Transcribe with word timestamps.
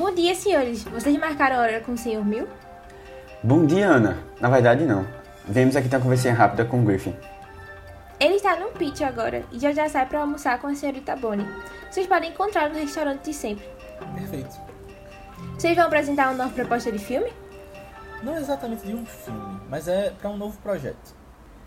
Bom 0.00 0.14
dia, 0.14 0.34
senhores. 0.34 0.82
Vocês 0.84 1.14
marcaram 1.18 1.56
a 1.56 1.58
hora 1.58 1.80
com 1.80 1.92
o 1.92 1.98
senhor 1.98 2.24
Mil? 2.24 2.48
Bom 3.42 3.66
dia, 3.66 3.86
Ana. 3.86 4.16
Na 4.40 4.48
verdade, 4.48 4.86
não. 4.86 5.06
Viemos 5.46 5.76
aqui 5.76 5.90
ter 5.90 5.96
uma 5.96 6.02
conversinha 6.02 6.32
rápida 6.32 6.64
com 6.64 6.80
o 6.80 6.84
Griffin. 6.86 7.14
Ele 8.18 8.36
está 8.36 8.56
no 8.56 8.68
pitch 8.68 9.02
agora 9.02 9.44
e 9.52 9.58
já 9.58 9.72
já 9.72 9.86
sai 9.90 10.06
para 10.06 10.20
almoçar 10.20 10.58
com 10.58 10.68
a 10.68 10.74
senhorita 10.74 11.14
Bonnie. 11.16 11.46
Vocês 11.90 12.06
podem 12.06 12.30
encontrar 12.30 12.70
no 12.70 12.76
restaurante 12.76 13.24
de 13.24 13.34
sempre. 13.34 13.68
Perfeito. 14.14 14.58
Vocês 15.58 15.76
vão 15.76 15.84
apresentar 15.84 16.28
uma 16.28 16.44
nova 16.44 16.54
proposta 16.54 16.90
de 16.90 16.98
filme? 16.98 17.30
Não 18.22 18.38
exatamente 18.38 18.86
de 18.86 18.94
um 18.94 19.04
filme, 19.04 19.60
mas 19.68 19.86
é 19.86 20.12
para 20.18 20.30
um 20.30 20.36
novo 20.38 20.56
projeto. 20.62 21.14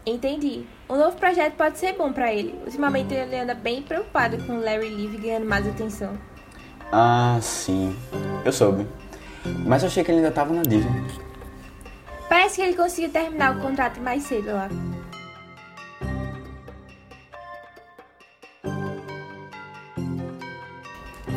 Entendi. 0.08 0.66
Um 0.90 0.98
novo 0.98 1.16
projeto 1.18 1.54
pode 1.54 1.78
ser 1.78 1.94
bom 1.94 2.12
para 2.12 2.34
ele. 2.34 2.60
Ultimamente 2.66 3.14
ele 3.14 3.38
anda 3.38 3.54
bem 3.54 3.84
preocupado 3.84 4.40
com 4.40 4.58
Larry 4.58 4.90
Live 4.90 5.18
ganhando 5.18 5.46
mais 5.46 5.68
atenção. 5.68 6.18
Ah, 6.96 7.40
sim. 7.42 7.96
Eu 8.46 8.52
soube. 8.52 8.88
Mas 9.66 9.82
eu 9.82 9.88
achei 9.88 10.04
que 10.04 10.12
ele 10.12 10.20
ainda 10.20 10.32
tava 10.32 10.54
na 10.54 10.62
Disney. 10.62 11.04
Parece 12.30 12.58
que 12.58 12.62
ele 12.62 12.76
conseguiu 12.76 13.10
terminar 13.12 13.58
o 13.58 13.62
contrato 13.62 14.00
mais 14.00 14.22
cedo 14.24 14.54
lá. 14.54 14.70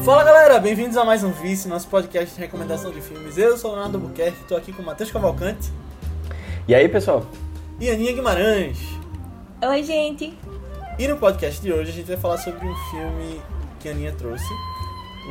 Fala 0.05 0.23
galera, 0.23 0.59
bem-vindos 0.61 0.97
a 0.97 1.05
mais 1.05 1.25
um 1.25 1.33
Vice, 1.33 1.67
nosso 1.67 1.89
podcast 1.89 2.35
de 2.35 2.41
recomendação 2.41 2.93
de 2.93 3.01
filmes. 3.01 3.37
Eu 3.37 3.57
sou 3.57 3.71
o 3.71 3.75
Leonardo 3.75 3.99
Albuquerque, 3.99 4.39
estou 4.43 4.57
aqui 4.57 4.73
com 4.73 4.83
o 4.83 4.87
Matheus 4.87 5.11
Cavalcante 5.11 5.71
E 6.69 6.75
aí, 6.75 6.89
pessoal? 6.89 7.27
e 7.81 7.91
Aninha 7.91 8.13
Guimarães. 8.13 8.79
Oi, 9.63 9.83
gente. 9.83 10.39
E 10.99 11.09
no 11.09 11.17
podcast 11.17 11.61
de 11.61 11.73
hoje 11.73 11.91
a 11.91 11.95
gente 11.95 12.07
vai 12.07 12.17
falar 12.17 12.39
sobre 12.39 12.65
um 12.67 12.75
filme 12.91 13.41
que 13.81 13.89
a 13.89 13.93
Aninha 13.93 14.13
trouxe, 14.13 14.47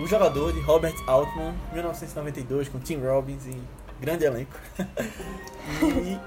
O 0.02 0.08
Jogador, 0.08 0.52
de 0.52 0.60
Robert 0.62 0.96
Altman, 1.08 1.54
1992, 1.74 2.70
com 2.70 2.80
Tim 2.80 2.98
Robbins 2.98 3.46
e 3.46 3.62
grande 4.00 4.26
elenco. 4.26 4.54
e 5.82 6.20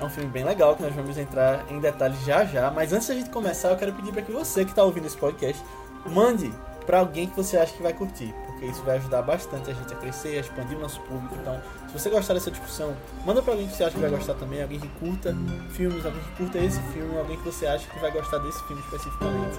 é 0.00 0.04
um 0.04 0.10
filme 0.10 0.30
bem 0.30 0.44
legal 0.44 0.76
que 0.76 0.82
nós 0.82 0.94
vamos 0.94 1.16
entrar 1.16 1.64
em 1.70 1.78
detalhes 1.78 2.20
já 2.24 2.44
já, 2.44 2.70
mas 2.70 2.92
antes 2.92 3.08
da 3.08 3.14
gente 3.14 3.30
começar 3.30 3.70
eu 3.70 3.76
quero 3.76 3.92
pedir 3.92 4.12
para 4.12 4.22
que 4.22 4.32
você 4.32 4.64
que 4.64 4.70
está 4.70 4.82
ouvindo 4.82 5.06
esse 5.06 5.16
podcast 5.16 5.62
mande 6.06 6.52
para 6.84 6.98
alguém 6.98 7.28
que 7.28 7.36
você 7.36 7.56
acha 7.56 7.72
que 7.72 7.82
vai 7.82 7.92
curtir, 7.92 8.34
porque 8.46 8.66
isso 8.66 8.82
vai 8.82 8.96
ajudar 8.96 9.22
bastante 9.22 9.70
a 9.70 9.74
gente 9.74 9.92
a 9.92 9.96
crescer, 9.96 10.36
a 10.36 10.40
expandir 10.40 10.76
o 10.76 10.80
nosso 10.80 11.00
público. 11.02 11.36
Então, 11.40 11.60
se 11.86 11.92
você 11.98 12.10
gostar 12.10 12.34
dessa 12.34 12.50
discussão, 12.50 12.96
manda 13.24 13.40
para 13.40 13.52
alguém 13.52 13.68
que 13.68 13.76
você 13.76 13.84
acha 13.84 13.94
que 13.94 14.00
vai 14.00 14.10
gostar 14.10 14.34
também, 14.34 14.60
alguém 14.60 14.80
que 14.80 14.88
curta 14.88 15.34
filmes, 15.70 16.04
alguém 16.04 16.20
que 16.20 16.30
curta 16.36 16.58
esse 16.58 16.80
filme, 16.92 17.16
alguém 17.16 17.36
que 17.36 17.44
você 17.44 17.66
acha 17.66 17.88
que 17.88 17.98
vai 18.00 18.10
gostar 18.10 18.38
desse 18.38 18.60
filme 18.64 18.82
especificamente, 18.82 19.58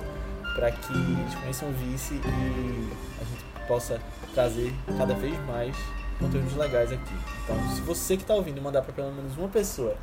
para 0.54 0.72
que 0.72 0.94
eles 0.94 1.36
conheçam 1.36 1.70
o 1.70 1.72
Vice 1.74 2.16
e 2.16 2.90
a 3.20 3.24
gente 3.24 3.68
possa 3.68 4.00
trazer 4.34 4.74
cada 4.98 5.14
vez 5.14 5.38
mais 5.46 5.76
conteúdos 6.20 6.56
legais 6.56 6.92
aqui. 6.92 7.14
Então, 7.44 7.70
se 7.76 7.82
você 7.82 8.16
que 8.16 8.24
está 8.24 8.34
ouvindo 8.34 8.62
mandar 8.62 8.82
para 8.82 8.94
pelo 8.94 9.12
menos 9.12 9.38
uma 9.38 9.50
pessoa 9.50 9.96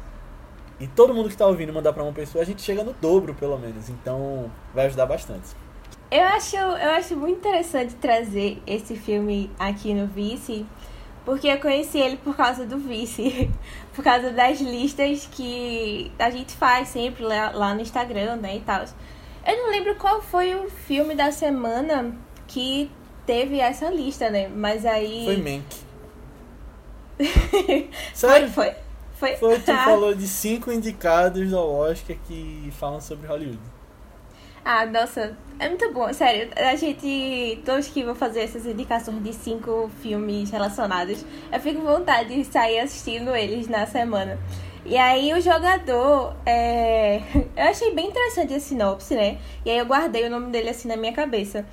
e 0.78 0.86
todo 0.86 1.12
mundo 1.12 1.26
que 1.28 1.34
está 1.34 1.46
ouvindo 1.46 1.72
mandar 1.72 1.92
para 1.92 2.02
uma 2.02 2.12
pessoa, 2.12 2.42
a 2.42 2.46
gente 2.46 2.62
chega 2.62 2.82
no 2.82 2.94
dobro 2.94 3.34
pelo 3.34 3.58
menos. 3.58 3.88
Então, 3.88 4.50
vai 4.74 4.86
ajudar 4.86 5.06
bastante. 5.06 5.48
Eu 6.10 6.24
acho, 6.24 6.56
eu 6.56 6.90
acho 6.90 7.16
muito 7.16 7.38
interessante 7.38 7.94
trazer 7.94 8.60
esse 8.66 8.96
filme 8.96 9.50
aqui 9.58 9.94
no 9.94 10.06
Vice, 10.06 10.66
porque 11.24 11.46
eu 11.46 11.60
conheci 11.60 11.98
ele 11.98 12.16
por 12.16 12.34
causa 12.34 12.66
do 12.66 12.78
Vice, 12.78 13.50
por 13.94 14.02
causa 14.02 14.30
das 14.30 14.60
listas 14.60 15.28
que 15.30 16.10
a 16.18 16.30
gente 16.30 16.52
faz 16.54 16.88
sempre 16.88 17.22
lá, 17.22 17.50
lá 17.50 17.74
no 17.74 17.82
Instagram, 17.82 18.36
né, 18.36 18.56
e 18.56 18.60
tal. 18.60 18.84
Eu 19.46 19.56
não 19.56 19.70
lembro 19.70 19.94
qual 19.96 20.20
foi 20.22 20.54
o 20.54 20.68
filme 20.70 21.14
da 21.14 21.32
semana 21.32 22.14
que 22.46 22.90
teve 23.26 23.58
essa 23.60 23.90
lista, 23.90 24.30
né, 24.30 24.48
mas 24.48 24.84
aí... 24.84 25.24
Foi 25.24 25.36
Mank. 25.36 25.66
foi, 28.14 28.48
Sério? 28.48 28.48
foi. 28.50 28.74
Foi, 29.12 29.36
Foi, 29.36 29.58
tu 29.60 29.72
Ah. 29.72 29.84
falou 29.84 30.14
de 30.14 30.26
cinco 30.26 30.72
indicados 30.72 31.50
do 31.50 31.58
Oscar 31.60 32.16
que 32.26 32.70
falam 32.72 33.00
sobre 33.00 33.26
Hollywood. 33.26 33.60
Ah, 34.64 34.84
nossa, 34.86 35.36
é 35.58 35.68
muito 35.68 35.90
bom, 35.92 36.12
sério. 36.12 36.50
A 36.56 36.76
gente, 36.76 37.62
todos 37.64 37.88
que 37.88 38.04
vão 38.04 38.14
fazer 38.14 38.40
essas 38.40 38.66
indicações 38.66 39.22
de 39.22 39.32
cinco 39.32 39.90
filmes 40.02 40.50
relacionados, 40.50 41.24
eu 41.50 41.60
fico 41.60 41.80
com 41.80 41.86
vontade 41.86 42.34
de 42.34 42.44
sair 42.44 42.78
assistindo 42.80 43.34
eles 43.34 43.68
na 43.68 43.86
semana. 43.86 44.38
E 44.84 44.96
aí 44.96 45.32
o 45.32 45.40
jogador, 45.40 46.34
é... 46.46 47.20
eu 47.56 47.64
achei 47.64 47.94
bem 47.94 48.08
interessante 48.08 48.54
a 48.54 48.60
sinopse, 48.60 49.14
né? 49.14 49.38
E 49.64 49.70
aí 49.70 49.78
eu 49.78 49.86
guardei 49.86 50.24
o 50.26 50.30
nome 50.30 50.50
dele 50.50 50.70
assim 50.70 50.88
na 50.88 50.96
minha 50.96 51.12
cabeça. 51.12 51.66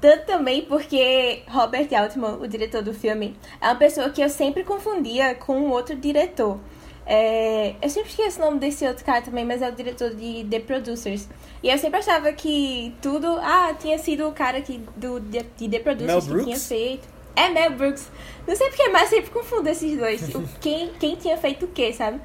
Tanto 0.00 0.26
também 0.26 0.62
porque 0.62 1.42
Robert 1.48 1.88
Altman, 1.94 2.34
o 2.34 2.46
diretor 2.46 2.82
do 2.82 2.92
filme, 2.92 3.36
é 3.60 3.66
uma 3.66 3.76
pessoa 3.76 4.10
que 4.10 4.22
eu 4.22 4.28
sempre 4.28 4.62
confundia 4.62 5.34
com 5.34 5.56
um 5.58 5.70
outro 5.70 5.96
diretor. 5.96 6.58
É, 7.06 7.74
eu 7.82 7.88
sempre 7.90 8.08
esqueço 8.10 8.40
o 8.40 8.44
nome 8.44 8.58
desse 8.58 8.86
outro 8.86 9.04
cara 9.04 9.20
também, 9.20 9.44
mas 9.44 9.60
é 9.60 9.68
o 9.68 9.72
diretor 9.72 10.14
de 10.14 10.44
The 10.50 10.60
Producers. 10.60 11.28
E 11.62 11.70
eu 11.70 11.78
sempre 11.78 12.00
achava 12.00 12.32
que 12.32 12.94
tudo. 13.00 13.26
Ah, 13.40 13.74
tinha 13.78 13.98
sido 13.98 14.26
o 14.28 14.32
cara 14.32 14.60
que, 14.60 14.78
do, 14.96 15.20
de, 15.20 15.42
de 15.56 15.68
The 15.68 15.78
Producers 15.80 16.26
que 16.26 16.44
tinha 16.44 16.58
feito. 16.58 17.08
É 17.36 17.48
Mel 17.48 17.72
Brooks. 17.72 18.08
Não 18.46 18.54
sei 18.54 18.68
porque, 18.68 18.88
mas 18.88 19.08
sempre 19.08 19.30
confundo 19.30 19.68
esses 19.68 19.98
dois. 19.98 20.34
O, 20.34 20.42
quem, 20.60 20.90
quem 21.00 21.16
tinha 21.16 21.36
feito 21.36 21.66
o 21.66 21.68
quê, 21.68 21.92
sabe? 21.92 22.20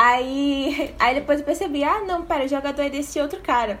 Aí, 0.00 0.94
aí 1.00 1.14
depois 1.16 1.40
eu 1.40 1.44
percebi: 1.44 1.82
ah, 1.82 2.00
não, 2.06 2.22
pera, 2.24 2.44
o 2.44 2.48
jogador 2.48 2.82
é 2.82 2.88
desse 2.88 3.20
outro 3.20 3.40
cara. 3.40 3.80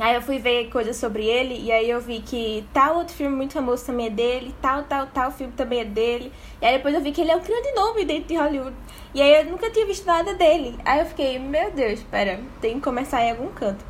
Aí 0.00 0.14
eu 0.14 0.22
fui 0.22 0.38
ver 0.38 0.70
coisas 0.70 0.96
sobre 0.96 1.26
ele 1.26 1.60
e 1.60 1.72
aí 1.72 1.90
eu 1.90 2.00
vi 2.00 2.20
que 2.20 2.64
tal 2.72 2.98
outro 2.98 3.12
filme 3.14 3.34
muito 3.34 3.54
famoso 3.54 3.84
também 3.84 4.06
é 4.06 4.10
dele, 4.10 4.54
tal, 4.62 4.84
tal, 4.84 5.08
tal 5.08 5.32
filme 5.32 5.52
também 5.54 5.80
é 5.80 5.84
dele. 5.84 6.32
E 6.62 6.64
aí 6.64 6.76
depois 6.76 6.94
eu 6.94 7.00
vi 7.00 7.10
que 7.10 7.20
ele 7.20 7.32
é 7.32 7.36
um 7.36 7.40
grande 7.40 7.72
nome 7.74 8.04
dentro 8.04 8.28
de 8.28 8.36
Hollywood. 8.36 8.76
E 9.12 9.20
aí 9.20 9.42
eu 9.42 9.50
nunca 9.50 9.68
tinha 9.70 9.84
visto 9.84 10.06
nada 10.06 10.34
dele. 10.34 10.78
Aí 10.84 11.00
eu 11.00 11.06
fiquei, 11.06 11.38
meu 11.40 11.72
Deus, 11.72 12.00
pera, 12.04 12.40
tem 12.60 12.74
que 12.74 12.80
começar 12.80 13.24
em 13.24 13.32
algum 13.32 13.48
canto. 13.48 13.84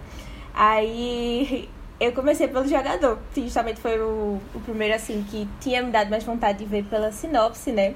Aí 0.55 1.69
eu 2.01 2.13
comecei 2.13 2.49
pelo 2.49 2.67
jogador, 2.67 3.19
que 3.35 3.43
justamente 3.43 3.79
foi 3.79 4.01
o, 4.01 4.41
o 4.55 4.61
primeiro 4.65 4.95
assim 4.95 5.23
que 5.31 5.47
tinha 5.61 5.83
me 5.83 5.91
dado 5.91 6.09
mais 6.09 6.25
vontade 6.25 6.59
de 6.59 6.65
ver 6.65 6.85
pela 6.85 7.13
sinopse, 7.13 7.71
né? 7.71 7.95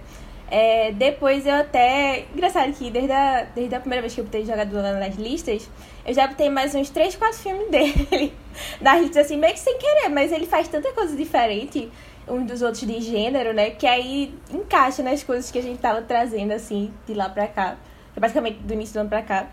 É, 0.55 0.93
depois 0.93 1.47
eu 1.47 1.55
até. 1.55 2.27
Engraçado 2.35 2.75
que 2.75 2.91
desde 2.91 3.11
a, 3.11 3.47
desde 3.55 3.75
a 3.75 3.81
primeira 3.81 4.03
vez 4.03 4.15
que 4.15 4.21
eu 4.21 4.25
botei 4.27 4.45
jogador 4.45 4.83
lá 4.83 4.93
nas 4.93 5.15
listas, 5.17 5.67
eu 6.05 6.13
já 6.13 6.27
botei 6.27 6.51
mais 6.51 6.75
uns 6.75 6.91
3, 6.91 7.17
4 7.17 7.39
filmes 7.39 7.71
dele. 7.73 8.35
Das 8.79 9.01
listas 9.01 9.25
assim, 9.25 9.39
meio 9.39 9.55
que 9.55 9.61
sem 9.61 9.79
querer, 9.79 10.11
mas 10.11 10.31
ele 10.31 10.47
faz 10.47 10.69
tanta 10.69 10.93
coisa 10.93 11.17
diferente 11.17 11.91
um 12.29 12.45
dos 12.45 12.61
outros 12.61 12.87
de 12.87 13.01
gênero, 13.01 13.55
né? 13.55 13.71
Que 13.71 13.87
aí 13.87 14.35
encaixa 14.53 15.03
nas 15.03 15.23
coisas 15.23 15.51
que 15.51 15.59
a 15.59 15.63
gente 15.63 15.79
tava 15.81 16.03
trazendo, 16.03 16.53
assim, 16.53 16.93
de 17.07 17.15
lá 17.15 17.31
pra 17.31 17.47
cá. 17.47 17.79
Basicamente 18.15 18.59
do 18.59 18.75
início 18.75 18.93
do 18.93 19.01
ano 19.01 19.09
pra 19.09 19.23
cá. 19.23 19.49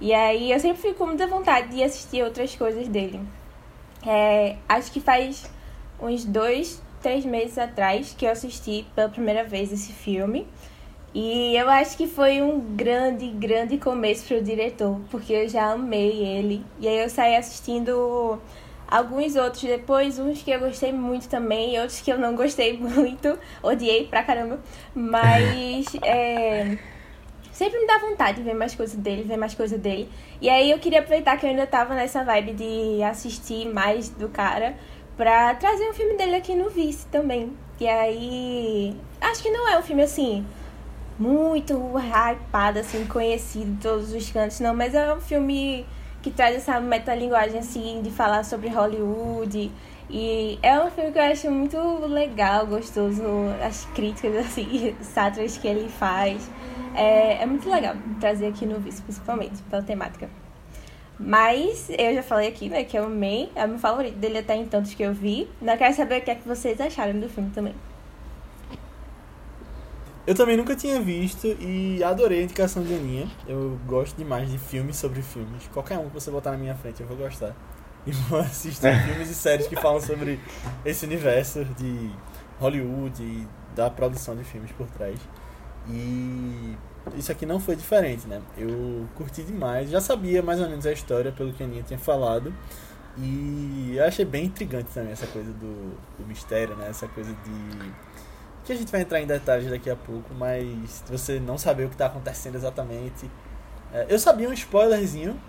E 0.00 0.14
aí 0.14 0.50
eu 0.50 0.58
sempre 0.58 0.80
fico 0.80 0.94
com 0.94 1.06
muita 1.08 1.26
vontade 1.26 1.68
de 1.68 1.82
assistir 1.82 2.22
outras 2.22 2.56
coisas 2.56 2.88
dele. 2.88 3.20
É, 4.06 4.56
acho 4.66 4.90
que 4.90 5.00
faz 5.00 5.44
uns 6.00 6.24
dois, 6.24 6.82
três 7.02 7.24
meses 7.24 7.58
atrás 7.58 8.14
que 8.16 8.24
eu 8.24 8.30
assisti 8.30 8.86
pela 8.94 9.08
primeira 9.08 9.44
vez 9.44 9.72
esse 9.72 9.92
filme. 9.92 10.46
E 11.14 11.56
eu 11.56 11.68
acho 11.68 11.96
que 11.96 12.06
foi 12.06 12.42
um 12.42 12.60
grande, 12.60 13.28
grande 13.30 13.78
começo 13.78 14.26
pro 14.26 14.42
diretor, 14.42 15.00
porque 15.10 15.32
eu 15.32 15.48
já 15.48 15.72
amei 15.72 16.22
ele. 16.22 16.64
E 16.78 16.86
aí 16.86 16.98
eu 16.98 17.08
saí 17.08 17.34
assistindo 17.34 18.38
alguns 18.86 19.34
outros 19.36 19.62
depois, 19.62 20.18
uns 20.18 20.42
que 20.42 20.50
eu 20.50 20.60
gostei 20.60 20.92
muito 20.92 21.28
também, 21.28 21.74
e 21.74 21.78
outros 21.78 22.00
que 22.00 22.12
eu 22.12 22.18
não 22.18 22.36
gostei 22.36 22.76
muito, 22.78 23.38
odiei 23.62 24.06
pra 24.06 24.22
caramba. 24.22 24.60
Mas 24.94 25.86
é, 26.04 26.76
sempre 27.52 27.80
me 27.80 27.86
dá 27.86 27.98
vontade 27.98 28.38
de 28.38 28.42
ver 28.44 28.54
mais 28.54 28.74
coisa 28.74 28.96
dele, 28.96 29.22
ver 29.22 29.38
mais 29.38 29.54
coisa 29.54 29.78
dele. 29.78 30.08
E 30.40 30.48
aí 30.48 30.70
eu 30.70 30.78
queria 30.78 31.00
aproveitar 31.00 31.38
que 31.38 31.46
eu 31.46 31.50
ainda 31.50 31.66
tava 31.66 31.94
nessa 31.94 32.22
vibe 32.22 32.52
de 32.52 33.02
assistir 33.02 33.66
mais 33.66 34.10
do 34.10 34.28
cara 34.28 34.76
pra 35.18 35.52
trazer 35.56 35.90
um 35.90 35.92
filme 35.92 36.16
dele 36.16 36.36
aqui 36.36 36.54
no 36.54 36.70
Vice 36.70 37.04
também. 37.08 37.52
E 37.78 37.86
aí, 37.86 38.96
acho 39.20 39.42
que 39.42 39.50
não 39.50 39.68
é 39.68 39.78
um 39.78 39.82
filme 39.82 40.02
assim 40.02 40.46
muito 41.18 41.74
hypado, 41.98 42.78
assim, 42.78 43.04
conhecido 43.06 43.72
em 43.72 43.76
todos 43.76 44.12
os 44.14 44.30
cantos, 44.30 44.60
não, 44.60 44.72
mas 44.72 44.94
é 44.94 45.12
um 45.12 45.20
filme 45.20 45.84
que 46.22 46.30
traz 46.30 46.54
essa 46.54 46.80
metalinguagem 46.80 47.58
assim 47.58 48.00
de 48.02 48.10
falar 48.10 48.44
sobre 48.44 48.68
Hollywood. 48.68 49.72
E 50.08 50.58
é 50.62 50.80
um 50.80 50.90
filme 50.90 51.12
que 51.12 51.18
eu 51.18 51.22
acho 51.22 51.50
muito 51.50 51.76
legal, 52.06 52.66
gostoso, 52.66 53.22
as 53.62 53.84
críticas, 53.86 54.36
assim, 54.36 54.96
sátiras 55.02 55.58
que 55.58 55.66
ele 55.66 55.88
faz. 55.88 56.48
É, 56.94 57.42
é 57.42 57.46
muito 57.46 57.68
legal 57.68 57.94
trazer 58.20 58.46
aqui 58.46 58.64
no 58.64 58.78
Vice, 58.78 59.02
principalmente 59.02 59.60
pela 59.64 59.82
temática. 59.82 60.30
Mas 61.18 61.90
eu 61.90 62.14
já 62.14 62.22
falei 62.22 62.48
aqui, 62.48 62.68
né, 62.68 62.84
que 62.84 62.96
eu 62.96 63.04
amei, 63.04 63.50
é 63.54 63.64
o 63.64 63.68
meu 63.68 63.78
favorito 63.78 64.16
dele 64.16 64.38
até 64.38 64.54
então 64.54 64.80
dos 64.80 64.94
que 64.94 65.02
eu 65.02 65.12
vi. 65.12 65.48
Ainda 65.60 65.76
quero 65.76 65.94
saber 65.94 66.20
o 66.20 66.22
que 66.22 66.30
é 66.30 66.34
que 66.36 66.46
vocês 66.46 66.80
acharam 66.80 67.18
do 67.18 67.28
filme 67.28 67.50
também. 67.50 67.74
Eu 70.28 70.34
também 70.34 70.58
nunca 70.58 70.76
tinha 70.76 71.00
visto 71.00 71.46
e 71.58 72.04
adorei 72.04 72.40
a 72.40 72.42
indicação 72.42 72.82
de 72.84 72.94
Aninha. 72.94 73.26
Eu 73.48 73.78
gosto 73.86 74.14
demais 74.14 74.50
de 74.50 74.58
filmes 74.58 74.96
sobre 74.96 75.22
filmes. 75.22 75.66
Qualquer 75.72 75.98
um 75.98 76.08
que 76.08 76.14
você 76.14 76.30
botar 76.30 76.52
na 76.52 76.58
minha 76.58 76.74
frente 76.74 77.00
eu 77.00 77.06
vou 77.06 77.16
gostar. 77.16 77.56
E 78.06 78.12
vou 78.12 78.38
assistir 78.38 78.92
filmes 79.04 79.28
e 79.28 79.34
séries 79.34 79.66
que 79.66 79.76
falam 79.76 80.00
sobre 80.00 80.40
esse 80.82 81.04
universo 81.04 81.64
de 81.64 82.10
Hollywood 82.58 83.22
e 83.22 83.46
da 83.74 83.90
produção 83.90 84.34
de 84.36 84.44
filmes 84.44 84.70
por 84.72 84.86
trás. 84.88 85.18
E 85.90 86.74
isso 87.16 87.32
aqui 87.32 87.46
não 87.46 87.58
foi 87.58 87.76
diferente, 87.76 88.26
né? 88.26 88.40
Eu 88.56 89.06
curti 89.14 89.42
demais, 89.42 89.90
já 89.90 90.00
sabia 90.00 90.42
mais 90.42 90.60
ou 90.60 90.68
menos 90.68 90.86
a 90.86 90.92
história 90.92 91.32
pelo 91.32 91.52
que 91.52 91.62
a 91.62 91.66
Aninha 91.66 91.82
tinha 91.82 91.98
falado. 91.98 92.52
E 93.16 93.94
eu 93.96 94.04
achei 94.04 94.24
bem 94.24 94.44
intrigante 94.44 94.90
também 94.94 95.12
essa 95.12 95.26
coisa 95.26 95.50
do, 95.52 95.96
do 96.18 96.26
mistério, 96.26 96.76
né? 96.76 96.88
Essa 96.88 97.08
coisa 97.08 97.32
de. 97.32 97.92
Que 98.64 98.72
a 98.72 98.76
gente 98.76 98.92
vai 98.92 99.00
entrar 99.00 99.20
em 99.20 99.26
detalhes 99.26 99.68
daqui 99.70 99.90
a 99.90 99.96
pouco, 99.96 100.32
mas 100.34 101.02
você 101.08 101.40
não 101.40 101.58
saber 101.58 101.84
o 101.84 101.88
que 101.88 101.94
está 101.94 102.06
acontecendo 102.06 102.54
exatamente. 102.54 103.28
É, 103.92 104.06
eu 104.08 104.18
sabia 104.18 104.48
um 104.48 104.52
spoilerzinho 104.52 105.40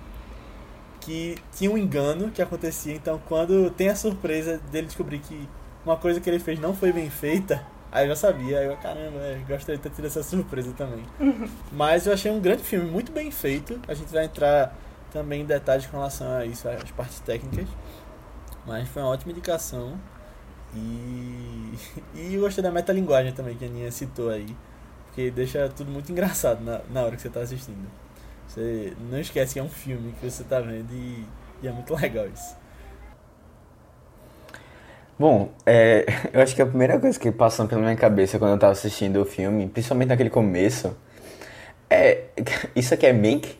que 1.02 1.38
tinha 1.54 1.70
um 1.70 1.78
engano 1.78 2.32
que 2.32 2.42
acontecia, 2.42 2.94
então 2.94 3.22
quando 3.28 3.70
tem 3.72 3.90
a 3.90 3.96
surpresa 3.96 4.60
dele 4.72 4.88
descobrir 4.88 5.20
que 5.20 5.48
uma 5.86 5.98
coisa 5.98 6.20
que 6.20 6.30
ele 6.30 6.40
fez 6.40 6.60
não 6.60 6.76
foi 6.76 6.92
bem 6.92 7.10
feita, 7.10 7.66
aí 7.92 8.06
eu 8.06 8.10
já 8.10 8.16
sabia, 8.16 8.60
aí 8.60 8.66
eu, 8.66 8.78
caramba, 8.78 9.20
é, 9.20 9.42
gostaria 9.48 9.78
de 9.78 9.84
ter 9.84 9.90
tido 9.90 10.06
essa 10.06 10.24
surpresa 10.24 10.72
também. 10.74 11.04
Mas 11.72 12.06
eu 12.06 12.14
achei 12.14 12.32
um 12.32 12.40
grande 12.40 12.64
filme, 12.64 12.90
muito 12.90 13.12
bem 13.12 13.32
feito. 13.32 13.80
A 13.88 13.94
gente 13.94 14.12
vai 14.12 14.26
entrar 14.26 14.76
também 15.12 15.42
em 15.42 15.46
detalhes 15.46 15.86
com 15.88 15.98
relação 15.98 16.32
a 16.32 16.46
isso, 16.46 16.68
as 16.68 16.92
partes 16.92 17.20
técnicas. 17.20 17.68
Mas 18.66 18.88
foi 18.90 19.02
uma 19.02 19.10
ótima 19.12 19.32
indicação. 19.32 20.00
E, 20.76 21.74
e 22.16 22.36
eu 22.36 22.42
gostei 22.42 22.64
da 22.64 22.72
metalinguagem 22.72 23.34
também 23.34 23.56
que 23.56 23.66
a 23.66 23.68
Aninha 23.68 23.92
citou 23.92 24.30
aí. 24.30 24.56
Porque 25.08 25.32
deixa 25.32 25.68
tudo 25.70 25.92
muito 25.92 26.12
engraçado 26.12 26.64
na, 26.64 26.82
na 26.92 27.04
hora 27.04 27.16
que 27.16 27.22
você 27.22 27.28
está 27.28 27.42
assistindo. 27.42 27.90
Você 28.48 28.94
não 29.12 29.20
esquece 29.20 29.54
que 29.54 29.60
é 29.60 29.64
um 29.64 29.70
filme 29.70 30.14
que 30.14 30.30
você 30.30 30.42
está 30.42 30.60
vendo 30.60 30.92
e, 30.92 31.26
e 31.62 31.68
é 31.68 31.72
muito 31.72 31.94
legal 31.96 32.28
isso. 32.28 32.56
Bom, 35.20 35.50
é, 35.66 36.06
eu 36.32 36.42
acho 36.42 36.56
que 36.56 36.62
a 36.62 36.66
primeira 36.66 36.98
coisa 36.98 37.20
que 37.20 37.30
passou 37.30 37.68
pela 37.68 37.82
minha 37.82 37.96
cabeça 37.98 38.40
quando 38.40 38.52
eu 38.52 38.58
tava 38.58 38.72
assistindo 38.72 39.22
o 39.22 39.26
filme, 39.26 39.68
principalmente 39.68 40.08
naquele 40.08 40.30
começo, 40.30 40.96
é. 41.90 42.22
Isso 42.74 42.94
aqui 42.94 43.06
é 43.06 43.12
Mink? 43.12 43.60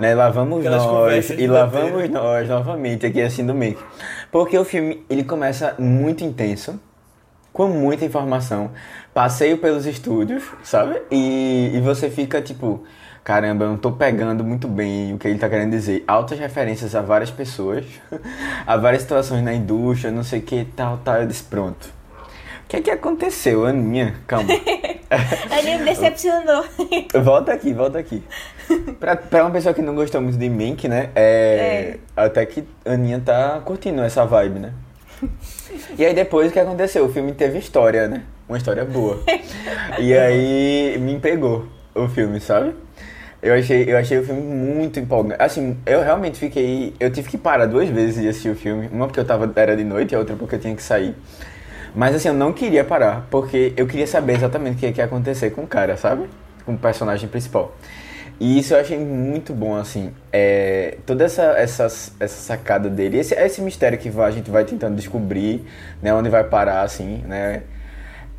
Né? 0.00 0.14
Lá 0.14 0.28
vamos 0.30 0.58
Aquelas 0.58 0.84
nós, 0.84 1.30
e 1.30 1.46
lá 1.46 1.66
vamos 1.66 2.08
nós 2.10 2.48
novamente 2.48 3.06
aqui 3.06 3.20
assistindo 3.20 3.54
Mink. 3.54 3.80
Porque 4.32 4.58
o 4.58 4.64
filme 4.64 5.04
ele 5.08 5.22
começa 5.22 5.76
muito 5.78 6.24
intenso, 6.24 6.80
com 7.52 7.68
muita 7.68 8.04
informação, 8.04 8.72
passeio 9.14 9.58
pelos 9.58 9.86
estúdios, 9.86 10.42
sabe? 10.64 11.00
E, 11.10 11.70
e 11.74 11.80
você 11.80 12.10
fica 12.10 12.42
tipo, 12.42 12.82
caramba, 13.24 13.64
eu 13.64 13.70
não 13.70 13.76
tô 13.76 13.92
pegando 13.92 14.44
muito 14.44 14.68
bem 14.68 15.14
o 15.14 15.18
que 15.18 15.28
ele 15.28 15.38
tá 15.38 15.48
querendo 15.48 15.70
dizer. 15.70 16.04
Altas 16.06 16.38
referências 16.38 16.94
a 16.94 17.00
várias 17.00 17.30
pessoas, 17.30 17.84
a 18.66 18.76
várias 18.76 19.02
situações 19.02 19.42
na 19.42 19.52
indústria, 19.52 20.10
não 20.10 20.24
sei 20.24 20.40
o 20.40 20.42
que, 20.42 20.64
tal, 20.76 20.98
tal. 20.98 21.16
Eu 21.22 21.26
disse, 21.26 21.44
pronto. 21.44 21.92
O 22.64 22.68
que 22.68 22.76
é 22.76 22.80
que 22.80 22.90
aconteceu, 22.90 23.66
Aninha? 23.66 24.14
Calma. 24.26 24.48
Ele 25.58 25.78
me 25.78 25.84
decepcionou. 25.84 26.64
Volta 27.22 27.52
aqui, 27.52 27.74
volta 27.74 27.98
aqui. 27.98 28.22
Pra, 28.98 29.14
pra 29.14 29.44
uma 29.44 29.50
pessoa 29.50 29.74
que 29.74 29.82
não 29.82 29.94
gostou 29.94 30.22
muito 30.22 30.38
de 30.38 30.48
Mink, 30.48 30.88
né? 30.88 31.10
É, 31.14 31.98
Até 32.16 32.46
que 32.46 32.64
Aninha 32.84 33.20
tá 33.22 33.60
curtindo 33.62 34.02
essa 34.02 34.24
vibe, 34.24 34.58
né? 34.58 34.72
E 35.98 36.04
aí 36.04 36.14
depois 36.14 36.48
o 36.50 36.52
que 36.52 36.58
aconteceu? 36.58 37.04
O 37.04 37.12
filme 37.12 37.32
teve 37.32 37.58
história, 37.58 38.08
né? 38.08 38.22
Uma 38.48 38.56
história 38.56 38.84
boa. 38.84 39.22
E 39.98 40.14
aí 40.14 40.96
me 40.98 41.18
pegou 41.18 41.66
o 41.94 42.08
filme, 42.08 42.40
sabe? 42.40 42.74
Eu 43.42 43.54
achei, 43.54 43.84
eu 43.88 43.98
achei 43.98 44.18
o 44.18 44.24
filme 44.24 44.40
muito 44.40 45.00
empolgante. 45.00 45.42
Assim, 45.42 45.76
eu 45.84 46.00
realmente 46.00 46.38
fiquei. 46.38 46.94
Eu 47.00 47.10
tive 47.10 47.28
que 47.28 47.36
parar 47.36 47.66
duas 47.66 47.88
vezes 47.88 48.22
de 48.22 48.28
assistir 48.28 48.50
o 48.50 48.54
filme. 48.54 48.88
Uma 48.92 49.06
porque 49.06 49.18
eu 49.18 49.24
tava, 49.24 49.50
era 49.56 49.76
de 49.76 49.82
noite 49.82 50.12
e 50.12 50.14
a 50.14 50.18
outra 50.20 50.36
porque 50.36 50.54
eu 50.54 50.60
tinha 50.60 50.76
que 50.76 50.82
sair. 50.82 51.14
Mas 51.94 52.14
assim, 52.14 52.28
eu 52.28 52.34
não 52.34 52.52
queria 52.52 52.84
parar, 52.84 53.26
porque 53.30 53.74
eu 53.76 53.86
queria 53.86 54.06
saber 54.06 54.34
exatamente 54.34 54.76
o 54.76 54.78
que 54.78 54.86
ia, 54.86 54.92
que 54.92 55.00
ia 55.00 55.04
acontecer 55.04 55.50
com 55.50 55.62
o 55.62 55.66
cara, 55.66 55.96
sabe? 55.96 56.28
Com 56.64 56.74
o 56.74 56.78
personagem 56.78 57.28
principal. 57.28 57.76
E 58.40 58.58
isso 58.58 58.74
eu 58.74 58.80
achei 58.80 58.98
muito 58.98 59.52
bom, 59.52 59.76
assim. 59.76 60.12
É, 60.32 60.98
toda 61.04 61.24
essa, 61.24 61.42
essa, 61.58 61.84
essa 61.84 62.28
sacada 62.28 62.88
dele, 62.88 63.18
esse, 63.18 63.34
esse 63.34 63.60
mistério 63.60 63.98
que 63.98 64.08
a 64.08 64.30
gente 64.30 64.50
vai 64.50 64.64
tentando 64.64 64.96
descobrir, 64.96 65.64
né? 66.00 66.14
Onde 66.14 66.30
vai 66.30 66.44
parar, 66.44 66.82
assim, 66.82 67.18
né? 67.26 67.62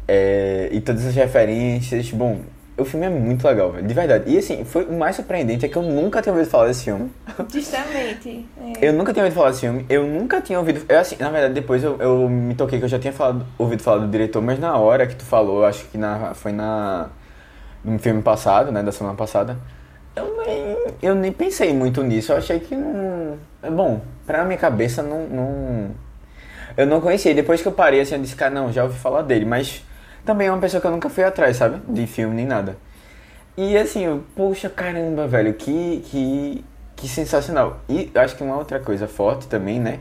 É, 0.07 0.69
e 0.71 0.81
todas 0.81 1.05
as 1.05 1.15
referências. 1.15 2.09
Bom, 2.11 2.41
o 2.77 2.83
filme 2.83 3.05
é 3.05 3.09
muito 3.09 3.45
legal, 3.47 3.71
velho, 3.71 3.85
de 3.85 3.93
verdade. 3.93 4.23
E 4.31 4.37
assim, 4.37 4.65
foi 4.65 4.85
o 4.85 4.93
mais 4.93 5.15
surpreendente 5.15 5.65
é 5.65 5.69
que 5.69 5.75
eu 5.75 5.83
nunca 5.83 6.21
tinha 6.21 6.33
ouvido 6.33 6.49
falar 6.49 6.67
desse 6.67 6.85
filme. 6.85 7.11
Justamente. 7.51 8.47
É. 8.59 8.87
Eu 8.89 8.93
nunca 8.93 9.13
tinha 9.13 9.23
ouvido 9.23 9.37
falar 9.37 9.49
desse 9.51 9.61
filme, 9.61 9.85
eu 9.89 10.05
nunca 10.07 10.41
tinha 10.41 10.57
ouvido. 10.57 10.83
Eu, 10.89 10.99
assim, 10.99 11.15
na 11.19 11.29
verdade, 11.29 11.53
depois 11.53 11.83
eu, 11.83 11.97
eu 11.99 12.27
me 12.27 12.55
toquei 12.55 12.79
que 12.79 12.85
eu 12.85 12.89
já 12.89 12.97
tinha 12.97 13.13
falado, 13.13 13.45
ouvido 13.57 13.83
falar 13.83 13.99
do 13.99 14.07
diretor, 14.07 14.41
mas 14.41 14.59
na 14.59 14.75
hora 14.75 15.05
que 15.05 15.15
tu 15.15 15.23
falou, 15.23 15.65
acho 15.65 15.85
que 15.85 15.97
na, 15.97 16.33
foi 16.33 16.51
na. 16.51 17.09
no 17.83 17.99
filme 17.99 18.23
passado, 18.23 18.71
né, 18.71 18.81
da 18.81 18.91
semana 18.91 19.15
passada, 19.15 19.57
eu 20.15 20.43
nem, 20.43 20.77
eu 21.01 21.15
nem 21.15 21.31
pensei 21.31 21.73
muito 21.73 22.01
nisso. 22.01 22.31
Eu 22.31 22.37
achei 22.37 22.59
que 22.59 22.75
não. 22.75 23.37
é 23.61 23.69
Bom, 23.69 24.01
pra 24.25 24.43
minha 24.45 24.57
cabeça 24.57 25.03
não. 25.03 25.27
não 25.27 25.91
eu 26.75 26.87
não 26.87 26.99
conhecia. 26.99 27.35
Depois 27.35 27.61
que 27.61 27.67
eu 27.67 27.71
parei, 27.71 28.01
assim, 28.01 28.15
eu 28.15 28.21
disse, 28.21 28.35
cara, 28.35 28.51
não, 28.51 28.71
já 28.71 28.83
ouvi 28.83 28.97
falar 28.97 29.21
dele, 29.21 29.45
mas 29.45 29.83
também 30.25 30.47
é 30.47 30.51
uma 30.51 30.59
pessoa 30.59 30.79
que 30.79 30.87
eu 30.87 30.91
nunca 30.91 31.09
fui 31.09 31.23
atrás, 31.23 31.57
sabe? 31.57 31.81
De 31.87 32.07
filme 32.07 32.35
nem 32.35 32.45
nada. 32.45 32.77
E 33.55 33.77
assim, 33.77 34.03
eu, 34.05 34.23
poxa, 34.35 34.69
caramba, 34.69 35.27
velho, 35.27 35.53
que, 35.53 36.03
que, 36.05 36.65
que 36.95 37.07
sensacional. 37.07 37.81
E 37.87 38.09
acho 38.15 38.35
que 38.35 38.43
uma 38.43 38.57
outra 38.57 38.79
coisa 38.79 39.07
forte 39.07 39.47
também, 39.47 39.79
né? 39.79 39.99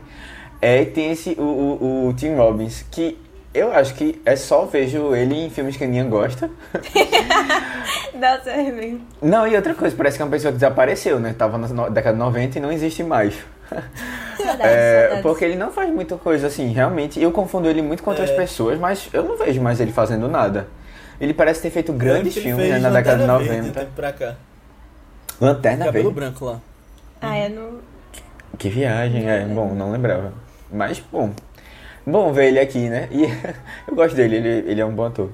É 0.61 0.85
tem 0.85 1.11
esse, 1.11 1.35
o, 1.37 1.43
o, 1.43 2.07
o 2.07 2.13
Tim 2.13 2.35
Robbins, 2.35 2.85
que 2.89 3.17
eu 3.53 3.71
acho 3.71 3.93
que 3.93 4.19
é 4.25 4.35
só 4.35 4.65
vejo 4.65 5.15
ele 5.15 5.35
em 5.35 5.49
filmes 5.49 5.77
que 5.77 5.83
a 5.83 5.87
Aninha 5.87 6.05
gosta. 6.05 6.49
Nossa, 8.15 8.49
é 8.49 8.71
mesmo. 8.71 9.01
Não, 9.21 9.47
e 9.47 9.55
outra 9.55 9.75
coisa, 9.75 9.95
parece 9.95 10.17
que 10.17 10.23
é 10.23 10.25
uma 10.25 10.31
pessoa 10.31 10.51
que 10.51 10.57
desapareceu, 10.57 11.19
né? 11.19 11.35
Tava 11.37 11.57
na 11.57 11.89
década 11.89 12.17
de 12.17 12.23
90 12.23 12.57
e 12.57 12.61
não 12.61 12.71
existe 12.71 13.03
mais. 13.03 13.35
É, 14.59 15.19
porque 15.21 15.45
ele 15.45 15.55
não 15.55 15.71
faz 15.71 15.89
muita 15.89 16.17
coisa 16.17 16.47
assim, 16.47 16.71
realmente. 16.73 17.21
Eu 17.21 17.31
confundo 17.31 17.67
ele 17.69 17.81
muito 17.81 18.03
com 18.03 18.09
outras 18.09 18.29
É. 18.29 18.35
pessoas, 18.35 18.77
mas 18.79 19.09
eu 19.13 19.23
não 19.23 19.37
vejo 19.37 19.61
mais 19.61 19.79
ele 19.79 19.91
fazendo 19.91 20.27
nada. 20.27 20.67
Ele 21.19 21.33
parece 21.33 21.61
ter 21.61 21.69
feito 21.69 21.93
grandes 21.93 22.35
filmes 22.35 22.69
né, 22.69 22.79
na 22.79 22.89
década 22.89 23.17
de 23.21 23.27
Lanterna 23.27 23.37
Verde, 23.39 23.67
90. 23.69 23.79
tempo 23.79 23.91
pra 23.95 24.11
cá. 24.11 24.35
Lanterna 25.39 25.85
Cabelo 25.85 26.11
Verde. 26.11 26.19
branco 26.19 26.45
lá. 26.45 26.59
Ah, 27.21 27.39
eu 27.39 27.49
não. 27.51 27.79
Que 28.57 28.69
viagem, 28.69 29.29
é. 29.29 29.45
Bom, 29.45 29.73
não 29.73 29.91
lembrava. 29.91 30.33
Mas, 30.71 30.99
bom. 30.99 31.31
Bom 32.05 32.33
ver 32.33 32.47
ele 32.47 32.59
aqui, 32.59 32.89
né? 32.89 33.07
E 33.11 33.23
eu 33.87 33.95
gosto 33.95 34.15
dele, 34.15 34.35
ele, 34.37 34.71
ele 34.71 34.81
é 34.81 34.85
um 34.85 34.93
bom 34.93 35.05
ator. 35.05 35.29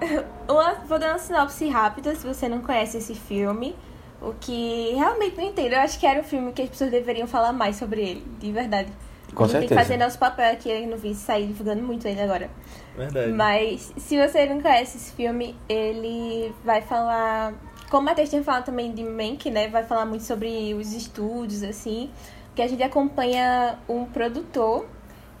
Uma, 0.48 0.74
vou 0.86 0.98
dar 0.98 1.10
uma 1.10 1.18
sinopse 1.18 1.68
rápida 1.68 2.14
se 2.14 2.26
você 2.26 2.48
não 2.48 2.60
conhece 2.60 2.98
esse 2.98 3.14
filme. 3.14 3.74
O 4.20 4.32
que 4.40 4.92
realmente 4.94 5.36
não 5.36 5.44
entendo. 5.44 5.72
Eu 5.72 5.80
acho 5.80 5.98
que 5.98 6.06
era 6.06 6.20
um 6.20 6.24
filme 6.24 6.52
que 6.52 6.62
as 6.62 6.68
pessoas 6.68 6.90
deveriam 6.90 7.26
falar 7.26 7.52
mais 7.52 7.76
sobre 7.76 8.00
ele, 8.00 8.26
de 8.38 8.50
verdade. 8.50 8.90
Com 9.34 9.44
a 9.44 9.46
gente 9.46 9.58
tem 9.58 9.62
que 9.62 9.68
certeza. 9.68 9.88
fazer 9.88 9.96
nosso 10.02 10.18
papel 10.18 10.52
aqui 10.52 10.86
no 10.86 10.96
vídeo 10.96 11.16
sair 11.16 11.46
divulgando 11.46 11.82
muito 11.82 12.06
ele 12.06 12.20
agora. 12.20 12.48
Verdade. 12.96 13.32
Mas 13.32 13.92
se 13.98 14.16
você 14.16 14.46
não 14.46 14.60
conhece 14.60 14.96
esse 14.96 15.12
filme, 15.12 15.54
ele 15.68 16.52
vai 16.64 16.80
falar. 16.80 17.52
Como 17.90 18.08
a 18.08 18.10
Matheus 18.10 18.30
tinha 18.30 18.42
falado 18.42 18.64
também 18.64 18.92
de 18.92 19.04
Mank, 19.04 19.50
né? 19.50 19.68
Vai 19.68 19.84
falar 19.84 20.06
muito 20.06 20.24
sobre 20.24 20.74
os 20.74 20.92
estúdios, 20.92 21.62
assim. 21.62 22.10
Que 22.54 22.62
a 22.62 22.68
gente 22.68 22.82
acompanha 22.82 23.78
um 23.88 24.06
produtor 24.06 24.86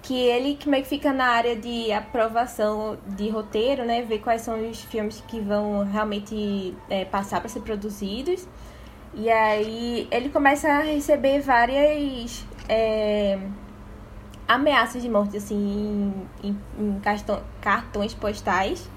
que 0.02 0.14
ele 0.14 0.54
que 0.54 0.68
meio 0.68 0.84
que 0.84 0.88
fica 0.88 1.12
na 1.12 1.24
área 1.26 1.56
de 1.56 1.90
aprovação 1.90 2.96
de 3.08 3.28
roteiro, 3.28 3.84
né? 3.84 4.02
Ver 4.02 4.18
quais 4.20 4.42
são 4.42 4.68
os 4.68 4.80
filmes 4.82 5.22
que 5.26 5.40
vão 5.40 5.84
realmente 5.84 6.76
é, 6.88 7.04
passar 7.04 7.40
para 7.40 7.48
ser 7.48 7.60
produzidos. 7.60 8.46
E 9.16 9.30
aí 9.30 10.06
ele 10.10 10.28
começa 10.28 10.68
a 10.68 10.80
receber 10.80 11.40
várias 11.40 12.44
é, 12.68 13.38
ameaças 14.46 15.02
de 15.02 15.08
morte, 15.08 15.36
assim, 15.36 15.56
em, 16.42 16.48
em- 16.50 16.58
em 16.78 17.00
cartão- 17.00 17.42
cartões 17.60 18.14
postais. 18.14 18.88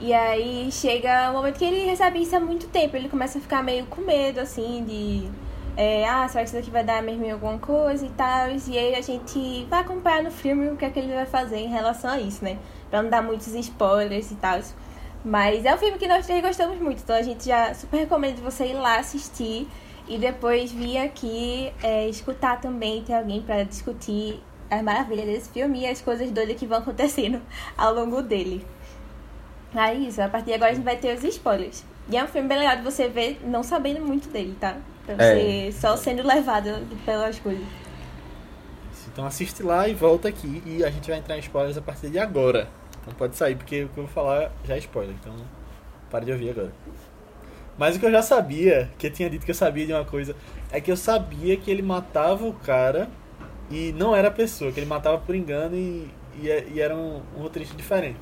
E 0.00 0.14
aí 0.14 0.70
chega 0.72 1.30
o 1.30 1.34
momento 1.34 1.58
que 1.58 1.64
ele 1.64 1.84
recebe 1.84 2.22
isso 2.22 2.34
há 2.34 2.40
muito 2.40 2.68
tempo. 2.68 2.96
Ele 2.96 3.08
começa 3.08 3.38
a 3.38 3.40
ficar 3.40 3.62
meio 3.62 3.84
com 3.86 4.00
medo, 4.00 4.40
assim, 4.40 4.82
de. 4.84 5.28
é, 5.76 6.08
ah, 6.08 6.26
será 6.26 6.42
que 6.42 6.48
isso 6.48 6.56
daqui 6.56 6.70
vai 6.70 6.82
dar 6.84 7.02
mesmo 7.02 7.24
em 7.26 7.30
alguma 7.30 7.58
coisa 7.58 8.04
e 8.06 8.10
tal? 8.10 8.48
E 8.68 8.78
aí 8.78 8.94
a 8.94 9.02
gente 9.02 9.66
vai 9.68 9.80
acompanhar 9.80 10.22
no 10.22 10.30
filme 10.30 10.68
o 10.70 10.76
que 10.76 10.84
é 10.86 10.90
que 10.90 10.98
ele 10.98 11.12
vai 11.14 11.26
fazer 11.26 11.58
em 11.58 11.68
relação 11.68 12.10
a 12.10 12.18
isso, 12.18 12.42
né? 12.42 12.56
Pra 12.88 13.02
não 13.02 13.10
dar 13.10 13.22
muitos 13.22 13.48
spoilers 13.54 14.30
e 14.30 14.36
tal. 14.36 14.58
Mas 15.24 15.64
é 15.64 15.74
um 15.74 15.78
filme 15.78 15.98
que 15.98 16.08
nós 16.08 16.24
três 16.26 16.42
gostamos 16.42 16.78
muito, 16.78 17.02
então 17.02 17.14
a 17.14 17.22
gente 17.22 17.44
já 17.46 17.74
super 17.74 17.98
recomendo 17.98 18.40
você 18.42 18.66
ir 18.66 18.72
lá 18.74 18.98
assistir 18.98 19.68
e 20.08 20.16
depois 20.18 20.72
vir 20.72 20.98
aqui 20.98 21.72
é, 21.82 22.08
escutar 22.08 22.60
também, 22.60 23.02
ter 23.02 23.14
alguém 23.14 23.42
pra 23.42 23.62
discutir 23.62 24.42
as 24.70 24.82
maravilhas 24.82 25.26
desse 25.26 25.50
filme 25.50 25.80
e 25.80 25.86
as 25.86 26.00
coisas 26.00 26.30
doidas 26.30 26.56
que 26.56 26.66
vão 26.66 26.78
acontecendo 26.78 27.40
ao 27.76 27.94
longo 27.94 28.22
dele. 28.22 28.66
Aí 29.74 30.08
isso, 30.08 30.22
a 30.22 30.28
partir 30.28 30.46
de 30.46 30.54
agora 30.54 30.70
a 30.70 30.74
gente 30.74 30.84
vai 30.84 30.96
ter 30.96 31.16
os 31.16 31.22
spoilers. 31.22 31.84
E 32.08 32.16
é 32.16 32.24
um 32.24 32.26
filme 32.26 32.48
bem 32.48 32.58
legal 32.58 32.76
de 32.76 32.82
você 32.82 33.08
ver 33.08 33.40
não 33.44 33.62
sabendo 33.62 34.00
muito 34.00 34.28
dele, 34.28 34.56
tá? 34.58 34.78
Pra 35.04 35.14
você 35.16 35.68
É. 35.68 35.72
só 35.72 35.96
sendo 35.96 36.26
levado 36.26 36.86
pelas 37.04 37.38
coisas. 37.38 37.64
Então 39.12 39.26
assiste 39.26 39.62
lá 39.62 39.86
e 39.88 39.94
volta 39.94 40.28
aqui 40.28 40.62
e 40.64 40.84
a 40.84 40.90
gente 40.90 41.10
vai 41.10 41.18
entrar 41.18 41.36
em 41.36 41.40
spoilers 41.40 41.76
a 41.76 41.82
partir 41.82 42.10
de 42.10 42.18
agora. 42.18 42.68
Então 43.00 43.14
pode 43.14 43.36
sair, 43.36 43.56
porque 43.56 43.84
o 43.84 43.88
que 43.88 43.98
eu 43.98 44.04
vou 44.04 44.12
falar 44.12 44.50
já 44.64 44.74
é 44.74 44.78
spoiler, 44.78 45.14
então 45.20 45.34
para 46.10 46.24
de 46.24 46.32
ouvir 46.32 46.50
agora. 46.50 46.72
Mas 47.78 47.96
o 47.96 48.00
que 48.00 48.06
eu 48.06 48.10
já 48.10 48.22
sabia, 48.22 48.90
que 48.98 49.06
eu 49.06 49.10
tinha 49.12 49.30
dito 49.30 49.44
que 49.44 49.50
eu 49.50 49.54
sabia 49.54 49.86
de 49.86 49.92
uma 49.92 50.04
coisa, 50.04 50.36
é 50.70 50.80
que 50.80 50.90
eu 50.92 50.96
sabia 50.96 51.56
que 51.56 51.70
ele 51.70 51.82
matava 51.82 52.46
o 52.46 52.52
cara 52.52 53.08
e 53.70 53.92
não 53.92 54.14
era 54.14 54.28
a 54.28 54.30
pessoa, 54.30 54.72
que 54.72 54.80
ele 54.80 54.86
matava 54.86 55.18
por 55.18 55.34
engano 55.34 55.76
e, 55.76 56.10
e, 56.42 56.48
e 56.74 56.80
era 56.80 56.94
um, 56.94 57.22
um 57.36 57.42
roteirista 57.42 57.76
diferente. 57.76 58.18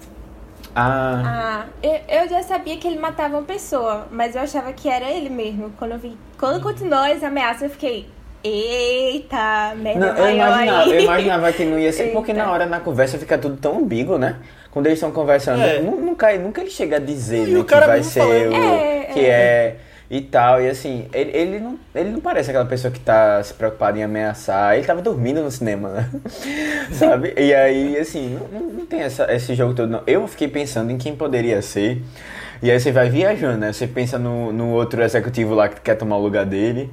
Ah, 0.75 1.23
Ah, 1.25 1.67
eu, 1.83 2.01
eu 2.09 2.29
já 2.29 2.43
sabia 2.43 2.77
que 2.79 2.87
ele 2.87 2.99
matava 2.99 3.37
uma 3.37 3.43
pessoa, 3.45 4.07
mas 4.11 4.37
eu 4.37 4.43
achava 4.43 4.73
que 4.73 4.89
era 4.89 5.11
ele 5.11 5.29
mesmo. 5.31 5.73
Quando 5.79 5.93
eu 5.93 5.99
vi. 5.99 6.17
Quando 6.39 6.63
continuou 6.63 7.03
as 7.05 7.23
ameaças, 7.23 7.63
eu 7.63 7.71
fiquei. 7.71 8.09
Eita, 8.45 9.75
merda 9.77 10.13
não, 10.13 10.17
eu, 10.17 10.31
imaginava, 10.31 10.83
aí. 10.85 10.93
eu 10.93 11.01
imaginava 11.01 11.53
que 11.53 11.65
não 11.65 11.79
ia 11.79 11.93
ser, 11.93 12.09
porque 12.13 12.33
Eita. 12.33 12.45
na 12.45 12.51
hora 12.51 12.67
na 12.67 12.81
conversa 12.81 13.19
fica 13.19 13.37
tudo 13.37 13.57
tão 13.57 13.79
ambíguo, 13.79 14.19
né? 14.19 14.41
Quando 14.79 14.87
eles 14.87 14.99
estão 14.99 15.11
conversando, 15.11 15.61
É. 15.61 15.81
nu- 15.81 16.01
nunca, 16.01 16.33
nunca 16.39 16.61
ele 16.61 16.71
chega 16.71 16.97
a 16.97 17.01
dizer 17.01 17.49
E 17.49 17.53
né, 17.55 17.59
o 17.59 17.65
que 17.65 17.75
vai 17.75 18.01
ser 18.01 18.21
falando. 18.21 18.53
o 18.53 18.55
É, 18.55 19.05
que 19.13 19.27
é. 19.27 19.77
e 20.09 20.21
tal. 20.21 20.63
E 20.63 20.69
assim, 20.69 21.09
ele, 21.13 21.37
ele, 21.37 21.59
não, 21.59 21.77
ele 21.93 22.11
não 22.11 22.21
parece 22.21 22.49
aquela 22.51 22.65
pessoa 22.65 22.93
que 22.93 23.01
tá 23.01 23.43
se 23.43 23.53
preocupada 23.55 23.99
em 23.99 24.05
ameaçar. 24.05 24.77
Ele 24.77 24.87
tava 24.87 25.03
dormindo 25.03 25.43
no 25.43 25.51
cinema, 25.51 25.89
né? 25.89 26.11
Sabe? 26.93 27.35
E 27.37 27.53
aí, 27.53 27.99
assim, 27.99 28.39
não, 28.53 28.61
não- 28.61 28.87
tem 28.87 29.01
essa, 29.01 29.27
esse 29.35 29.53
jogo 29.57 29.75
todo, 29.75 29.91
não. 29.91 30.03
Eu 30.07 30.29
fiquei 30.29 30.47
pensando 30.47 30.93
em 30.93 30.97
quem 30.97 31.17
poderia 31.17 31.61
ser. 31.61 32.01
E 32.63 32.71
aí 32.71 32.79
você 32.79 32.93
vai 32.93 33.11
viajando, 33.11 33.59
né? 33.59 33.73
Você 33.73 33.89
pensa 33.89 34.17
no, 34.17 34.53
no 34.53 34.71
outro 34.71 35.03
executivo 35.03 35.55
lá 35.57 35.69
que 35.69 35.81
quer 35.81 35.97
tomar 35.97 36.19
o 36.19 36.23
lugar 36.23 36.47
dele. 36.47 36.89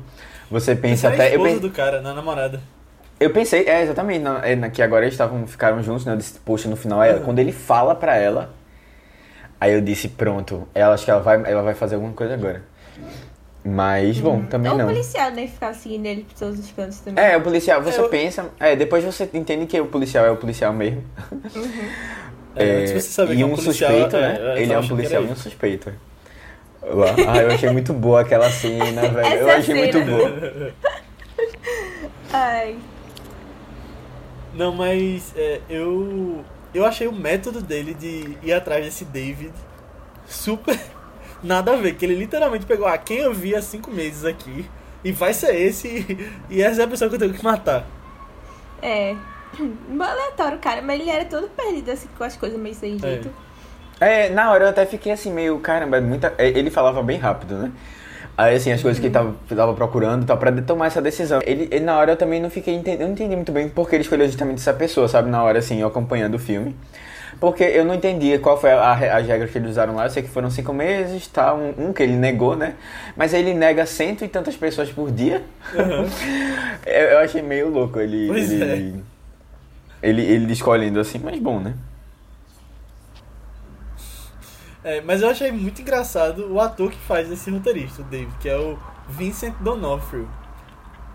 Você 0.50 0.76
pensa 0.76 1.08
Essa 1.08 1.08
é 1.08 1.10
a 1.12 1.14
até. 1.28 1.36
Eu, 1.36 1.40
esposa 1.46 1.52
pen- 1.52 1.60
do 1.60 1.70
cara, 1.70 2.02
na 2.02 2.16
namorada. 2.16 2.60
Eu 3.20 3.30
pensei, 3.32 3.66
é, 3.68 3.82
exatamente, 3.84 4.20
na, 4.22 4.46
é, 4.46 4.56
na- 4.56 4.70
que 4.70 4.82
agora 4.82 5.04
eles 5.06 5.14
estavam, 5.14 5.46
ficaram 5.48 5.82
juntos, 5.82 6.06
né? 6.06 6.14
Eu 6.14 6.18
disse, 6.18 6.40
poxa, 6.40 6.70
no 6.70 6.76
final, 6.76 7.02
ela, 7.04 7.22
quando 7.22 7.40
ele 7.40 7.52
fala 7.52 7.96
pra 7.96 8.16
ela, 8.16 8.54
aí 9.60 9.74
eu 9.74 9.82
disse, 9.82 10.08
pronto, 10.10 10.68
ela 10.74 10.94
acho 10.94 11.06
que 11.06 11.12
ela 11.12 11.22
vai, 11.22 11.42
ela 11.50 11.62
vai 11.62 11.74
fazer 11.74 11.96
alguma 11.96 12.14
coisa 12.14 12.34
agora. 12.34 12.64
Mas, 13.68 14.20
bom, 14.20 14.44
também 14.44 14.70
Ou 14.72 14.78
o 14.78 14.80
não. 14.80 14.88
policial, 14.88 15.32
né? 15.32 15.48
Ficava 15.48 15.74
seguindo 15.74 16.06
ele 16.06 16.24
por 16.24 16.38
todos 16.38 16.60
os 16.60 16.72
cantos 16.72 17.00
também. 17.00 17.24
É, 17.24 17.36
o 17.36 17.42
policial, 17.42 17.82
você 17.82 18.00
Eu- 18.00 18.10
pensa, 18.10 18.46
é, 18.60 18.76
depois 18.76 19.04
você 19.04 19.28
entende 19.34 19.66
que 19.66 19.80
o 19.82 19.88
policial 19.88 20.24
é 20.24 20.30
o 20.32 20.38
policial 20.38 20.72
mesmo. 20.74 21.04
É, 22.58 22.64
antes 22.80 22.92
você 22.94 23.00
saber 23.12 23.34
e 23.34 23.36
que 23.36 23.42
é 23.42 23.46
um 23.46 23.52
um 23.52 23.56
policial, 23.56 23.92
suspeito, 23.92 24.16
é, 24.16 24.22
né? 24.22 24.38
eu 24.40 24.58
ele 24.64 24.72
é 24.74 24.80
um 24.80 24.88
policial 24.88 25.24
e 25.24 25.26
um 25.26 25.36
suspeito. 25.36 25.92
Lá. 26.82 27.16
Ah, 27.28 27.38
eu 27.42 27.52
achei 27.52 27.70
muito 27.70 27.92
boa 27.92 28.22
aquela 28.22 28.50
cena, 28.50 29.02
velho. 29.12 29.36
Eu 29.36 29.50
Essa 29.50 29.58
achei 29.58 29.76
muito 29.76 29.98
cena. 29.98 30.06
boa. 30.10 30.74
Ai. 32.32 32.78
Não, 34.56 34.74
mas 34.74 35.34
é, 35.36 35.62
eu 35.70 36.44
eu 36.74 36.86
achei 36.86 37.08
o 37.08 37.14
método 37.14 37.62
dele 37.62 37.94
de 37.94 38.38
ir 38.42 38.54
atrás 38.54 38.84
desse 38.84 39.06
David 39.06 39.54
super 40.28 40.80
nada 41.44 41.74
a 41.74 41.76
ver, 41.76 41.96
que 41.96 42.06
ele 42.06 42.16
literalmente 42.16 42.66
pegou, 42.66 42.88
ah, 42.88 42.98
quem 42.98 43.18
eu 43.20 43.34
vi 43.34 43.54
há 43.56 43.62
cinco 43.62 43.92
meses 43.92 44.26
aqui 44.26 44.66
e 45.04 45.12
vai 45.12 45.34
ser 45.34 45.56
esse 45.56 45.88
e, 45.88 46.32
e 46.58 46.62
essa 46.62 46.82
é 46.82 46.86
a 46.86 46.88
pessoa 46.88 47.10
que 47.10 47.16
eu 47.16 47.20
tenho 47.20 47.34
que 47.34 47.44
matar. 47.44 47.86
É. 48.82 49.16
Um 49.90 50.02
aleatório, 50.02 50.60
cara, 50.60 50.82
mas 50.82 51.00
ele 51.00 51.10
era 51.10 51.24
todo 51.24 51.48
perdido, 51.50 51.90
assim, 51.90 52.10
com 52.18 52.24
as 52.26 52.36
coisas 52.36 52.60
meio 52.60 52.76
sem 52.76 53.00
jeito. 53.00 53.32
É, 54.02 54.30
na 54.30 54.52
hora 54.52 54.66
eu 54.66 54.70
até 54.70 54.86
fiquei 54.86 55.14
assim, 55.14 55.32
meio, 55.32 55.58
caramba, 55.60 55.98
é 55.98 56.02
muita... 56.02 56.34
é, 56.38 56.50
ele 56.50 56.70
falava 56.70 57.02
bem 57.02 57.18
rápido, 57.18 57.56
né? 57.58 57.72
Aí, 58.38 58.56
assim, 58.56 58.72
as 58.72 58.82
coisas 58.82 59.00
que 59.00 59.08
ele 59.08 59.14
tava, 59.14 59.34
tava 59.48 59.74
procurando, 59.74 60.26
tal, 60.26 60.38
pra 60.38 60.52
tomar 60.62 60.88
essa 60.88 61.02
decisão. 61.02 61.40
Ele, 61.46 61.70
ele, 61.72 61.86
na 61.86 61.98
hora, 61.98 62.12
eu 62.12 62.18
também 62.18 62.42
não 62.42 62.50
fiquei 62.50 62.74
entendendo, 62.74 63.02
eu 63.02 63.08
não 63.08 63.14
entendi 63.14 63.36
muito 63.36 63.52
bem 63.52 63.70
porque 63.70 63.96
ele 63.96 64.04
escolheu 64.04 64.28
justamente 64.28 64.58
essa 64.58 64.74
pessoa, 64.74 65.08
sabe? 65.08 65.30
Na 65.30 65.42
hora, 65.42 65.60
assim, 65.60 65.80
eu 65.80 65.88
acompanhando 65.88 66.36
o 66.36 66.40
filme. 66.40 66.76
Porque 67.40 67.64
eu 67.64 67.86
não 67.86 67.94
entendia 67.94 68.40
qual 68.40 68.60
foi 68.60 68.72
a, 68.72 68.82
a, 68.82 69.18
as 69.18 69.28
regras 69.28 69.52
que 69.52 69.58
eles 69.58 69.72
usaram 69.72 69.96
lá. 69.96 70.06
Eu 70.06 70.10
sei 70.10 70.24
que 70.24 70.30
foram 70.30 70.50
cinco 70.50 70.74
meses, 70.74 71.28
tá? 71.28 71.54
Um, 71.54 71.88
um 71.88 71.94
que 71.94 72.04
ele 72.04 72.16
negou, 72.16 72.56
né? 72.56 72.76
Mas 73.16 73.34
aí 73.34 73.42
ele 73.42 73.54
nega 73.54 73.86
cento 73.86 74.26
e 74.26 74.28
tantas 74.28 74.56
pessoas 74.56 74.90
por 74.90 75.12
dia. 75.12 75.42
eu, 76.86 76.94
eu 76.94 77.20
achei 77.20 77.42
meio 77.42 77.70
louco 77.70 78.00
ele... 78.00 78.30
Ele, 78.30 79.04
ele, 80.04 80.22
ele 80.22 80.54
escolhendo 80.54 81.00
assim, 81.00 81.20
mas 81.24 81.40
bom, 81.40 81.60
né? 81.60 81.74
É, 84.86 85.02
mas 85.02 85.24
eu 85.24 85.30
achei 85.30 85.52
muito 85.52 85.82
engraçado 85.82 86.46
o 86.54 86.62
ator 86.62 86.92
que 86.92 86.98
faz 87.00 87.32
esse 87.32 87.50
roteirista, 87.50 88.04
o 88.04 88.06
David, 88.06 88.38
que 88.38 88.48
é 88.48 88.56
o 88.56 88.78
Vincent 89.10 89.56
D'Onofrio, 89.56 90.30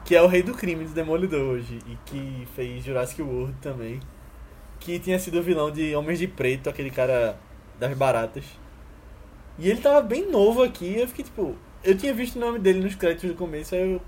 que 0.05 0.17
é 0.17 0.21
o 0.21 0.27
rei 0.27 0.43
do 0.43 0.55
crime 0.55 0.85
do 0.85 0.91
Demolidor 0.91 1.41
hoje 1.41 1.79
e 1.87 1.97
que 2.05 2.49
fez 2.57 2.83
Jurassic 2.83 3.23
World 3.23 3.55
também, 3.63 4.01
que 4.81 4.99
tinha 4.99 5.21
sido 5.21 5.39
o 5.39 5.43
vilão 5.43 5.71
de 5.71 5.95
Homens 5.95 6.19
de 6.19 6.27
Preto, 6.27 6.69
aquele 6.69 6.91
cara 6.91 7.39
das 7.79 7.97
baratas. 7.97 8.43
E 9.57 9.71
ele 9.71 9.81
tava 9.81 10.01
bem 10.01 10.29
novo 10.29 10.65
aqui, 10.65 10.99
eu 10.99 11.07
fiquei 11.07 11.25
tipo, 11.27 11.55
eu 11.85 11.97
tinha 11.97 12.13
visto 12.13 12.35
o 12.35 12.41
nome 12.41 12.59
dele 12.59 12.81
nos 12.81 12.97
créditos 12.97 13.31
do 13.31 13.37
começo, 13.37 13.77
aí 13.77 13.83
eu 13.83 14.03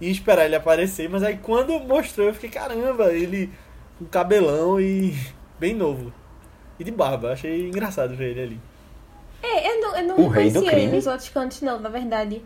ia 0.00 0.10
esperar 0.10 0.46
ele 0.46 0.56
aparecer, 0.56 1.06
mas 1.06 1.22
aí 1.22 1.36
quando 1.36 1.78
mostrou 1.80 2.28
eu 2.28 2.34
fiquei, 2.34 2.48
caramba, 2.48 3.12
ele 3.12 3.52
com 3.98 4.06
cabelão 4.06 4.80
e 4.80 5.14
bem 5.60 5.74
novo. 5.74 6.10
E 6.78 6.84
de 6.84 6.90
barba, 6.90 7.34
achei 7.34 7.68
engraçado 7.68 8.16
ver 8.16 8.30
ele 8.30 8.40
ali. 8.40 8.69
É, 9.42 9.70
eu 9.70 9.80
não, 9.80 9.96
eu 9.96 10.04
não 10.06 10.16
O 10.18 10.28
rei 10.28 10.50
do 10.50 10.62
crime? 10.62 10.82
ele 10.82 10.96
nos 10.96 11.06
outros 11.06 11.28
cantos, 11.30 11.62
não, 11.62 11.80
na 11.80 11.88
verdade. 11.88 12.42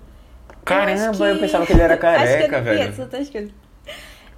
Caramba, 0.64 1.10
acho 1.10 1.24
eu 1.24 1.38
pensava 1.38 1.66
que 1.66 1.72
ele 1.72 1.82
era 1.82 1.94
acho 1.94 2.00
que 2.00 2.06
eu 2.06 2.10
careca, 2.48 2.60
velho. 2.62 2.82
essas 2.82 2.98
outras 3.00 3.30
coisas. 3.30 3.50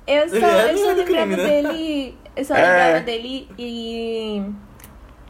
Eu 0.07 0.29
só, 0.29 0.37
é 0.37 0.73
eu 0.73 0.79
só 0.79 0.87
lembrava 0.93 1.05
crime, 1.05 1.37
né? 1.37 1.63
dele. 1.63 2.19
Eu 2.37 2.45
só 2.45 2.55
É. 2.55 2.61
lembrava 2.63 3.05
dele 3.05 3.49
e. 3.59 4.43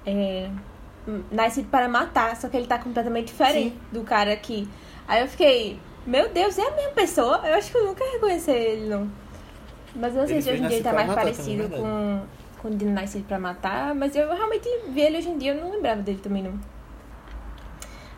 É, 0.07 0.49
Nascido 1.31 1.69
para 1.69 1.89
Matar, 1.89 2.35
só 2.37 2.49
que 2.49 2.57
ele 2.57 2.67
tá 2.67 2.79
completamente 2.79 3.29
diferente 3.29 3.71
Sim. 3.71 3.81
do 3.93 4.03
cara 4.03 4.33
aqui. 4.33 4.69
Aí 5.07 5.21
eu 5.23 5.29
fiquei, 5.29 5.79
meu 6.05 6.29
Deus, 6.31 6.59
é 6.59 6.63
a 6.67 6.71
mesma 6.73 6.93
pessoa? 6.93 7.43
Eu 7.45 7.55
acho 7.55 7.71
que 7.71 7.77
eu 7.79 7.87
nunca 7.87 8.05
reconheci 8.13 8.51
ele, 8.51 8.89
não. 8.89 9.09
Mas 9.95 10.15
eu 10.15 10.21
não 10.23 10.27
sei 10.27 10.37
Ele 10.37 10.43
se 10.43 10.51
hoje 10.51 10.63
em 10.63 10.67
dia 10.67 10.77
ele 10.79 10.85
tá 10.85 10.93
mais 10.93 11.07
Matar 11.07 11.21
parecido 11.23 11.63
também, 11.65 11.81
com, 11.81 12.21
com 12.61 12.69
o 12.69 12.75
de 12.77 12.85
Nascido 12.85 13.25
para 13.27 13.39
Matar, 13.39 13.95
mas 13.95 14.15
eu 14.17 14.29
realmente 14.29 14.69
vi 14.89 15.01
ele 15.01 15.19
hoje 15.19 15.29
em 15.29 15.39
dia, 15.39 15.55
eu 15.55 15.61
não 15.63 15.71
lembrava 15.71 16.03
dele 16.03 16.19
também, 16.21 16.43
não. 16.43 16.59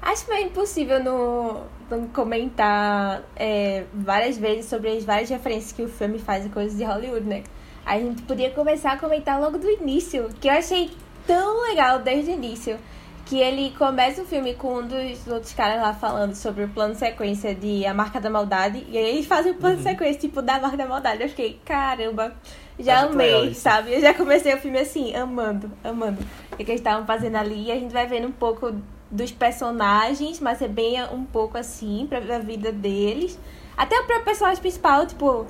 Acho 0.00 0.28
meio 0.28 0.46
impossível 0.46 1.02
não, 1.02 1.64
não 1.90 2.06
comentar 2.08 3.22
é, 3.36 3.84
várias 3.92 4.38
vezes 4.38 4.66
sobre 4.66 4.90
as 4.90 5.04
várias 5.04 5.28
referências 5.28 5.72
que 5.72 5.82
o 5.82 5.88
filme 5.88 6.18
faz 6.18 6.46
a 6.46 6.48
coisas 6.48 6.78
de 6.78 6.84
Hollywood, 6.84 7.26
né? 7.26 7.42
A 7.84 7.98
gente 7.98 8.22
podia 8.22 8.50
começar 8.50 8.92
a 8.92 8.96
comentar 8.96 9.40
logo 9.40 9.58
do 9.58 9.68
início, 9.68 10.28
que 10.40 10.48
eu 10.48 10.52
achei 10.52 10.90
tão 11.26 11.62
legal 11.62 11.98
desde 12.00 12.30
o 12.30 12.34
início. 12.34 12.78
Que 13.26 13.38
ele 13.40 13.74
começa 13.76 14.22
o 14.22 14.24
filme 14.24 14.54
com 14.54 14.76
um 14.76 14.86
dos 14.86 15.26
outros 15.26 15.52
caras 15.52 15.82
lá 15.82 15.92
falando 15.92 16.34
sobre 16.34 16.64
o 16.64 16.68
plano 16.68 16.94
sequência 16.94 17.54
de 17.54 17.84
A 17.84 17.92
Marca 17.92 18.18
da 18.18 18.30
Maldade. 18.30 18.86
E 18.88 18.96
aí 18.96 19.04
eles 19.04 19.26
fazem 19.26 19.52
o 19.52 19.54
plano 19.54 19.76
de 19.76 19.82
sequência, 19.82 20.18
tipo, 20.18 20.40
da 20.40 20.58
Marca 20.58 20.78
da 20.78 20.86
Maldade. 20.86 21.22
Eu 21.22 21.28
fiquei, 21.28 21.60
caramba, 21.62 22.34
já 22.78 23.00
amei, 23.00 23.52
sabe? 23.52 23.92
Eu 23.92 24.00
já 24.00 24.14
comecei 24.14 24.54
o 24.54 24.58
filme 24.58 24.78
assim, 24.78 25.14
amando, 25.14 25.70
amando. 25.84 26.22
O 26.52 26.56
que 26.56 26.62
eles 26.62 26.80
estavam 26.80 27.04
fazendo 27.04 27.36
ali. 27.36 27.66
E 27.66 27.72
a 27.72 27.74
gente 27.74 27.92
vai 27.92 28.06
vendo 28.06 28.28
um 28.28 28.32
pouco 28.32 28.74
dos 29.10 29.30
personagens, 29.30 30.38
mas 30.40 30.60
é 30.62 30.68
bem 30.68 31.02
um 31.12 31.24
pouco 31.24 31.56
assim, 31.56 32.06
pra 32.08 32.20
ver 32.20 32.32
a 32.34 32.38
vida 32.38 32.70
deles. 32.72 33.38
Até 33.76 33.96
o 33.98 34.04
próprio 34.04 34.24
personagem 34.24 34.60
principal, 34.60 35.06
tipo, 35.06 35.46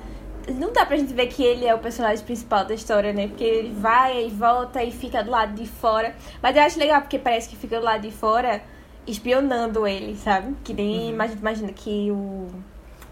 não 0.55 0.71
dá 0.71 0.85
pra 0.85 0.95
gente 0.97 1.13
ver 1.13 1.27
que 1.27 1.43
ele 1.43 1.65
é 1.65 1.75
o 1.75 1.79
personagem 1.79 2.23
principal 2.23 2.63
da 2.65 2.73
história, 2.73 3.11
né? 3.11 3.27
Porque 3.27 3.43
ele 3.43 3.73
vai 3.73 4.25
e 4.25 4.29
volta 4.29 4.83
e 4.83 4.91
fica 4.91 5.23
do 5.23 5.29
lado 5.31 5.53
de 5.53 5.67
fora. 5.67 6.15
Mas 6.41 6.55
eu 6.55 6.61
acho 6.63 6.79
legal 6.79 7.01
porque 7.01 7.19
parece 7.19 7.49
que 7.49 7.55
fica 7.55 7.79
do 7.79 7.85
lado 7.85 8.01
de 8.01 8.11
fora 8.11 8.61
espionando 9.07 9.85
ele, 9.87 10.15
sabe? 10.15 10.55
Que 10.63 10.73
nem 10.73 11.09
imagina, 11.09 11.39
imagina 11.39 11.71
que 11.73 12.09
o. 12.11 12.47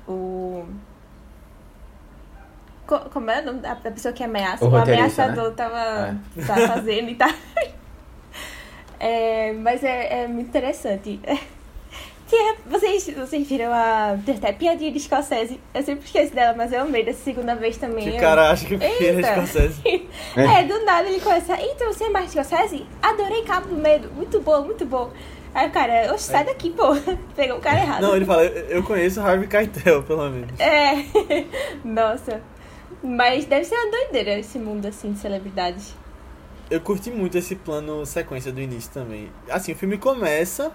O. 0.07 0.65
Co- 2.85 3.09
Como 3.11 3.29
é 3.29 3.41
o 3.41 3.45
nome 3.45 3.59
da 3.59 3.75
pessoa 3.75 4.13
que 4.13 4.23
ameaça? 4.23 4.63
O 4.63 4.67
O, 4.69 4.71
roteirista, 4.71 5.23
ameaçador 5.23 5.53
tava, 5.53 6.15
tá 6.45 6.67
fazendo 6.67 7.09
e 7.09 7.15
tá. 7.15 7.27
É, 8.99 9.53
mas 9.53 9.83
é, 9.83 10.23
é 10.23 10.27
muito 10.27 10.47
interessante. 10.49 11.19
Tinha- 12.27 12.55
vocês, 12.65 13.09
vocês 13.15 13.47
viram 13.47 13.71
a. 13.71 14.17
Até 14.37 14.51
piadinha 14.51 14.91
de 14.91 14.97
escocese. 14.97 15.57
Eu 15.73 15.81
sempre 15.81 16.03
esqueço 16.05 16.35
dela, 16.35 16.53
mas 16.57 16.73
eu 16.73 16.81
amei 16.81 17.01
dessa 17.05 17.23
segunda 17.23 17.55
vez 17.55 17.77
também. 17.77 18.03
Que 18.09 18.17
Eu- 18.17 18.19
cara 18.19 18.51
acha 18.51 18.65
que 18.65 18.75
é 18.83 19.01
Eita. 19.15 19.21
escocese. 19.21 19.81
É, 20.35 20.63
do 20.63 20.83
nada 20.83 21.07
ele 21.07 21.21
começa. 21.21 21.55
Então 21.61 21.87
você 21.93 22.03
é 22.05 22.09
mais 22.09 22.27
escocese? 22.35 22.85
Adorei 23.01 23.43
Cabo 23.43 23.69
do 23.69 23.77
Medo. 23.77 24.11
Muito 24.13 24.41
bom, 24.41 24.61
muito 24.63 24.85
bom. 24.85 25.09
Aí 25.53 25.69
o 25.69 25.71
cara, 25.71 26.13
oxe, 26.13 26.25
sai 26.25 26.43
daqui, 26.43 26.69
pô. 26.71 26.87
Pegou 27.33 27.57
o 27.57 27.61
cara 27.61 27.79
errado. 27.79 28.01
Não, 28.01 28.15
ele 28.15 28.25
fala, 28.25 28.43
eu 28.43 28.77
eu 28.77 28.83
conheço 28.83 29.21
Harvey 29.21 29.47
Keitel, 29.47 30.03
pelo 30.03 30.29
menos. 30.29 30.59
É. 30.59 31.05
Nossa. 31.85 32.41
Mas 33.01 33.45
deve 33.45 33.63
ser 33.63 33.75
uma 33.75 33.89
doideira 33.91 34.37
esse 34.37 34.59
mundo 34.59 34.85
assim 34.85 35.13
de 35.13 35.19
celebridades. 35.19 35.95
Eu 36.69 36.81
curti 36.81 37.09
muito 37.09 37.37
esse 37.37 37.55
plano 37.55 38.05
sequência 38.05 38.51
do 38.51 38.59
início 38.59 38.91
também. 38.91 39.31
Assim, 39.49 39.71
o 39.71 39.75
filme 39.75 39.97
começa, 39.97 40.71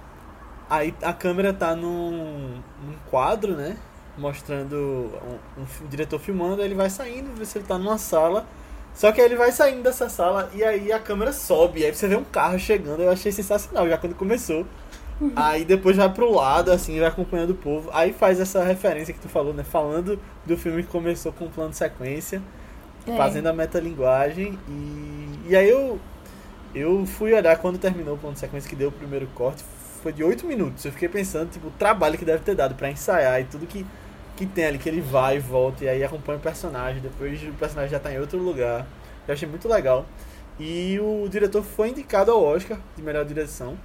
aí 0.68 0.94
a 1.02 1.12
câmera 1.12 1.52
tá 1.52 1.76
num, 1.76 2.60
num 2.82 2.94
quadro, 3.10 3.54
né? 3.54 3.76
Mostrando 4.16 4.74
um, 4.76 5.62
um 5.62 5.86
diretor 5.88 6.18
filmando, 6.18 6.62
aí 6.62 6.68
ele 6.68 6.74
vai 6.74 6.88
saindo, 6.88 7.34
vê 7.36 7.44
se 7.44 7.58
ele 7.58 7.66
tá 7.66 7.76
numa 7.78 7.98
sala. 7.98 8.46
Só 8.94 9.12
que 9.12 9.20
aí 9.20 9.26
ele 9.26 9.36
vai 9.36 9.52
saindo 9.52 9.82
dessa 9.82 10.08
sala 10.08 10.50
e 10.54 10.62
aí 10.62 10.92
a 10.92 10.98
câmera 10.98 11.32
sobe, 11.32 11.84
aí 11.84 11.94
você 11.94 12.06
vê 12.06 12.16
um 12.16 12.24
carro 12.24 12.58
chegando, 12.58 13.02
eu 13.02 13.10
achei 13.10 13.32
sensacional 13.32 13.88
já 13.88 13.96
quando 13.96 14.14
começou. 14.14 14.66
Aí 15.36 15.64
depois 15.64 15.96
vai 15.96 16.12
pro 16.12 16.30
lado, 16.32 16.72
assim, 16.72 16.98
vai 16.98 17.08
acompanhando 17.08 17.50
o 17.50 17.54
povo. 17.54 17.90
Aí 17.92 18.12
faz 18.12 18.40
essa 18.40 18.64
referência 18.64 19.14
que 19.14 19.20
tu 19.20 19.28
falou, 19.28 19.54
né? 19.54 19.62
Falando 19.62 20.18
do 20.44 20.56
filme 20.56 20.82
que 20.82 20.88
começou 20.88 21.32
com 21.32 21.44
um 21.44 21.50
plano 21.50 21.72
sequência, 21.72 22.42
É. 23.06 23.16
fazendo 23.16 23.46
a 23.48 23.52
metalinguagem. 23.52 24.58
E, 24.68 25.38
e 25.50 25.56
aí 25.56 25.68
eu, 25.68 25.98
eu 26.74 27.04
fui 27.06 27.32
olhar 27.32 27.56
quando 27.58 27.78
terminou 27.78 28.14
o 28.14 28.18
plano 28.18 28.34
de 28.34 28.40
sequência 28.40 28.68
que 28.68 28.76
deu 28.76 28.88
o 28.88 28.92
primeiro 28.92 29.26
corte. 29.34 29.64
Foi 30.02 30.12
de 30.12 30.24
8 30.24 30.46
minutos. 30.46 30.84
Eu 30.84 30.92
fiquei 30.92 31.08
pensando, 31.08 31.50
tipo, 31.50 31.68
o 31.68 31.70
trabalho 31.72 32.18
que 32.18 32.24
deve 32.24 32.42
ter 32.42 32.54
dado 32.54 32.74
pra 32.74 32.90
ensaiar 32.90 33.40
e 33.40 33.44
tudo 33.44 33.66
que, 33.66 33.86
que 34.36 34.46
tem 34.46 34.64
ali, 34.66 34.78
que 34.78 34.88
ele 34.88 35.00
vai 35.00 35.36
e 35.36 35.40
volta, 35.40 35.84
e 35.84 35.88
aí 35.88 36.02
acompanha 36.02 36.38
o 36.38 36.42
personagem. 36.42 37.00
Depois 37.00 37.40
o 37.42 37.52
personagem 37.52 37.90
já 37.90 38.00
tá 38.00 38.12
em 38.12 38.18
outro 38.18 38.38
lugar. 38.38 38.86
Eu 39.28 39.34
achei 39.34 39.48
muito 39.48 39.68
legal. 39.68 40.04
E 40.58 40.98
o 41.00 41.28
diretor 41.28 41.62
foi 41.62 41.90
indicado 41.90 42.30
ao 42.32 42.42
Oscar 42.42 42.78
de 42.96 43.02
melhor 43.02 43.24
direção. 43.24 43.76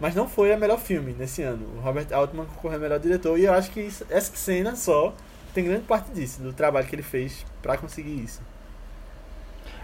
Mas 0.00 0.14
não 0.14 0.28
foi 0.28 0.52
a 0.52 0.56
melhor 0.58 0.78
filme 0.78 1.14
nesse 1.18 1.42
ano. 1.42 1.66
O 1.78 1.80
Robert 1.80 2.06
Altman 2.12 2.44
concorreu 2.44 2.76
a 2.76 2.80
melhor 2.80 2.98
diretor. 2.98 3.38
E 3.38 3.44
eu 3.44 3.52
acho 3.54 3.70
que 3.70 3.80
isso- 3.80 4.04
essa 4.10 4.34
cena 4.36 4.76
só 4.76 5.14
tem 5.54 5.64
grande 5.64 5.82
parte 5.84 6.10
disso, 6.10 6.42
do 6.42 6.52
trabalho 6.52 6.86
que 6.86 6.94
ele 6.94 7.02
fez 7.02 7.46
pra 7.66 7.76
conseguir 7.76 8.22
isso. 8.22 8.40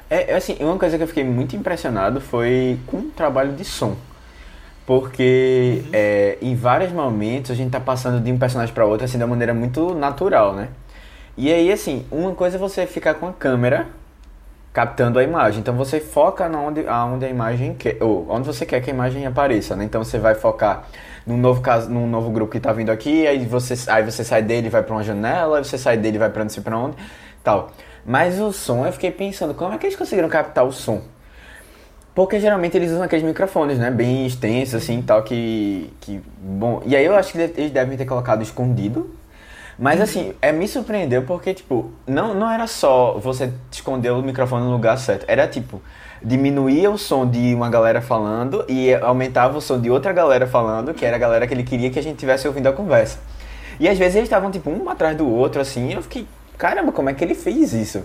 É, 0.08 0.34
assim, 0.34 0.56
uma 0.60 0.78
coisa 0.78 0.96
que 0.96 1.02
eu 1.02 1.08
fiquei 1.08 1.24
muito 1.24 1.56
impressionado 1.56 2.20
foi 2.20 2.78
com 2.86 2.98
o 2.98 3.10
trabalho 3.10 3.54
de 3.54 3.64
som. 3.64 3.96
Porque 4.86 5.82
é, 5.92 6.38
em 6.40 6.54
vários 6.54 6.92
momentos 6.92 7.50
a 7.50 7.54
gente 7.54 7.70
tá 7.70 7.80
passando 7.80 8.22
de 8.22 8.30
um 8.30 8.38
personagem 8.38 8.74
para 8.74 8.84
outro 8.84 9.04
assim 9.04 9.16
de 9.16 9.24
uma 9.24 9.30
maneira 9.30 9.54
muito 9.54 9.94
natural, 9.94 10.54
né? 10.54 10.68
E 11.36 11.50
aí, 11.52 11.72
assim, 11.72 12.04
uma 12.10 12.34
coisa 12.34 12.56
é 12.56 12.60
você 12.60 12.86
ficar 12.86 13.14
com 13.14 13.26
a 13.26 13.32
câmera 13.32 13.86
captando 14.72 15.18
a 15.18 15.22
imagem. 15.22 15.60
Então 15.60 15.74
você 15.74 16.00
foca 16.00 16.48
na 16.48 16.60
onde, 16.60 16.86
aonde 16.86 17.24
a 17.24 17.28
imagem 17.28 17.74
quer, 17.74 17.96
ou 18.02 18.26
onde 18.28 18.46
você 18.46 18.64
quer 18.66 18.80
que 18.80 18.90
a 18.90 18.94
imagem 18.94 19.26
apareça, 19.26 19.76
né? 19.76 19.84
Então 19.84 20.02
você 20.04 20.18
vai 20.18 20.34
focar 20.34 20.84
num 21.26 21.36
novo 21.36 21.60
caso, 21.60 21.90
num 21.90 22.06
novo 22.06 22.30
grupo 22.30 22.52
que 22.52 22.60
tá 22.60 22.72
vindo 22.72 22.90
aqui, 22.90 23.26
aí 23.26 23.44
você, 23.46 23.74
aí 23.90 24.02
você 24.02 24.24
sai 24.24 24.42
dele 24.42 24.66
e 24.66 24.70
vai 24.70 24.82
para 24.82 24.94
uma 24.94 25.02
janela, 25.02 25.58
aí 25.58 25.64
você 25.64 25.78
sai 25.78 25.96
dele 25.96 26.16
e 26.16 26.18
vai 26.18 26.30
para 26.30 26.42
não 26.42 26.50
sei 26.50 26.62
para 26.62 26.76
onde, 26.76 26.96
tal. 27.42 27.70
Mas 28.04 28.40
o 28.40 28.52
som, 28.52 28.84
eu 28.84 28.92
fiquei 28.92 29.10
pensando, 29.10 29.54
como 29.54 29.74
é 29.74 29.78
que 29.78 29.86
eles 29.86 29.96
conseguiram 29.96 30.28
captar 30.28 30.64
o 30.64 30.72
som? 30.72 31.02
Porque 32.14 32.38
geralmente 32.38 32.76
eles 32.76 32.90
usam 32.90 33.02
aqueles 33.02 33.24
microfones, 33.24 33.78
né? 33.78 33.90
Bem 33.90 34.26
extensos, 34.26 34.74
assim, 34.74 35.00
tal, 35.00 35.22
que, 35.22 35.90
que... 36.00 36.20
Bom, 36.38 36.82
e 36.84 36.94
aí 36.94 37.04
eu 37.04 37.14
acho 37.14 37.32
que 37.32 37.38
eles 37.38 37.70
devem 37.70 37.96
ter 37.96 38.04
colocado 38.04 38.42
escondido. 38.42 39.14
Mas, 39.78 40.00
assim, 40.00 40.34
é, 40.42 40.52
me 40.52 40.68
surpreendeu 40.68 41.22
porque, 41.22 41.54
tipo, 41.54 41.90
não, 42.06 42.34
não 42.34 42.50
era 42.50 42.66
só 42.66 43.18
você 43.18 43.50
esconder 43.70 44.10
o 44.10 44.20
microfone 44.20 44.64
no 44.64 44.72
lugar 44.72 44.98
certo. 44.98 45.24
Era, 45.26 45.48
tipo, 45.48 45.80
diminuía 46.22 46.90
o 46.90 46.98
som 46.98 47.26
de 47.26 47.54
uma 47.54 47.70
galera 47.70 48.02
falando 48.02 48.64
e 48.68 48.94
aumentava 48.94 49.56
o 49.56 49.60
som 49.60 49.80
de 49.80 49.90
outra 49.90 50.12
galera 50.12 50.46
falando, 50.46 50.92
que 50.92 51.06
era 51.06 51.16
a 51.16 51.18
galera 51.18 51.46
que 51.46 51.54
ele 51.54 51.64
queria 51.64 51.90
que 51.90 51.98
a 51.98 52.02
gente 52.02 52.18
tivesse 52.18 52.46
ouvindo 52.46 52.66
a 52.66 52.72
conversa. 52.72 53.18
E 53.80 53.88
às 53.88 53.98
vezes 53.98 54.16
eles 54.16 54.26
estavam, 54.26 54.50
tipo, 54.50 54.70
um 54.70 54.90
atrás 54.90 55.16
do 55.16 55.26
outro, 55.26 55.62
assim, 55.62 55.88
e 55.88 55.92
eu 55.94 56.02
fiquei, 56.02 56.26
caramba, 56.62 56.92
como 56.92 57.10
é 57.10 57.14
que 57.14 57.24
ele 57.24 57.34
fez 57.34 57.72
isso? 57.72 58.04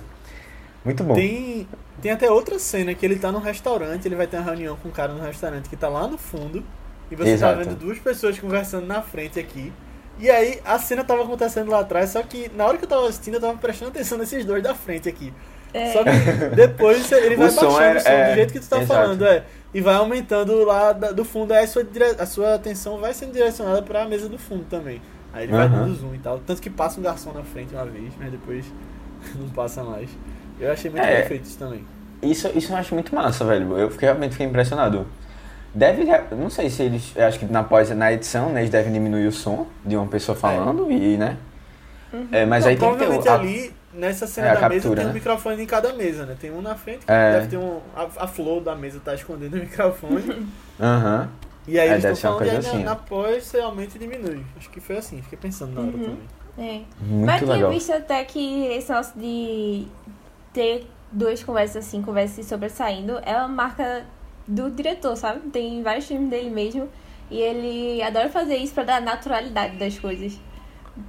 Muito 0.84 1.04
bom. 1.04 1.14
Tem, 1.14 1.68
tem 2.02 2.12
até 2.12 2.30
outra 2.32 2.58
cena 2.58 2.94
que 2.96 3.06
ele 3.06 3.18
tá 3.20 3.32
num 3.32 3.40
restaurante, 3.40 4.08
ele 4.08 4.16
vai 4.16 4.26
ter 4.26 4.38
uma 4.38 4.46
reunião 4.46 4.76
com 4.78 4.90
um 4.90 4.92
cara 4.92 5.14
no 5.14 5.22
restaurante 5.24 5.70
que 5.70 5.76
tá 5.76 5.88
lá 5.88 6.08
no 6.08 6.18
fundo, 6.18 6.64
e 7.12 7.16
você 7.16 7.30
Exato. 7.32 7.58
tá 7.58 7.64
vendo 7.64 7.76
duas 7.78 8.00
pessoas 8.00 8.40
conversando 8.40 8.88
na 8.88 9.02
frente 9.02 9.40
aqui. 9.40 9.72
E 10.20 10.30
aí 10.32 10.60
a 10.66 10.80
cena 10.80 11.04
tava 11.04 11.24
acontecendo 11.24 11.70
lá 11.70 11.82
atrás, 11.82 12.10
só 12.10 12.24
que 12.24 12.50
na 12.56 12.66
hora 12.66 12.78
que 12.80 12.86
eu 12.86 12.90
tava 12.90 13.08
assistindo, 13.08 13.36
eu 13.36 13.42
tava 13.42 13.58
prestando 13.60 13.92
atenção 13.92 14.18
nesses 14.18 14.44
dois 14.44 14.64
da 14.64 14.74
frente 14.74 15.08
aqui. 15.08 15.32
É. 15.74 15.92
Só 15.94 16.04
que 16.04 16.56
depois 16.56 17.12
ele 17.12 17.36
O 17.38 17.40
vai 17.40 17.50
som 17.52 17.62
baixando 17.62 17.84
era- 17.84 18.00
o 18.00 18.02
som 18.02 18.10
é, 18.10 18.30
do 18.30 18.36
jeito 18.36 18.54
que 18.54 18.60
tu 18.60 18.68
tá 18.68 18.78
exato. 18.82 18.88
falando, 19.02 19.26
é. 19.28 19.44
E 19.74 19.82
vai 19.82 19.94
aumentando 19.96 20.64
lá 20.64 20.92
da- 20.94 21.12
do 21.12 21.24
fundo, 21.24 21.52
aí 21.54 21.64
a 21.64 21.68
sua, 21.68 21.84
dire- 21.84 22.16
a 22.18 22.26
sua 22.26 22.56
atenção 22.56 22.98
vai 23.00 23.14
sendo 23.14 23.34
direcionada 23.34 23.82
pra 23.84 24.06
mesa 24.06 24.28
do 24.28 24.38
fundo 24.40 24.64
também. 24.70 25.00
Aí 25.38 25.44
ele 25.44 25.52
vai 25.52 25.66
Aham. 25.68 25.84
dando 25.86 25.94
zoom 25.96 26.16
e 26.16 26.18
tal. 26.18 26.40
Tanto 26.40 26.60
que 26.62 26.70
passa 26.70 27.00
um 27.00 27.04
garçom 27.04 27.32
na 27.32 27.44
frente 27.44 27.74
uma 27.76 27.86
vez, 27.86 28.12
mas 28.18 28.32
depois 28.32 28.66
não 29.36 29.48
passa 29.50 29.84
mais. 29.84 30.10
Eu 30.60 30.72
achei 30.72 30.90
muito 30.90 31.04
É. 31.04 31.20
bem 31.20 31.28
feito 31.28 31.46
isso 31.46 31.60
também. 31.60 31.86
Isso, 32.24 32.50
isso 32.56 32.74
eu 32.74 32.78
acho 32.78 32.96
muito 32.96 33.14
massa, 33.14 33.46
velho. 33.46 33.78
Eu 33.78 33.92
fiquei, 33.92 34.08
realmente 34.08 34.32
fiquei 34.32 34.48
impressionado. 34.48 35.06
Deve, 35.76 36.06
não 36.36 36.50
sei 36.50 36.72
se 36.72 36.82
eles, 36.82 37.14
eu 37.16 37.26
acho 37.28 37.38
que 37.38 37.46
na 37.46 37.64
pós, 37.64 37.92
na 37.92 38.12
edição, 38.12 38.50
né, 38.50 38.62
eles 38.62 38.72
devem 38.72 38.92
diminuir 38.92 39.28
o 39.28 39.32
som 39.32 39.68
de 39.86 39.96
uma 39.96 40.08
pessoa 40.08 40.36
falando 40.36 40.92
e, 40.92 41.18
né? 41.18 41.38
É, 42.32 42.44
mas 42.46 42.64
Não, 42.64 42.72
aí 42.72 42.78
tem 42.78 42.92
que 42.98 42.98
ter 43.22 43.30
a- 43.30 43.34
ali, 43.36 43.72
nessa 43.94 44.26
cena 44.26 44.48
é, 44.48 44.54
da 44.56 44.70
mesa, 44.70 44.82
captura, 44.82 44.96
tem 44.96 45.06
um 45.06 45.08
né? 45.10 45.14
microfone 45.14 45.62
em 45.62 45.66
cada 45.68 45.94
mesa, 45.94 46.26
né? 46.26 46.36
Tem 46.40 46.50
um 46.52 46.62
na 46.62 46.74
frente, 46.74 47.06
que 47.06 47.12
É. 47.12 47.34
deve 47.34 47.48
ter 47.48 47.58
um. 47.58 47.80
A, 47.96 48.24
a 48.24 48.28
flor 48.28 48.62
da 48.64 48.76
mesa 48.76 49.00
tá 49.04 49.14
escondendo 49.14 49.56
o 49.56 49.60
microfone. 49.60 50.48
Aham. 50.80 51.30
E 51.68 51.80
aí 51.80 51.90
É, 51.90 51.92
eles 51.94 52.06
estão 52.06 52.16
falando, 52.38 52.48
e 52.48 52.50
coisa 52.52 52.62
na, 52.62 52.76
assim, 52.76 52.84
na 52.84 52.96
pós 52.96 53.44
você 53.46 53.60
aumenta 53.60 53.96
e 53.96 54.00
diminui. 54.00 54.44
Acho 54.58 54.70
que 54.70 54.80
foi 54.80 54.98
assim, 54.98 55.22
fiquei 55.22 55.38
pensando 55.38 55.74
na 55.74 55.82
hora 55.82 55.92
Uhum. 55.92 56.04
também. 56.04 56.28
É. 56.58 56.82
Muito 57.04 57.26
Mas 57.26 57.42
eu 57.42 57.48
tinha 57.48 57.56
legal. 57.58 57.72
visto 57.72 57.92
até 57.94 58.24
que 58.24 58.66
esse 58.68 58.90
negócio 58.90 59.20
de 59.20 59.88
ter 60.54 60.88
duas 61.12 61.44
conversas 61.44 61.86
assim, 61.86 62.02
conversas 62.02 62.36
se 62.36 62.44
sobressaindo, 62.44 63.20
é 63.24 63.38
uma 63.38 63.48
marca 63.48 64.06
do 64.48 64.70
diretor, 64.72 65.16
sabe? 65.16 65.50
Tem 65.50 65.84
vários 65.84 66.06
filmes 66.08 66.30
dele 66.30 66.50
mesmo. 66.50 66.90
E 67.30 67.40
ele 67.42 68.02
adora 68.02 68.30
fazer 68.30 68.56
isso 68.56 68.74
pra 68.74 68.84
dar 68.84 69.02
naturalidade 69.02 69.76
das 69.78 70.00
coisas. 70.00 70.40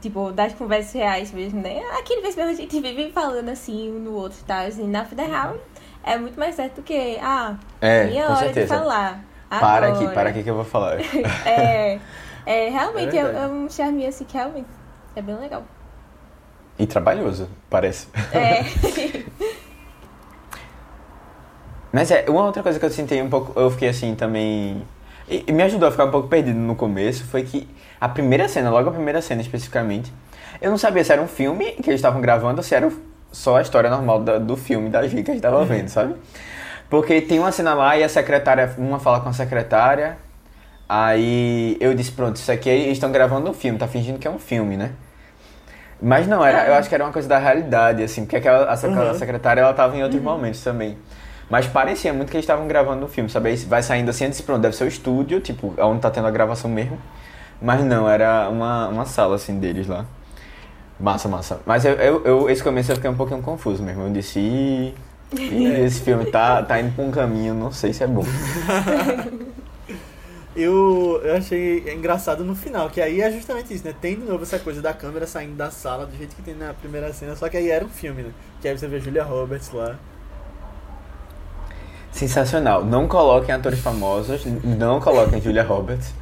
Tipo, 0.03 0.33
das 0.33 0.53
conversas 0.53 0.93
reais 0.93 1.33
mesmo, 1.33 1.63
né? 1.63 1.79
Em 1.79 2.35
quando 2.35 2.49
a 2.51 2.53
gente 2.53 2.79
vive 2.81 3.11
falando 3.11 3.49
assim 3.49 3.91
um 3.91 3.99
no 4.01 4.13
outro 4.15 4.39
e 4.41 4.45
tal. 4.45 4.67
Assim, 4.67 4.87
na 4.87 5.03
vida 5.05 5.23
real 5.23 5.57
é 6.05 6.19
muito 6.19 6.39
mais 6.39 6.55
certo 6.57 6.77
do 6.77 6.83
que, 6.83 7.17
ah, 7.23 7.57
É, 7.81 8.05
minha 8.07 8.27
hora 8.27 8.37
certeza. 8.37 8.75
de 8.75 8.81
falar. 8.81 9.25
Para 9.49 9.89
aqui, 9.89 10.09
para 10.09 10.31
aqui 10.31 10.43
que 10.43 10.51
eu 10.51 10.55
vou 10.55 10.65
falar. 10.65 10.99
É, 11.47 11.99
é 12.47 12.69
realmente 12.71 13.17
É 13.17 13.21
é, 13.21 13.47
um 13.47 13.69
charme 13.69 14.07
assim 14.07 14.25
que 14.25 14.37
realmente 14.37 14.69
é 15.17 15.23
bem 15.23 15.37
legal. 15.37 15.63
E 16.79 16.87
trabalhoso, 16.87 17.49
parece. 17.69 18.07
É. 18.33 18.63
Mas 21.93 22.11
é, 22.11 22.25
uma 22.29 22.45
outra 22.45 22.63
coisa 22.63 22.79
que 22.79 22.85
eu 22.85 22.91
senti 22.91 23.21
um 23.21 23.31
pouco, 23.31 23.59
eu 23.59 23.71
fiquei 23.71 23.89
assim 23.89 24.15
também. 24.15 24.83
E, 25.29 25.45
e 25.47 25.53
me 25.53 25.63
ajudou 25.63 25.89
a 25.89 25.91
ficar 25.91 26.05
um 26.05 26.11
pouco 26.11 26.29
perdido 26.29 26.59
no 26.59 26.75
começo 26.77 27.25
foi 27.25 27.43
que 27.43 27.69
a 28.01 28.09
primeira 28.09 28.47
cena, 28.49 28.71
logo 28.71 28.89
a 28.91 28.93
primeira 28.93 29.21
cena 29.21 29.41
especificamente, 29.41 30.13
eu 30.61 30.71
não 30.71 30.79
sabia 30.79 31.03
se 31.03 31.13
era 31.13 31.21
um 31.21 31.27
filme 31.29 31.73
que 31.73 31.89
eles 31.91 31.99
estavam 31.99 32.21
gravando 32.21 32.59
ou 32.59 32.63
se 32.63 32.75
era 32.75 32.91
só 33.33 33.57
a 33.57 33.63
história 33.63 33.91
normal 33.91 34.21
da- 34.21 34.39
do 34.39 34.57
filme 34.57 34.89
da 34.89 35.07
gente 35.07 35.23
que 35.25 35.31
a 35.31 35.35
gente 35.35 35.43
tava 35.43 35.65
vendo, 35.65 35.89
sabe? 35.89 36.15
Porque 36.91 37.21
tem 37.21 37.39
uma 37.39 37.53
cena 37.53 37.75
lá 37.75 37.97
e 37.99 38.05
a 38.05 38.09
secretária, 38.09 38.75
uma 38.79 38.99
fala 38.99 39.21
com 39.21 39.29
a 39.29 39.33
secretária, 39.33 40.17
aí 40.89 41.77
eu 41.81 41.95
disse, 41.95 42.13
pronto, 42.13 42.37
isso 42.37 42.51
aqui 42.51 42.69
eles 42.71 42.93
estão 42.95 43.13
gravando 43.13 43.51
um 43.51 43.55
filme, 43.55 43.79
tá 43.79 43.87
fingindo 43.89 44.19
que 44.19 44.27
é 44.27 44.31
um 44.31 44.39
filme, 44.39 44.77
né? 44.77 44.93
Mas 46.01 46.27
não, 46.29 46.45
era, 46.45 46.67
eu 46.69 46.75
acho 46.75 46.89
que 46.89 46.95
era 46.95 47.05
uma 47.05 47.13
coisa 47.13 47.29
da 47.29 47.39
realidade, 47.39 48.03
assim, 48.03 48.23
porque 48.25 48.37
aquela, 48.37 48.73
Uhum. 48.73 49.15
secretária 49.15 49.61
ela 49.61 49.75
tava 49.75 49.97
em 49.97 50.03
outros 50.03 50.23
momentos 50.23 50.63
também. 50.63 50.97
Mas 51.51 51.67
parecia 51.67 52.13
muito 52.13 52.31
que 52.31 52.37
eles 52.37 52.45
estavam 52.45 52.69
gravando 52.69 53.05
um 53.05 53.09
filme, 53.09 53.29
sabe? 53.29 53.49
Aí 53.49 53.57
vai 53.57 53.83
saindo 53.83 54.11
assim, 54.11 54.25
eu 54.25 54.31
disse, 54.31 54.43
pronto, 54.43 54.61
deve 54.61 54.77
ser 54.77 54.85
o 54.85 54.89
estúdio, 54.89 55.41
tipo, 55.41 55.75
onde 55.79 56.01
tá 56.01 56.11
tendo 56.11 56.27
a 56.27 56.31
gravação 56.31 56.71
mesmo. 56.71 56.99
Mas 57.61 57.83
não, 57.85 58.09
era 58.09 58.49
uma, 58.51 58.89
uma 58.89 59.05
sala, 59.07 59.35
assim, 59.37 59.59
deles 59.59 59.87
lá. 59.89 60.05
Massa, 61.01 61.29
massa. 61.29 61.61
Mas 61.67 61.85
eu, 61.85 61.93
eu, 61.95 62.25
eu- 62.25 62.51
esse 62.51 62.63
começo 62.63 62.91
eu 62.91 62.97
fiquei 62.97 63.11
um 63.11 63.17
pouquinho 63.17 63.43
confuso 63.43 63.83
mesmo. 63.83 64.03
Eu 64.03 64.11
disse, 64.13 64.95
"Ih, 65.33 65.43
ih, 65.43 65.85
esse 65.85 66.01
filme 66.01 66.27
tá, 66.27 66.63
tá 66.63 66.81
indo 66.81 66.95
pra 66.95 67.05
um 67.05 67.11
caminho, 67.11 67.55
não 67.55 67.71
sei 67.73 67.93
se 67.93 68.03
é 68.03 68.07
bom. 68.07 68.25
Eu, 70.57 71.21
eu 71.23 71.37
achei 71.37 71.89
engraçado 71.95 72.45
no 72.45 72.53
final, 72.53 72.91
que 72.91 73.01
aí 73.01 73.21
é 73.21 73.31
justamente 73.31 73.73
isso, 73.73 73.85
né? 73.85 73.95
Tem 74.01 74.17
de 74.17 74.25
novo 74.25 74.43
essa 74.43 74.59
coisa 74.59 74.83
da 74.83 74.93
câmera 74.93 75.25
saindo 75.25 75.55
da 75.55 75.71
sala 75.71 76.05
do 76.05 76.17
jeito 76.17 76.35
que 76.35 76.43
tem 76.43 76.53
na 76.53 76.75
primeira 76.75 77.13
cena, 77.13 77.37
só 77.37 77.49
que 77.49 77.57
aí 77.57 77.71
era 77.71 77.85
um 77.85 77.89
filme, 77.89 78.25
né? 78.25 78.31
Que 78.61 78.67
aí 78.67 78.77
você 78.77 78.89
vê 78.89 78.97
a 78.97 78.99
Julia 78.99 79.23
Roberts 79.23 79.71
lá. 79.71 79.97
Sensacional. 82.11 82.85
Não 82.85 83.07
coloquem 83.07 83.55
atores 83.55 83.79
famosos, 83.79 84.45
não 84.65 85.01
coloquem 85.01 85.41
Julia 85.41 85.63
Roberts. 85.63 86.13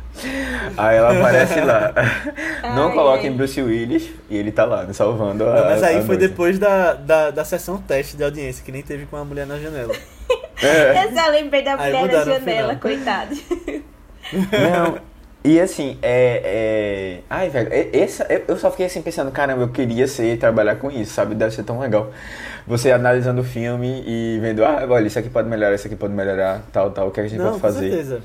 Aí 0.76 0.96
ela 0.96 1.12
aparece 1.18 1.61
lá. 1.61 1.92
Não 2.74 2.88
Ai, 2.88 2.94
coloquem 2.94 3.31
ai. 3.31 3.37
Bruce 3.37 3.61
Willis 3.62 4.11
e 4.31 4.37
ele 4.37 4.50
tá 4.52 4.64
lá, 4.64 4.85
né, 4.85 4.92
salvando 4.92 5.48
a. 5.48 5.66
Mas 5.70 5.83
aí 5.83 5.96
a 5.96 6.02
foi 6.02 6.16
noite. 6.16 6.29
depois 6.29 6.59
da, 6.59 6.94
da, 6.94 7.31
da 7.31 7.44
sessão 7.44 7.79
teste 7.79 8.16
de 8.16 8.24
audiência, 8.24 8.64
que 8.64 8.72
nem 8.72 8.83
teve 8.83 9.07
com 9.07 9.16
a 9.16 9.24
mulher 9.24 9.46
na 9.46 9.59
janela. 9.59 9.94
É. 10.62 11.05
Eu 11.07 11.12
só 11.14 11.29
lembrei 11.31 11.62
da 11.62 11.74
Aí 11.81 11.92
mulher 11.92 12.12
na 12.12 12.24
janela, 12.24 12.76
coitado. 12.76 13.37
Não. 14.33 14.98
E 15.44 15.61
assim, 15.61 15.96
é. 16.02 16.42
é... 16.44 17.20
Ai, 17.31 17.48
velho, 17.48 17.68
é- 17.72 17.88
essa, 17.96 18.26
eu 18.48 18.57
só 18.57 18.68
fiquei 18.68 18.87
assim 18.87 19.00
pensando, 19.00 19.31
caramba, 19.31 19.62
eu 19.62 19.68
queria 19.68 20.09
ser 20.09 20.33
e 20.35 20.37
trabalhar 20.37 20.74
com 20.74 20.90
isso, 20.90 21.12
sabe? 21.14 21.37
Deve 21.37 21.55
ser 21.55 21.62
tão 21.62 21.79
legal. 21.79 22.11
Você 22.66 22.90
analisando 22.90 23.42
o 23.42 23.44
filme 23.44 24.02
e 24.05 24.40
vendo, 24.40 24.64
ah, 24.64 24.85
olha, 24.88 25.07
isso 25.07 25.16
aqui 25.20 25.29
pode 25.31 25.48
melhorar, 25.48 25.76
isso 25.76 25.87
aqui 25.87 25.94
pode 25.94 26.12
melhorar, 26.12 26.62
tal, 26.72 26.90
tal, 26.90 27.07
o 27.07 27.11
que 27.12 27.20
a 27.20 27.22
gente 27.22 27.37
Não, 27.38 27.44
pode 27.44 27.55
com 27.55 27.61
fazer. 27.61 27.90
certeza. 27.90 28.22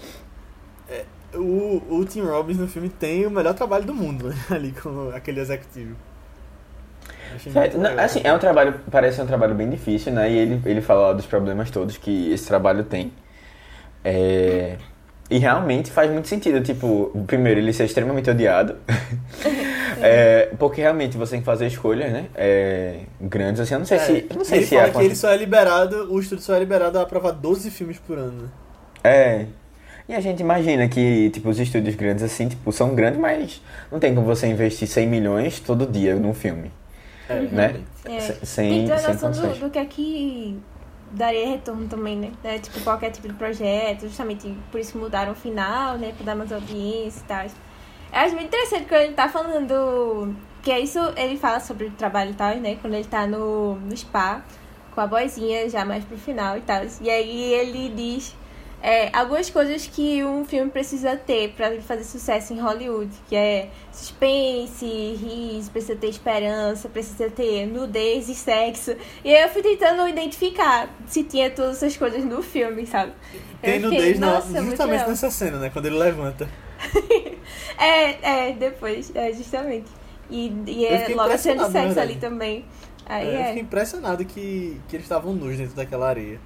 É, 1.34 1.38
o, 1.38 1.82
o 1.90 2.06
Tim 2.06 2.22
Robbins 2.22 2.58
no 2.58 2.68
filme 2.68 2.90
tem 2.90 3.26
o 3.26 3.32
melhor 3.32 3.54
trabalho 3.54 3.86
do 3.86 3.94
mundo, 3.94 4.30
né? 4.30 4.36
Ali 4.50 4.72
com 4.72 5.10
aquele 5.14 5.40
executivo. 5.40 5.96
Não, 7.78 8.04
assim, 8.04 8.20
é 8.24 8.34
um 8.34 8.40
trabalho, 8.40 8.76
parece 8.92 9.22
um 9.22 9.26
trabalho 9.26 9.56
bem 9.56 9.70
difícil, 9.70 10.12
né? 10.12 10.30
E 10.30 10.38
ele, 10.38 10.62
ele 10.66 10.82
fala 10.82 11.14
dos 11.14 11.26
problemas 11.26 11.72
todos 11.72 11.98
que 11.98 12.30
esse 12.32 12.46
trabalho 12.46 12.84
tem. 12.84 13.14
É, 14.04 14.78
E 15.30 15.38
realmente 15.38 15.92
faz 15.92 16.12
muito 16.12 16.28
sentido, 16.28 16.62
tipo, 16.62 17.10
primeiro, 17.26 17.60
ele 17.62 17.72
ser 17.72 17.86
extremamente 17.86 18.30
odiado. 18.30 18.76
É, 20.04 20.50
porque 20.58 20.82
realmente 20.82 21.16
você 21.16 21.34
tem 21.34 21.42
que 21.42 21.46
fazer 21.46 21.68
escolhas, 21.68 22.12
né? 22.12 22.26
É, 22.34 23.02
grandes, 23.22 23.62
assim, 23.62 23.76
eu 23.76 23.80
não 23.80 23.86
sei 23.86 24.00
se. 24.00 24.28
Eu 24.32 24.36
não 24.36 24.44
sei 24.44 24.58
ele 24.60 24.66
se 24.66 24.76
fala 24.76 24.88
é. 24.88 24.92
que 24.92 25.04
ele 25.04 25.16
só 25.16 25.30
é 25.30 25.38
liberado, 25.38 26.12
o 26.12 26.20
estúdio 26.20 26.44
só 26.44 26.56
é 26.56 26.60
liberado 26.60 26.98
a 26.98 27.04
aprovar 27.04 27.32
12 27.34 27.70
filmes 27.70 28.00
por 28.00 28.18
ano. 28.18 28.44
né? 28.44 28.50
É. 29.04 29.46
E 30.10 30.14
a 30.16 30.20
gente 30.20 30.40
imagina 30.42 30.88
que, 30.90 31.30
tipo, 31.30 31.50
os 31.50 31.60
estúdios 31.60 31.96
grandes, 31.96 32.24
assim, 32.24 32.48
tipo, 32.50 32.72
são 32.72 32.94
grandes, 32.96 33.20
mas 33.20 33.62
não 33.92 34.00
tem 34.00 34.14
como 34.14 34.26
você 34.26 34.48
investir 34.48 34.88
100 34.88 35.08
milhões 35.08 35.60
todo 35.60 35.86
dia 35.86 36.16
num 36.16 36.34
filme. 36.34 36.72
É, 37.30 37.36
Né? 37.40 37.82
É. 38.06 38.20
Se- 38.20 38.34
Tem 38.34 38.46
Sem, 38.46 38.86
que 38.86 38.92
ter 38.92 39.00
sem 39.00 39.14
noção 39.14 39.32
do, 39.32 39.60
do 39.60 39.70
que 39.70 39.80
é 39.80 39.86
que 39.86 40.60
daria 41.12 41.48
retorno 41.48 41.88
também, 41.88 42.18
né? 42.18 42.32
É, 42.44 42.58
tipo, 42.58 42.80
qualquer 42.82 43.12
tipo 43.12 43.28
de 43.28 43.34
projeto, 43.36 44.02
justamente 44.02 44.54
por 44.72 44.80
isso 44.80 44.94
que 44.94 44.98
mudaram 44.98 45.32
o 45.34 45.36
final, 45.36 45.98
né? 45.98 46.14
Pra 46.18 46.26
dar 46.26 46.36
mais 46.36 46.52
audiência 46.52 47.20
e 47.20 47.24
tal. 47.24 47.44
Eu 47.46 48.20
acho 48.20 48.34
muito 48.36 48.48
interessante 48.48 48.86
quando 48.88 49.02
ele 49.02 49.14
tá 49.14 49.30
falando. 49.30 50.36
Que 50.62 50.72
é 50.72 50.80
isso, 50.80 51.00
ele 51.18 51.38
fala 51.38 51.60
sobre 51.60 51.86
o 51.88 51.92
trabalho 51.92 52.32
e 52.32 52.34
tal, 52.34 52.56
né? 52.58 52.76
Quando 52.82 52.94
ele 52.94 53.06
tá 53.06 53.26
no, 53.26 53.76
no 53.76 53.96
spa, 53.98 54.44
com 54.94 55.02
a 55.02 55.08
boizinha 55.08 55.68
já 55.70 55.84
mais 55.86 56.04
pro 56.06 56.18
final 56.18 56.58
e 56.58 56.62
tal. 56.62 56.82
E 57.02 57.10
aí 57.10 57.54
ele 57.54 57.90
diz 57.90 58.36
é, 58.82 59.16
algumas 59.16 59.50
coisas 59.50 59.86
que 59.86 60.24
um 60.24 60.44
filme 60.44 60.72
precisa 60.72 61.16
ter 61.16 61.54
pra 61.54 61.72
ele 61.72 61.82
fazer 61.82 62.04
sucesso 62.04 62.52
em 62.52 62.60
Hollywood, 62.60 63.12
que 63.30 63.36
é 63.36 63.70
suspense, 63.92 64.86
riso, 64.86 65.70
precisa 65.70 65.96
ter 65.96 66.08
esperança, 66.08 66.90
precisa 66.90 67.30
ter 67.30 67.68
nudez 67.68 68.28
e 68.28 68.34
sexo. 68.34 68.96
E 69.24 69.34
aí 69.34 69.44
eu 69.44 69.50
fui 69.50 69.62
tentando 69.62 70.08
identificar 70.08 70.90
se 71.06 71.24
tinha 71.24 71.52
todas 71.52 71.78
essas 71.78 71.96
coisas 71.96 72.26
no 72.26 72.42
filme, 72.42 72.88
sabe? 72.88 73.12
Tem 73.62 73.76
Eu 73.76 73.82
fiquei, 73.82 73.98
nudez 74.00 74.20
na, 74.20 74.34
nossa, 74.34 74.48
muito 74.48 74.70
justamente 74.70 75.08
nessa 75.08 75.30
cena, 75.30 75.60
né? 75.60 75.70
Quando 75.70 75.86
ele 75.86 75.98
levanta. 75.98 76.50
É, 77.78 78.50
é, 78.50 78.54
depois, 78.54 79.12
é, 79.16 79.34
justamente. 79.34 79.88
E, 80.30 80.54
e 80.68 80.86
Eu 80.86 80.92
é 80.92 81.00
fiquei 81.00 81.16
logo 81.16 81.34
a 81.34 81.38
cena 81.38 81.68
de 81.68 81.74
na 81.74 81.82
sexo 81.82 82.00
ali 82.00 82.16
também. 82.16 82.66
Aí 83.06 83.28
É, 83.28 83.36
Eu 83.36 83.40
é. 83.40 83.48
fiquei 83.48 83.62
impressionado 83.62 84.24
que, 84.26 84.80
que 84.88 84.96
eles 84.96 85.06
estavam 85.06 85.34
nus 85.34 85.58
dentro 85.58 85.76
daquela 85.76 86.08
areia. 86.08 86.40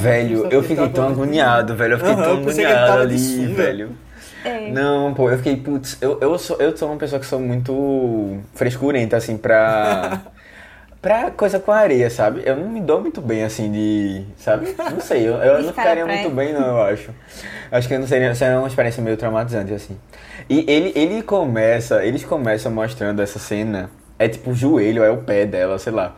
Velho, 0.00 0.48
eu 0.50 0.62
fiquei 0.62 0.88
tão 0.88 1.08
agoniado, 1.08 1.74
velho. 1.74 1.94
Eu 1.94 1.98
fiquei 1.98 2.14
tão 2.16 2.32
agoniado 2.32 3.00
ali, 3.00 3.46
velho. 3.46 3.90
é. 4.44 4.70
Não, 4.70 5.12
pô, 5.14 5.30
eu 5.30 5.36
fiquei, 5.38 5.56
putz, 5.56 5.98
eu, 6.00 6.18
eu, 6.20 6.38
sou, 6.38 6.56
eu 6.58 6.76
sou 6.76 6.88
uma 6.88 6.98
pessoa 6.98 7.20
que 7.20 7.26
sou 7.26 7.40
muito 7.40 8.38
frescurenta, 8.54 9.16
assim, 9.16 9.36
pra. 9.36 10.20
pra 11.00 11.30
coisa 11.30 11.60
com 11.60 11.70
areia, 11.70 12.08
sabe? 12.08 12.42
Eu 12.46 12.56
não 12.56 12.68
me 12.68 12.80
dou 12.80 13.00
muito 13.00 13.20
bem, 13.20 13.44
assim, 13.44 13.70
de. 13.70 14.24
Sabe? 14.38 14.74
Não 14.78 15.00
sei, 15.00 15.28
eu, 15.28 15.34
eu 15.34 15.54
não 15.62 15.68
ficar 15.68 15.82
ficaria 15.82 16.06
muito 16.06 16.30
bem, 16.30 16.52
não, 16.52 16.66
eu 16.66 16.82
acho. 16.82 17.10
Acho 17.70 17.88
que 17.88 17.98
não 17.98 18.06
seria, 18.06 18.34
seria 18.34 18.58
uma 18.58 18.68
experiência 18.68 19.02
meio 19.02 19.16
traumatizante, 19.16 19.72
assim. 19.74 19.96
E 20.48 20.64
ele, 20.68 20.92
ele 20.94 21.22
começa, 21.22 22.04
eles 22.04 22.24
começam 22.24 22.70
mostrando 22.72 23.20
essa 23.20 23.38
cena, 23.38 23.90
é 24.18 24.28
tipo 24.28 24.50
o 24.50 24.54
joelho, 24.54 25.02
é 25.02 25.10
o 25.10 25.18
pé 25.18 25.46
dela, 25.46 25.78
sei 25.78 25.92
lá, 25.92 26.14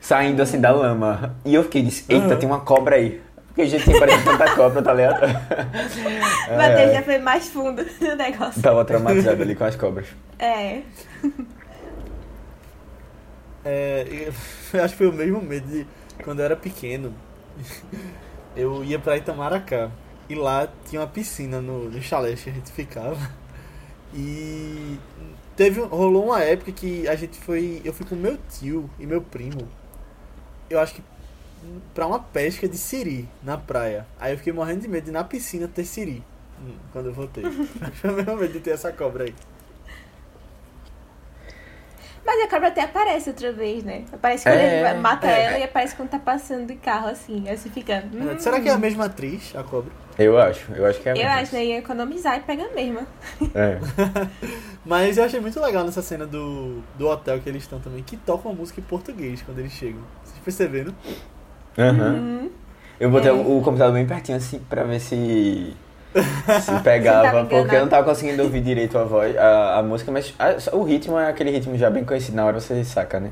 saindo 0.00 0.40
assim 0.42 0.60
da 0.60 0.70
lama. 0.72 1.36
E 1.44 1.54
eu 1.54 1.62
fiquei, 1.64 1.82
disse, 1.82 2.04
eita, 2.08 2.26
Aham. 2.26 2.36
tem 2.36 2.48
uma 2.48 2.60
cobra 2.60 2.96
aí. 2.96 3.20
Porque, 3.48 3.66
gente, 3.66 3.84
tem 3.86 3.98
parece 3.98 4.22
tanta 4.22 4.54
cobra, 4.54 4.82
tá 4.82 4.92
ligado? 4.92 5.20
Matheus 5.22 6.90
É. 6.90 6.94
já 6.94 7.02
foi 7.02 7.18
mais 7.18 7.48
fundo 7.48 7.82
no 8.00 8.14
negócio. 8.14 8.60
Tava 8.62 8.84
traumatizado 8.84 9.42
ali 9.42 9.54
com 9.54 9.64
as 9.64 9.76
cobras. 9.76 10.06
É. 10.38 10.82
É, 13.64 14.06
eu- 14.08 14.32
eu 14.78 14.84
acho 14.84 14.94
que 14.94 14.98
foi 14.98 15.08
o 15.08 15.12
mesmo 15.12 15.42
medo 15.42 15.66
de 15.66 15.84
quando 16.22 16.38
eu 16.38 16.44
era 16.44 16.54
pequeno. 16.56 17.12
Eu 18.54 18.84
ia 18.84 18.98
pra 18.98 19.16
Itamaracá. 19.16 19.90
E 20.28 20.34
lá 20.34 20.68
tinha 20.88 21.00
uma 21.00 21.06
piscina 21.08 21.60
no, 21.60 21.90
no 21.90 22.00
chalé 22.02 22.34
que 22.34 22.48
a 22.50 22.52
gente 22.52 22.70
ficava. 22.70 23.18
E 24.14 24.98
teve, 25.56 25.80
rolou 25.80 26.26
uma 26.26 26.42
época 26.42 26.70
que 26.72 27.08
a 27.08 27.14
gente 27.16 27.38
foi. 27.38 27.80
Eu 27.84 27.92
fui 27.92 28.06
com 28.06 28.14
meu 28.14 28.38
tio 28.48 28.88
e 28.98 29.06
meu 29.06 29.20
primo. 29.20 29.66
Eu 30.68 30.80
acho 30.80 30.94
que 30.94 31.02
pra 31.94 32.06
uma 32.06 32.20
pesca 32.20 32.68
de 32.68 32.76
siri 32.76 33.28
na 33.42 33.56
praia. 33.56 34.06
Aí 34.20 34.32
eu 34.32 34.38
fiquei 34.38 34.52
morrendo 34.52 34.80
de 34.82 34.88
medo 34.88 35.04
de 35.04 35.10
na 35.10 35.24
piscina 35.24 35.66
ter 35.68 35.84
siri. 35.84 36.22
hum, 36.60 36.74
Quando 36.92 37.06
eu 37.06 37.12
voltei. 37.12 37.44
Foi 38.00 38.10
o 38.10 38.14
mesmo 38.14 38.36
medo 38.36 38.52
de 38.52 38.60
ter 38.60 38.70
essa 38.70 38.92
cobra 38.92 39.24
aí. 39.24 39.34
Mas 42.26 42.42
a 42.44 42.48
cobra 42.48 42.68
até 42.68 42.80
aparece 42.82 43.30
outra 43.30 43.52
vez, 43.52 43.84
né? 43.84 44.02
Aparece 44.12 44.42
quando 44.44 44.56
É, 44.56 44.90
ele 44.90 44.98
mata 44.98 45.28
é. 45.28 45.44
ela 45.44 45.58
e 45.58 45.62
aparece 45.62 45.94
quando 45.94 46.08
tá 46.10 46.18
passando 46.18 46.66
de 46.66 46.74
carro, 46.74 47.06
assim. 47.08 47.48
Aí 47.48 47.56
você 47.56 47.70
fica. 47.70 48.04
hum. 48.12 48.36
Será 48.38 48.60
que 48.60 48.68
é 48.68 48.72
a 48.72 48.78
mesma 48.78 49.04
atriz, 49.04 49.54
a 49.54 49.62
cobra? 49.62 49.92
Eu 50.18 50.36
acho, 50.38 50.72
eu 50.72 50.84
acho 50.86 51.00
que 51.00 51.08
é 51.08 51.12
Eu 51.12 51.16
mesmo. 51.18 51.30
acho, 51.30 51.54
né? 51.54 51.64
Ia 51.66 51.78
economizar 51.78 52.36
e 52.38 52.40
pega 52.40 52.64
a 52.64 52.74
mesma. 52.74 53.06
É. 53.54 53.78
Mas 54.84 55.16
eu 55.18 55.24
achei 55.24 55.38
muito 55.40 55.60
legal 55.60 55.84
nessa 55.84 56.02
cena 56.02 56.26
do, 56.26 56.82
do 56.98 57.06
hotel 57.08 57.38
que 57.40 57.48
eles 57.48 57.62
estão 57.62 57.78
também, 57.80 58.02
que 58.02 58.16
tocam 58.16 58.50
uma 58.50 58.58
música 58.58 58.80
em 58.80 58.84
português 58.84 59.42
quando 59.42 59.58
eles 59.60 59.72
chegam. 59.72 60.00
Vocês 60.24 60.38
perceberam? 60.44 60.92
Aham. 61.78 62.14
Hum. 62.14 62.50
Eu 62.98 63.10
botei 63.10 63.30
É. 63.30 63.32
o, 63.34 63.58
o 63.58 63.62
computador 63.62 63.92
bem 63.92 64.06
pertinho 64.06 64.38
assim 64.38 64.58
pra 64.68 64.82
ver 64.84 64.98
se. 65.00 65.76
Se 66.62 66.80
pegava, 66.82 67.22
tava 67.30 67.44
porque 67.46 67.74
eu 67.74 67.80
não 67.80 67.88
tava 67.88 68.04
conseguindo 68.06 68.42
ouvir 68.42 68.60
direito 68.60 68.96
a 68.98 69.04
voz, 69.04 69.36
a, 69.36 69.78
a 69.78 69.82
música, 69.82 70.10
mas 70.10 70.34
a- 70.38 70.74
o 70.76 70.82
ritmo 70.82 71.18
é 71.18 71.28
aquele 71.28 71.50
ritmo 71.50 71.76
já 71.76 71.90
bem 71.90 72.04
conhecido, 72.04 72.36
na 72.36 72.44
hora 72.44 72.60
você 72.60 72.82
saca, 72.84 73.20
né? 73.20 73.30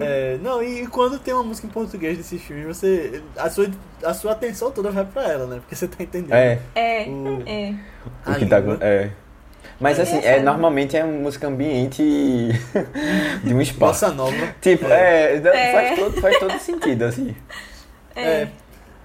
É, 0.00 0.38
não, 0.40 0.62
e 0.62 0.86
quando 0.86 1.18
tem 1.18 1.34
uma 1.34 1.42
música 1.42 1.66
em 1.66 1.70
português 1.70 2.16
desses 2.16 2.40
filmes, 2.40 2.64
você. 2.64 3.20
A 3.36 3.50
sua, 3.50 3.66
a 4.04 4.14
sua 4.14 4.30
atenção 4.30 4.70
toda 4.70 4.88
vai 4.92 5.04
pra 5.04 5.24
ela, 5.28 5.46
né? 5.48 5.56
Porque 5.56 5.74
você 5.74 5.88
tá 5.88 6.00
entendendo. 6.00 6.32
É, 6.32 6.60
É, 6.76 7.06
O- 7.08 7.42
é. 7.44 7.74
o 8.24 8.34
que 8.36 8.46
tá. 8.46 8.58
É. 8.80 9.10
Mas 9.80 9.98
assim, 9.98 10.18
é, 10.22 10.40
normalmente 10.40 10.96
é 10.96 11.02
música 11.02 11.48
ambiente 11.48 12.00
de 13.42 13.52
um 13.52 13.60
espaço. 13.60 14.06
Bossa 14.06 14.12
nova. 14.12 14.54
Tipo, 14.60 14.86
é, 14.86 15.34
É. 15.42 15.72
Faz, 15.72 15.98
todo, 15.98 16.20
faz 16.20 16.38
todo 16.38 16.58
sentido, 16.60 17.02
assim. 17.06 17.34
É. 18.14 18.46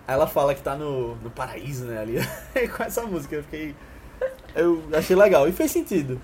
Aí 0.10 0.15
ela 0.15 0.26
fala 0.26 0.56
que 0.56 0.63
tá 0.63 0.76
no, 0.76 1.13
no 1.17 1.30
paraíso, 1.30 1.86
né, 1.86 2.00
ali. 2.00 2.17
Com 2.76 2.82
essa 2.82 3.04
música 3.04 3.36
eu 3.36 3.43
fiquei. 3.43 3.76
Eu 4.56 4.82
achei 4.91 5.15
legal 5.15 5.48
e 5.48 5.52
fez 5.52 5.69
sentido. 5.69 6.19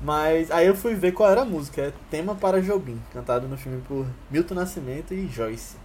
Mas 0.00 0.52
aí 0.52 0.68
eu 0.68 0.74
fui 0.76 0.94
ver 0.94 1.10
qual 1.10 1.28
era 1.28 1.40
a 1.40 1.44
música. 1.44 1.82
É 1.82 1.92
Tema 2.12 2.36
para 2.36 2.62
Jobim, 2.62 3.02
cantado 3.12 3.48
no 3.48 3.56
filme 3.56 3.82
por 3.88 4.06
Milton 4.30 4.54
Nascimento 4.54 5.14
e 5.14 5.26
Joyce. 5.26 5.76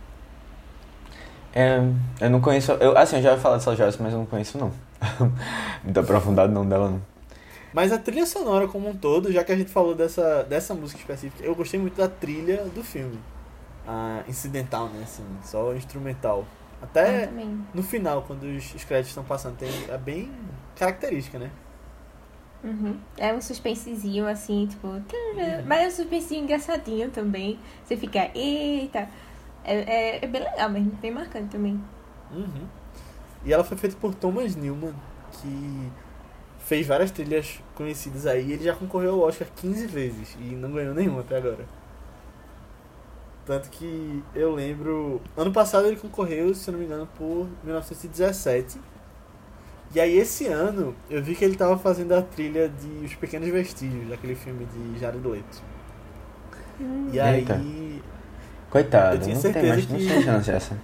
É, 1.56 1.80
eu 2.22 2.30
não 2.30 2.39
conheço. 2.39 2.74
Eu, 2.74 2.96
assim, 2.96 3.15
eu 3.15 3.24
já 3.24 3.32
ouvi 3.32 3.41
falar 3.41 3.58
dessa 3.58 3.76
Joyce, 3.76 4.00
mas 4.00 4.13
eu 4.13 4.19
não 4.19 4.28
conheço, 4.28 4.60
não. 4.60 4.72
Muito 5.84 6.00
aprofundado 6.00 6.54
não 6.54 6.69
dela, 6.69 6.91
não. 6.91 7.02
Mas 7.74 7.91
a 7.91 7.98
trilha 7.98 8.28
sonora 8.28 8.67
como 8.67 8.88
um 8.88 8.96
todo, 8.96 9.32
já 9.32 9.43
que 9.43 9.52
a 9.52 9.58
gente 9.58 9.72
falou 9.72 9.96
dessa, 9.96 10.43
dessa 10.43 10.76
música 10.76 11.00
específica, 11.00 11.43
eu 11.43 11.56
gostei 11.56 11.80
muito 11.80 11.98
da 11.98 12.08
trilha 12.08 12.65
do 12.65 12.84
filme. 12.84 13.17
A 13.88 14.22
incidental, 14.28 14.86
né? 14.89 15.02
Assim, 15.02 15.24
só 15.43 15.74
instrumental. 15.74 16.46
Até 16.84 17.30
no 17.74 17.82
final, 17.82 18.24
quando 18.24 18.43
os, 18.43 18.76
os 18.76 18.84
créditos 18.84 19.12
estão 19.12 19.24
passando, 19.24 19.56
tem, 19.56 19.69
é 19.89 19.98
bem 19.98 20.30
característica, 20.76 21.39
né? 21.39 21.50
Uhum. 22.62 22.98
É 23.17 23.34
um 23.34 23.41
suspensezinho, 23.41 24.28
assim, 24.28 24.67
tipo. 24.67 24.89
tarará. 25.02 25.63
Mas 25.65 25.82
é 25.82 25.88
um 25.88 25.91
suspensinho 25.91 26.43
engraçadinho 26.43 27.10
também. 27.10 27.58
Você 27.86 27.96
fica, 27.96 28.30
eita. 28.36 29.08
É, 29.63 29.76
é, 29.76 30.26
é 30.26 30.28
bem 30.28 30.43
legal 30.43 30.69
mesmo, 30.69 30.91
bem 31.02 31.12
marcante 31.12 31.50
também. 31.50 31.82
Uhum. 32.32 32.67
E 33.46 33.54
ela 33.54 33.63
foi 33.63 33.78
feita 33.78 33.96
por 33.96 34.13
Thomas 34.13 34.56
Newman, 34.56 34.93
que 35.32 35.91
fez 36.60 36.86
várias 36.86 37.12
trilhas 37.12 37.62
conhecidas 37.76 38.26
aí. 38.26 38.52
Ele 38.52 38.63
já 38.63 38.76
concorreu 38.76 39.13
ao 39.13 39.28
Oscar 39.28 39.48
15 39.56 39.88
vezes 39.88 40.38
e 40.39 40.56
não 40.56 40.72
ganhou 40.72 40.93
nenhuma 40.93 41.22
até 41.22 41.38
agora. 41.38 41.65
Tanto 43.45 43.69
que 43.69 44.23
eu 44.34 44.53
lembro. 44.56 45.21
Ano 45.36 45.51
passado 45.51 45.88
ele 45.88 45.97
concorreu, 45.97 46.53
se 46.56 46.71
não 46.71 46.79
me 46.79 46.86
engano, 46.86 47.08
por 47.17 47.47
1917. 47.63 48.79
E 49.93 49.99
aí 49.99 50.17
esse 50.17 50.47
ano 50.47 50.95
eu 51.10 51.21
vi 51.21 51.36
que 51.36 51.43
ele 51.45 51.56
tava 51.56 51.77
fazendo 51.77 52.13
a 52.13 52.21
trilha 52.21 52.69
de 52.69 53.06
Os 53.06 53.13
Pequenos 53.15 53.47
Vestígios, 53.49 54.08
daquele 54.10 54.34
filme 54.36 54.65
de 54.65 54.99
Jared 54.99 55.27
Leto. 55.27 55.62
E 57.12 57.19
Eita. 57.19 57.53
aí. 57.56 58.01
Coitado, 58.69 59.15
Eu 59.17 59.19
tinha 59.21 59.36
não 59.36 59.41
tem 59.41 59.51
certeza 59.53 59.73
mais 59.73 59.88
não 59.89 59.97
que- 59.97 60.08
tem 60.08 60.21
chance 60.23 60.51
essa. 60.51 60.77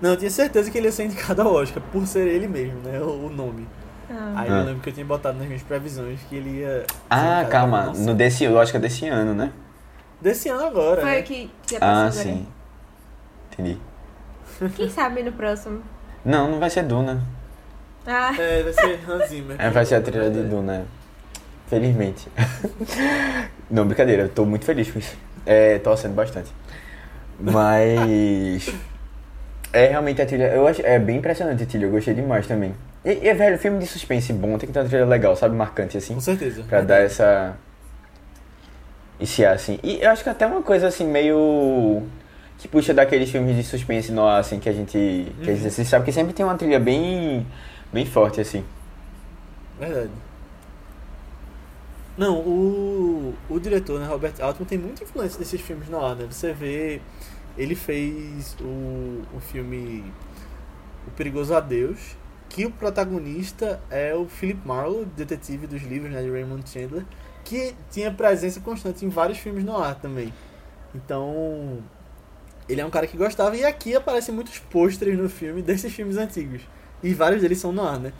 Não, 0.00 0.10
eu 0.10 0.16
tinha 0.16 0.30
certeza 0.30 0.70
que 0.70 0.78
ele 0.78 0.86
ia 0.86 0.92
ser 0.92 1.04
indicado 1.04 1.42
ao 1.42 1.52
Oscar, 1.52 1.82
por 1.92 2.06
ser 2.06 2.26
ele 2.28 2.46
mesmo, 2.48 2.78
né? 2.80 3.00
O, 3.00 3.26
o 3.26 3.30
nome. 3.30 3.66
Ah. 4.08 4.32
Aí 4.36 4.48
Ah. 4.50 4.58
eu 4.60 4.64
lembro 4.64 4.80
que 4.80 4.88
eu 4.88 4.92
tinha 4.94 5.04
botado 5.04 5.36
nas 5.36 5.46
minhas 5.46 5.62
previsões 5.62 6.20
que 6.28 6.36
ele 6.36 6.60
ia. 6.60 6.86
Ah, 7.10 7.44
calma, 7.50 7.92
no 7.94 8.14
desse, 8.14 8.46
é 8.46 8.78
desse 8.78 9.06
ano, 9.08 9.34
né? 9.34 9.52
Desse 10.20 10.48
ano 10.48 10.64
agora. 10.64 11.00
Foi 11.02 11.10
né? 11.10 11.20
o 11.20 11.22
que 11.22 11.50
já 11.70 11.76
Ah, 11.78 12.04
passou 12.06 12.22
sim. 12.22 12.46
Entendi. 13.52 13.78
Quem 14.76 14.90
sabe 14.90 15.22
no 15.22 15.32
próximo? 15.32 15.82
Não, 16.24 16.50
não 16.50 16.58
vai 16.58 16.68
ser 16.70 16.82
Duna. 16.82 17.22
Ah, 18.06 18.32
É, 18.38 18.62
vai 18.62 18.72
ser 18.72 19.00
Hans 19.08 19.28
Zimmer. 19.28 19.56
É, 19.60 19.70
vai 19.70 19.84
ser 19.84 19.96
a 19.96 20.00
trilha 20.00 20.30
de 20.30 20.42
Duna. 20.42 20.74
é. 20.74 20.84
Felizmente. 21.68 22.28
Não, 23.70 23.84
brincadeira, 23.86 24.22
eu 24.22 24.28
tô 24.30 24.46
muito 24.46 24.64
feliz 24.64 24.90
com 24.90 24.98
isso. 24.98 25.14
É, 25.44 25.78
torcendo 25.78 26.14
bastante. 26.14 26.50
Mas. 27.38 28.72
É 29.72 29.88
realmente 29.88 30.22
a 30.22 30.26
trilha. 30.26 30.44
Eu 30.46 30.66
acho. 30.66 30.80
É 30.84 30.98
bem 30.98 31.18
impressionante 31.18 31.62
a 31.62 31.66
trilha, 31.66 31.84
eu 31.84 31.90
gostei 31.90 32.14
demais 32.14 32.46
também. 32.46 32.74
E, 33.04 33.10
e 33.28 33.34
velho, 33.34 33.58
filme 33.58 33.78
de 33.78 33.86
suspense 33.86 34.32
bom 34.32 34.56
tem 34.56 34.66
que 34.66 34.72
ter 34.72 34.80
uma 34.80 34.88
trilha 34.88 35.04
legal, 35.04 35.36
sabe? 35.36 35.54
Marcante 35.54 35.98
assim. 35.98 36.14
Com 36.14 36.20
certeza. 36.20 36.62
Pra 36.62 36.80
dar 36.80 37.00
essa. 37.02 37.54
Esse 39.20 39.44
ar, 39.44 39.54
assim. 39.54 39.78
E 39.82 40.00
eu 40.00 40.10
acho 40.10 40.22
que 40.22 40.30
até 40.30 40.46
uma 40.46 40.62
coisa 40.62 40.86
assim, 40.88 41.06
meio. 41.06 42.02
Que 42.58 42.66
puxa 42.66 42.92
daqueles 42.92 43.30
filmes 43.30 43.56
de 43.56 43.62
suspense 43.62 44.10
no 44.12 44.26
ar, 44.26 44.40
assim, 44.40 44.58
que 44.58 44.68
a 44.68 44.72
gente. 44.72 45.32
Que 45.42 45.50
a 45.50 45.54
gente 45.54 45.66
assiste, 45.66 45.88
sabe? 45.88 46.04
Que 46.04 46.12
sempre 46.12 46.32
tem 46.32 46.44
uma 46.44 46.56
trilha 46.56 46.78
bem. 46.78 47.46
Bem 47.92 48.04
forte, 48.04 48.40
assim. 48.40 48.64
Verdade. 49.78 50.10
Não, 52.18 52.38
o, 52.40 53.32
o 53.48 53.60
diretor, 53.60 54.00
né, 54.00 54.06
Robert 54.06 54.34
Altman, 54.40 54.66
tem 54.66 54.76
muita 54.76 55.04
influência 55.04 55.38
desses 55.38 55.60
filmes 55.60 55.88
no 55.88 56.04
ar, 56.04 56.16
né? 56.16 56.26
Você 56.28 56.52
vê, 56.52 57.00
ele 57.56 57.76
fez 57.76 58.56
o, 58.60 59.22
o 59.36 59.40
filme 59.40 60.04
O 61.06 61.12
Perigoso 61.12 61.54
Adeus, 61.54 62.16
que 62.48 62.66
o 62.66 62.72
protagonista 62.72 63.80
é 63.88 64.16
o 64.16 64.26
Philip 64.26 64.66
Marlowe, 64.66 65.06
detetive 65.16 65.68
dos 65.68 65.80
livros 65.82 66.10
né, 66.10 66.20
de 66.20 66.28
Raymond 66.28 66.68
Chandler, 66.68 67.04
que 67.48 67.74
tinha 67.90 68.12
presença 68.12 68.60
constante 68.60 69.04
em 69.04 69.08
vários 69.08 69.38
filmes 69.38 69.64
no 69.64 69.76
ar 69.76 69.94
também. 69.94 70.32
Então, 70.94 71.82
ele 72.68 72.80
é 72.80 72.86
um 72.86 72.90
cara 72.90 73.06
que 73.06 73.16
gostava, 73.16 73.56
e 73.56 73.64
aqui 73.64 73.94
aparecem 73.94 74.34
muitos 74.34 74.58
pôsteres 74.58 75.18
no 75.18 75.28
filme 75.28 75.62
desses 75.62 75.92
filmes 75.92 76.16
antigos. 76.16 76.62
E 77.02 77.14
vários 77.14 77.40
deles 77.40 77.58
são 77.58 77.72
no 77.72 77.82
ar, 77.82 77.98
né? 77.98 78.12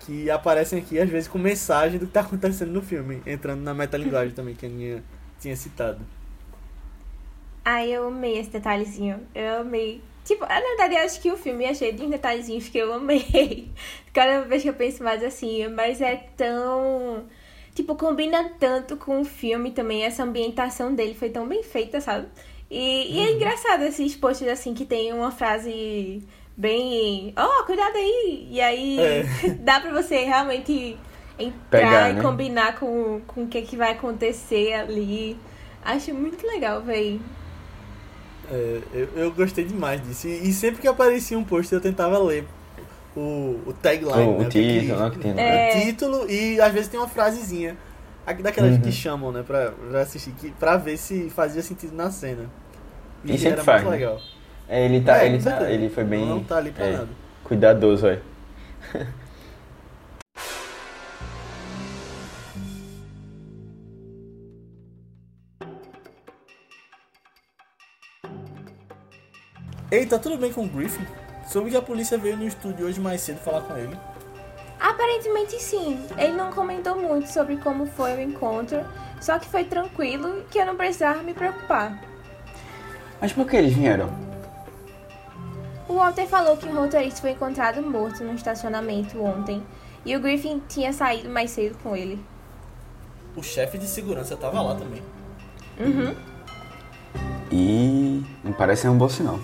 que 0.00 0.30
aparecem 0.30 0.78
aqui, 0.78 0.98
às 0.98 1.08
vezes, 1.08 1.28
com 1.28 1.38
mensagem 1.38 1.98
do 1.98 2.06
que 2.06 2.10
está 2.10 2.20
acontecendo 2.20 2.72
no 2.72 2.82
filme, 2.82 3.22
entrando 3.26 3.60
na 3.60 3.74
metalinguagem 3.74 4.34
também, 4.34 4.54
que 4.54 4.66
a 4.66 4.68
Aninha 4.68 5.04
tinha 5.38 5.54
citado. 5.54 6.00
Ai, 7.64 7.90
eu 7.90 8.08
amei 8.08 8.38
esse 8.38 8.50
detalhezinho. 8.50 9.20
Eu 9.34 9.60
amei. 9.60 10.02
Tipo, 10.24 10.46
na 10.46 10.60
verdade, 10.60 10.94
eu 10.94 11.02
acho 11.02 11.20
que 11.20 11.30
o 11.30 11.36
filme 11.36 11.64
é 11.64 11.74
cheio 11.74 11.94
de 11.94 12.06
detalhezinhos 12.06 12.68
que 12.68 12.78
eu 12.78 12.92
amei. 12.92 13.70
Cada 14.12 14.42
vez 14.42 14.62
que 14.62 14.68
eu 14.68 14.74
penso 14.74 15.04
mais 15.04 15.22
assim, 15.22 15.68
mas 15.68 16.00
é 16.00 16.16
tão. 16.36 17.24
Tipo, 17.74 17.94
combina 17.94 18.50
tanto 18.58 18.96
com 18.96 19.20
o 19.20 19.24
filme 19.24 19.70
também. 19.70 20.02
Essa 20.02 20.24
ambientação 20.24 20.94
dele 20.94 21.14
foi 21.14 21.30
tão 21.30 21.46
bem 21.46 21.62
feita, 21.62 22.00
sabe? 22.00 22.26
E, 22.70 23.16
e 23.16 23.18
é 23.18 23.30
uhum. 23.30 23.36
engraçado 23.36 23.82
esses 23.82 24.14
posts 24.14 24.46
assim 24.46 24.74
que 24.74 24.84
tem 24.84 25.12
uma 25.12 25.30
frase 25.30 26.22
bem, 26.56 27.32
ó, 27.36 27.60
oh, 27.60 27.64
cuidado 27.64 27.96
aí. 27.96 28.48
E 28.50 28.60
aí 28.60 29.00
é. 29.00 29.24
dá 29.60 29.80
pra 29.80 29.90
você 29.90 30.24
realmente 30.24 30.96
entrar 31.38 31.68
Pegar, 31.70 32.10
e 32.10 32.12
né? 32.14 32.22
combinar 32.22 32.78
com, 32.78 33.20
com 33.26 33.44
o 33.44 33.46
que, 33.48 33.62
que 33.62 33.76
vai 33.76 33.92
acontecer 33.92 34.74
ali. 34.74 35.36
Acho 35.82 36.14
muito 36.14 36.46
legal, 36.46 36.82
véi. 36.82 37.20
É, 38.50 38.80
eu, 38.92 39.08
eu 39.16 39.30
gostei 39.32 39.64
demais 39.64 40.02
disso. 40.02 40.28
E, 40.28 40.48
e, 40.48 40.52
sempre 40.52 40.80
que 40.80 40.88
aparecia 40.88 41.38
um 41.38 41.44
post 41.44 41.72
eu 41.72 41.80
tentava 41.80 42.18
ler 42.18 42.44
o, 43.16 43.60
o 43.66 43.72
tagline, 43.72 44.12
o, 44.12 44.38
né? 44.38 44.46
O 44.46 44.48
título, 44.48 45.10
que, 45.10 45.16
que 45.16 45.22
tem, 45.22 45.34
né? 45.34 45.68
é... 45.68 45.80
título 45.80 46.30
e 46.30 46.60
às 46.60 46.72
vezes 46.72 46.88
tem 46.88 47.00
uma 47.00 47.08
frasezinha. 47.08 47.76
Daquelas 48.42 48.74
uhum. 48.74 48.80
que 48.80 48.92
chamam, 48.92 49.32
né, 49.32 49.42
pra, 49.44 49.72
pra 49.72 50.02
assistir, 50.02 50.30
que, 50.32 50.50
pra 50.52 50.76
ver 50.76 50.96
se 50.96 51.28
fazia 51.30 51.62
sentido 51.62 51.96
na 51.96 52.12
cena. 52.12 52.44
E, 53.24 53.34
e 53.34 53.46
era 53.46 53.64
faz, 53.64 53.82
muito 53.82 53.92
né? 53.92 53.98
legal. 53.98 54.20
É, 54.68 54.84
ele 54.84 55.00
tá, 55.00 55.24
é, 55.24 55.26
ele, 55.26 55.42
tá, 55.42 55.70
ele 55.70 55.88
foi 55.88 56.04
bem. 56.04 56.24
Não 56.24 56.44
tá 56.44 56.58
ali 56.58 56.70
pra 56.70 56.86
é, 56.86 56.92
nada. 56.92 57.08
Cuidadoso, 57.42 58.02
velho. 58.02 58.22
Ei, 69.90 70.06
tá 70.06 70.20
tudo 70.20 70.36
bem 70.36 70.52
com 70.52 70.64
o 70.64 70.68
Griffin? 70.68 71.04
Soube 71.50 71.68
que 71.68 71.76
a 71.76 71.82
polícia 71.82 72.16
veio 72.16 72.36
no 72.36 72.46
estúdio 72.46 72.86
hoje 72.86 73.00
mais 73.00 73.22
cedo 73.22 73.38
falar 73.38 73.62
com 73.62 73.76
ele. 73.76 73.98
Aparentemente 74.78 75.60
sim. 75.60 76.00
Ele 76.16 76.32
não 76.32 76.52
comentou 76.52 76.94
muito 76.94 77.28
sobre 77.28 77.56
como 77.56 77.86
foi 77.86 78.14
o 78.14 78.20
encontro, 78.20 78.84
só 79.20 79.36
que 79.36 79.48
foi 79.48 79.64
tranquilo 79.64 80.44
que 80.48 80.58
eu 80.58 80.64
não 80.64 80.76
precisava 80.76 81.24
me 81.24 81.34
preocupar. 81.34 82.00
Mas 83.20 83.32
por 83.32 83.48
que 83.48 83.56
eles 83.56 83.72
vieram? 83.72 84.08
O 85.88 85.94
Walter 85.94 86.28
falou 86.28 86.56
que 86.56 86.66
o 86.66 86.72
motorista 86.72 87.20
foi 87.20 87.32
encontrado 87.32 87.82
morto 87.82 88.22
no 88.22 88.34
estacionamento 88.34 89.20
ontem 89.20 89.60
e 90.06 90.14
o 90.14 90.20
Griffin 90.20 90.62
tinha 90.68 90.92
saído 90.92 91.28
mais 91.28 91.50
cedo 91.50 91.76
com 91.82 91.96
ele. 91.96 92.24
O 93.34 93.42
chefe 93.42 93.76
de 93.76 93.88
segurança 93.88 94.34
estava 94.34 94.62
lá 94.62 94.76
também. 94.76 95.02
Uhum. 95.80 96.14
E 97.50 98.22
não 98.44 98.52
parece 98.52 98.82
ser 98.82 98.88
um 98.88 98.96
bom 98.96 99.08
sinal. 99.08 99.40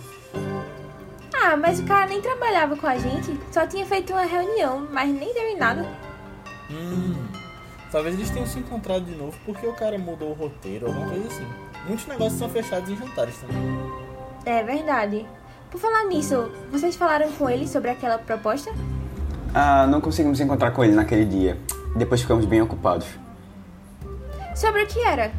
Ah, 1.48 1.56
mas 1.56 1.78
o 1.78 1.85
cara 1.85 2.06
nem 2.06 2.20
trabalhava 2.20 2.76
com 2.76 2.88
a 2.88 2.98
gente, 2.98 3.38
só 3.52 3.64
tinha 3.64 3.87
feito 3.87 4.12
uma 4.12 4.24
reunião, 4.24 4.85
mas 4.90 5.09
nem 5.09 5.32
deu 5.32 5.44
em 5.44 5.56
nada. 5.56 5.87
Hum, 6.68 7.14
talvez 7.92 8.16
eles 8.16 8.30
tenham 8.30 8.48
se 8.48 8.59
encontrado 8.59 9.04
de 9.04 9.14
novo 9.14 9.38
porque 9.44 9.64
o 9.64 9.72
cara 9.72 9.96
mudou 9.96 10.30
o 10.30 10.35
roteiro, 10.35 10.88
alguma 10.88 11.06
coisa 11.06 11.28
assim. 11.28 11.46
Muitos 11.87 12.04
negócios 12.09 12.40
são 12.40 12.48
fechados 12.48 12.90
em 12.90 12.96
jantares 12.96 13.37
também. 13.38 13.62
É 14.44 14.61
verdade. 14.64 15.24
Por 15.70 15.80
falar 15.80 16.06
nisso, 16.06 16.50
vocês 16.72 16.96
falaram 16.96 17.30
com 17.30 17.48
ele 17.48 17.68
sobre 17.68 17.90
aquela 17.90 18.18
proposta? 18.18 18.72
Ah, 19.54 19.87
não 19.87 20.00
conseguimos 20.00 20.40
encontrar 20.40 20.72
com 20.72 20.82
ele 20.82 20.96
naquele 20.96 21.24
dia. 21.24 21.56
Depois 21.94 22.22
ficamos 22.22 22.44
bem 22.44 22.61
ocupados. 22.61 23.06
Sobre 24.52 24.82
o 24.82 24.87
que 24.88 24.98
era? 24.98 25.30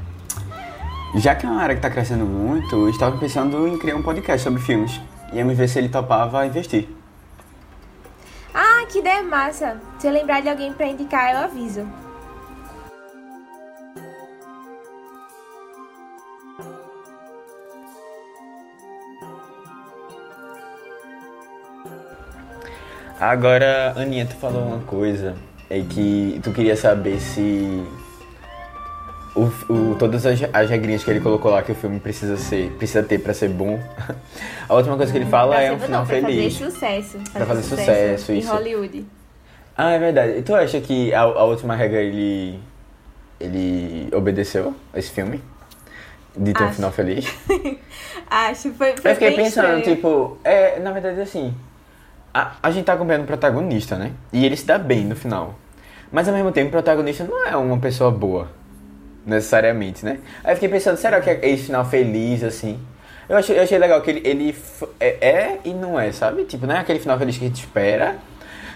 Já 1.16 1.36
que 1.36 1.46
é 1.46 1.50
uma 1.50 1.62
área 1.62 1.76
que 1.76 1.80
está 1.80 1.90
crescendo 1.90 2.24
muito, 2.24 2.88
estava 2.88 3.18
pensando 3.18 3.68
em 3.68 3.78
criar 3.78 3.98
um 3.98 4.02
podcast 4.02 4.42
sobre 4.42 4.62
filmes. 4.62 5.02
Íamos 5.34 5.58
ver 5.58 5.68
se 5.68 5.80
ele 5.80 5.90
topava 5.90 6.46
investir. 6.46 6.88
Ah, 8.54 8.86
que 8.90 9.00
ideia 9.00 9.24
massa! 9.24 9.78
Se 10.00 10.08
eu 10.08 10.12
lembrar 10.12 10.42
de 10.42 10.50
alguém 10.50 10.74
para 10.74 10.88
indicar, 10.88 11.32
eu 11.32 11.40
aviso. 11.40 11.88
Agora, 23.20 23.94
Aninha, 23.98 24.28
tu 24.28 24.36
falou 24.36 24.64
uma 24.64 24.80
coisa 24.82 25.36
é 25.70 25.82
que 25.82 26.40
tu 26.44 26.52
queria 26.52 26.76
saber 26.76 27.20
se 27.20 27.84
o, 29.38 29.72
o, 29.72 29.96
todas 29.96 30.26
as, 30.26 30.40
as 30.52 30.70
regrinhas 30.70 31.04
que 31.04 31.12
ele 31.12 31.20
colocou 31.20 31.52
lá 31.52 31.62
que 31.62 31.72
o 31.72 31.76
filme 31.76 32.00
precisa 32.00 32.36
ser 32.38 32.72
precisa 32.72 33.04
ter 33.04 33.20
para 33.20 33.34
ser 33.34 33.50
bom. 33.50 33.80
A 34.68 34.74
última 34.74 34.98
coisa 34.98 35.12
que 35.12 35.18
ele 35.18 35.28
fala 35.28 35.62
é 35.62 35.72
um 35.72 35.80
final 35.80 36.02
não, 36.02 36.08
pra 36.08 36.20
feliz. 36.20 36.58
Fazer 36.58 36.72
sucesso, 36.72 37.12
fazer 37.20 37.32
pra 37.32 37.46
fazer 37.46 37.62
sucesso, 37.62 37.86
sucesso 37.86 38.32
em 38.32 38.40
isso. 38.40 38.52
Hollywood. 38.52 39.06
Ah, 39.78 39.92
é 39.92 40.00
verdade. 40.00 40.40
E 40.40 40.42
tu 40.42 40.56
acha 40.56 40.82
que 40.82 41.14
a, 41.14 41.22
a 41.22 41.44
última 41.46 41.76
regra 41.76 42.02
ele 42.02 42.60
ele 43.40 44.10
obedeceu 44.14 44.74
esse 44.96 45.12
filme? 45.12 45.42
De 46.36 46.54
ter 46.54 46.64
Acho. 46.64 46.72
um 46.72 46.76
final 46.76 46.92
feliz? 46.92 47.34
Acho, 48.30 48.72
foi, 48.74 48.96
foi 48.98 49.12
Eu 49.12 49.16
fiquei 49.16 49.32
pensando, 49.32 49.78
estranho. 49.78 49.96
tipo, 49.96 50.38
é, 50.44 50.80
na 50.80 50.92
verdade 50.92 51.22
assim, 51.22 51.54
a, 52.34 52.56
a 52.62 52.72
gente 52.72 52.86
tá 52.86 52.94
acompanhando 52.94 53.24
o 53.24 53.28
protagonista, 53.28 53.96
né? 53.96 54.12
E 54.34 54.46
ele 54.46 54.56
se 54.56 54.66
dá 54.66 54.78
bem 54.78 55.06
no 55.06 55.16
final. 55.16 55.56
Mas 56.12 56.28
ao 56.28 56.34
mesmo 56.34 56.52
tempo, 56.52 56.70
o 56.70 56.72
protagonista 56.72 57.24
não 57.24 57.48
é 57.48 57.56
uma 57.56 57.78
pessoa 57.80 58.12
boa, 58.12 58.50
necessariamente, 59.28 60.06
né? 60.06 60.20
Aí 60.44 60.54
eu 60.54 60.56
fiquei 60.56 60.70
pensando, 60.70 60.98
será 60.98 61.20
que 61.20 61.30
é 61.30 61.40
esse 61.50 61.66
final 61.66 61.86
feliz, 61.86 62.44
assim? 62.44 62.80
Eu 63.28 63.36
achei, 63.36 63.58
eu 63.58 63.64
achei 63.64 63.78
legal 63.78 64.02
que 64.02 64.10
ele, 64.10 64.22
ele 64.24 64.56
é, 65.00 65.08
é, 65.08 65.60
e 65.66 65.74
não 65.74 66.00
é, 66.00 66.12
sabe? 66.14 66.46
Tipo, 66.46 66.66
não 66.66 66.76
é 66.76 66.80
aquele 66.80 67.00
final 67.00 67.20
feliz 67.20 67.38
que 67.38 67.44
a 67.44 67.48
gente 67.48 67.60
espera, 67.60 68.16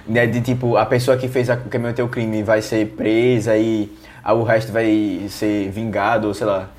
né? 0.06 0.28
De 0.28 0.42
tipo, 0.42 0.76
a 0.76 0.86
pessoa 0.86 1.16
que 1.16 1.30
fez 1.30 1.50
a, 1.50 1.56
que 1.56 1.70
cometeu 1.70 2.06
o 2.06 2.10
crime 2.10 2.44
vai 2.44 2.62
ser 2.62 2.86
presa 2.88 3.56
e 3.56 3.90
a, 4.22 4.34
o 4.34 4.44
resto 4.44 4.74
vai 4.74 5.26
ser 5.30 5.70
vingado, 5.70 6.28
ou 6.28 6.34
sei 6.34 6.46
lá. 6.46 6.70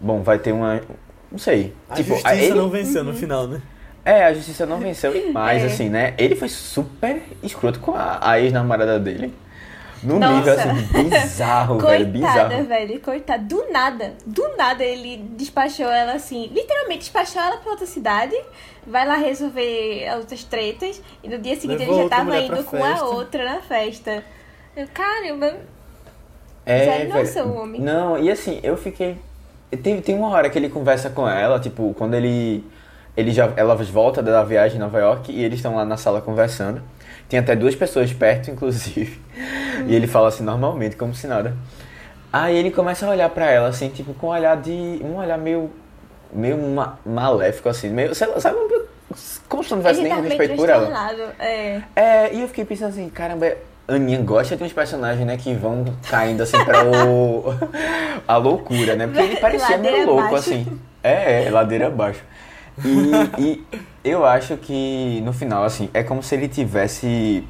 Bom, 0.00 0.22
vai 0.22 0.38
ter 0.40 0.50
uma. 0.50 0.80
Não 1.30 1.38
sei. 1.38 1.72
A 1.88 1.94
tipo, 1.94 2.08
justiça 2.14 2.34
ele, 2.34 2.54
não 2.54 2.68
venceu 2.68 3.02
uhum. 3.02 3.12
no 3.12 3.14
final, 3.14 3.46
né? 3.46 3.62
É, 4.04 4.24
a 4.24 4.34
justiça 4.34 4.66
não 4.66 4.80
venceu. 4.80 5.14
E 5.14 5.30
mais, 5.30 5.62
é. 5.62 5.66
assim, 5.66 5.88
né? 5.88 6.14
Ele 6.18 6.34
foi 6.34 6.48
super 6.48 7.22
escroto 7.44 7.78
com 7.78 7.94
a, 7.94 8.18
a 8.20 8.40
ex-namorada 8.40 8.98
dele. 8.98 9.32
Num 10.02 10.18
Nossa. 10.18 10.34
nível 10.34 10.54
assim, 10.54 11.08
bizarro, 11.10 11.78
velho. 11.78 12.06
Bizarro. 12.06 12.64
velho. 12.64 13.00
Coitada. 13.00 13.42
Do 13.42 13.70
nada. 13.70 14.14
Do 14.24 14.56
nada 14.56 14.82
ele 14.82 15.18
despachou 15.36 15.90
ela 15.90 16.12
assim. 16.12 16.46
Literalmente 16.48 17.00
despachou 17.00 17.40
ela 17.40 17.58
pra 17.58 17.70
outra 17.70 17.86
cidade. 17.86 18.34
Vai 18.86 19.06
lá 19.06 19.16
resolver 19.16 20.06
outras 20.16 20.42
tretas. 20.44 21.02
E 21.22 21.28
no 21.28 21.38
dia 21.38 21.54
seguinte 21.56 21.80
Levou 21.80 21.94
ele 22.00 22.02
já 22.04 22.08
tava 22.08 22.38
indo 22.38 22.64
com 22.64 22.82
a 22.82 23.04
outra 23.04 23.44
na 23.44 23.60
festa. 23.60 24.24
Eu, 24.74 24.88
caramba. 24.92 25.58
É, 26.64 26.84
Sério, 26.84 27.08
nossa, 27.14 27.44
o 27.44 27.56
homem. 27.56 27.80
Não, 27.80 28.18
e 28.18 28.30
assim, 28.30 28.60
eu 28.62 28.76
fiquei. 28.76 29.18
Tem, 29.82 30.00
tem 30.00 30.14
uma 30.14 30.28
hora 30.28 30.48
que 30.48 30.58
ele 30.58 30.68
conversa 30.68 31.10
com 31.10 31.28
ela, 31.28 31.60
tipo, 31.60 31.94
quando 31.96 32.14
ele 32.14 32.64
ele 33.16 33.32
já, 33.32 33.52
ela 33.56 33.74
volta 33.74 34.22
da 34.22 34.42
viagem 34.42 34.76
em 34.76 34.80
Nova 34.80 34.98
York 34.98 35.32
e 35.32 35.42
eles 35.42 35.58
estão 35.58 35.76
lá 35.76 35.84
na 35.84 35.96
sala 35.96 36.20
conversando. 36.20 36.80
Tem 37.30 37.38
até 37.38 37.54
duas 37.54 37.76
pessoas 37.76 38.12
perto, 38.12 38.50
inclusive. 38.50 39.20
E 39.86 39.94
ele 39.94 40.08
fala 40.08 40.28
assim 40.28 40.42
normalmente, 40.42 40.96
como 40.96 41.14
se 41.14 41.28
nada. 41.28 41.56
Aí 42.32 42.56
ele 42.56 42.72
começa 42.72 43.06
a 43.06 43.10
olhar 43.10 43.30
pra 43.30 43.48
ela, 43.48 43.68
assim, 43.68 43.88
tipo, 43.88 44.12
com 44.14 44.26
um 44.26 44.30
olhar 44.30 44.56
de. 44.56 45.00
um 45.02 45.16
olhar 45.16 45.38
meio. 45.38 45.70
meio 46.32 46.58
ma 46.58 46.98
maléfico, 47.06 47.68
assim, 47.68 47.88
meio. 47.88 48.12
Sabe? 48.14 48.34
Como 49.48 49.62
se 49.62 49.70
não 49.70 49.78
tivesse 49.78 50.02
nem 50.02 50.12
tá 50.12 50.20
respeito 50.20 50.56
por 50.56 50.68
ela. 50.68 51.12
É. 51.38 51.82
É, 51.94 52.34
e 52.34 52.42
eu 52.42 52.48
fiquei 52.48 52.64
pensando 52.64 52.90
assim, 52.90 53.08
caramba, 53.08 53.56
Aninha 53.86 54.20
gosta 54.20 54.56
de 54.56 54.64
uns 54.64 54.72
personagens, 54.72 55.24
né, 55.24 55.36
que 55.36 55.54
vão 55.54 55.84
caindo 56.08 56.42
assim 56.42 56.62
pra 56.64 56.84
o. 56.84 57.44
a 58.26 58.36
loucura, 58.36 58.96
né? 58.96 59.06
Porque 59.06 59.22
ele 59.22 59.36
parecia 59.40 59.78
meio 59.78 60.04
louco, 60.06 60.20
abaixo. 60.22 60.50
assim. 60.50 60.80
É, 61.02 61.44
é, 61.44 61.50
ladeira 61.50 61.86
abaixo. 61.86 62.22
E, 62.84 63.42
e 63.42 63.64
eu 64.04 64.24
acho 64.24 64.56
que 64.56 65.20
no 65.22 65.32
final, 65.32 65.64
assim, 65.64 65.90
é 65.92 66.02
como 66.02 66.22
se 66.22 66.34
ele 66.34 66.48
tivesse 66.48 67.44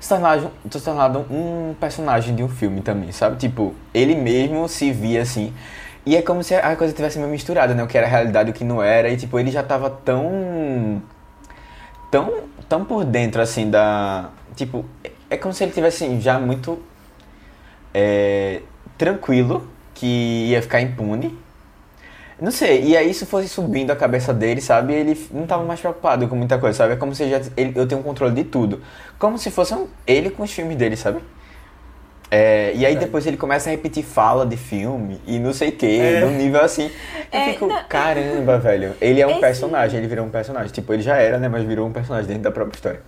se 0.00 0.08
tornado, 0.08 0.50
se 0.68 0.80
tornado 0.80 1.20
um 1.30 1.74
personagem 1.78 2.34
de 2.34 2.42
um 2.42 2.48
filme 2.48 2.80
também, 2.80 3.12
sabe? 3.12 3.36
Tipo, 3.36 3.72
ele 3.94 4.16
mesmo 4.16 4.68
se 4.68 4.90
via 4.90 5.22
assim. 5.22 5.52
E 6.04 6.16
é 6.16 6.22
como 6.22 6.42
se 6.42 6.54
a 6.56 6.74
coisa 6.74 6.92
tivesse 6.92 7.18
meio 7.18 7.30
misturada, 7.30 7.72
né? 7.74 7.82
O 7.84 7.86
que 7.86 7.96
era 7.96 8.06
realidade 8.08 8.50
o 8.50 8.52
que 8.52 8.64
não 8.64 8.82
era. 8.82 9.08
E 9.10 9.16
tipo, 9.16 9.38
ele 9.38 9.50
já 9.52 9.62
tava 9.62 9.88
tão. 9.90 11.00
tão. 12.10 12.32
tão 12.68 12.84
por 12.84 13.04
dentro 13.04 13.40
assim 13.40 13.70
da. 13.70 14.30
Tipo, 14.56 14.84
é- 15.30 15.36
como 15.36 15.54
se 15.54 15.62
ele 15.64 15.72
tivesse 15.72 16.20
já 16.20 16.38
muito. 16.38 16.82
é, 17.94 18.62
tranquilo 18.98 19.68
que 19.94 20.48
ia 20.50 20.62
ficar 20.62 20.80
impune. 20.80 21.38
Não 22.42 22.50
sei, 22.50 22.82
e 22.82 22.96
aí 22.96 23.08
isso 23.08 23.24
fosse 23.24 23.48
subindo 23.48 23.92
a 23.92 23.96
cabeça 23.96 24.34
dele, 24.34 24.60
sabe? 24.60 24.92
Ele 24.94 25.28
não 25.30 25.46
tava 25.46 25.62
mais 25.62 25.78
preocupado 25.78 26.26
com 26.26 26.34
muita 26.34 26.58
coisa, 26.58 26.76
sabe? 26.78 26.94
É 26.94 26.96
como 26.96 27.14
se 27.14 27.30
já, 27.30 27.40
ele, 27.56 27.72
eu 27.76 27.86
tenho 27.86 28.00
um 28.00 28.04
controle 28.04 28.34
de 28.34 28.42
tudo. 28.42 28.82
Como 29.18 29.38
se 29.38 29.48
fosse 29.50 29.72
um- 29.74 29.86
ele 30.04 30.28
com 30.28 30.42
os 30.42 30.50
filmes 30.50 30.76
dele, 30.76 30.96
sabe? 30.96 31.20
É, 32.30 32.72
e 32.74 32.84
aí 32.86 32.94
É. 32.94 32.98
depois 32.98 33.26
ele 33.26 33.36
começa 33.36 33.68
a 33.68 33.72
repetir 33.72 34.02
fala 34.02 34.46
de 34.46 34.56
filme 34.56 35.20
e 35.26 35.38
não 35.38 35.52
sei 35.52 35.68
o 35.68 35.72
que, 35.72 36.00
É. 36.00 36.20
num 36.20 36.32
nível 36.32 36.62
assim. 36.62 36.90
Eu 37.30 37.38
É, 37.40 37.52
fico, 37.52 37.66
não, 37.66 37.84
caramba, 37.84 38.58
velho. 38.58 38.94
Ele 39.00 39.20
é 39.20 39.26
um 39.26 39.32
esse- 39.32 39.40
personagem, 39.40 39.98
ele 39.98 40.08
virou 40.08 40.24
um 40.24 40.30
personagem. 40.30 40.72
Tipo, 40.72 40.92
ele 40.94 41.02
já 41.02 41.16
era, 41.16 41.38
né? 41.38 41.48
Mas 41.48 41.62
virou 41.62 41.86
um 41.86 41.92
personagem 41.92 42.26
dentro 42.26 42.42
da 42.44 42.50
própria 42.50 42.74
história. 42.76 43.02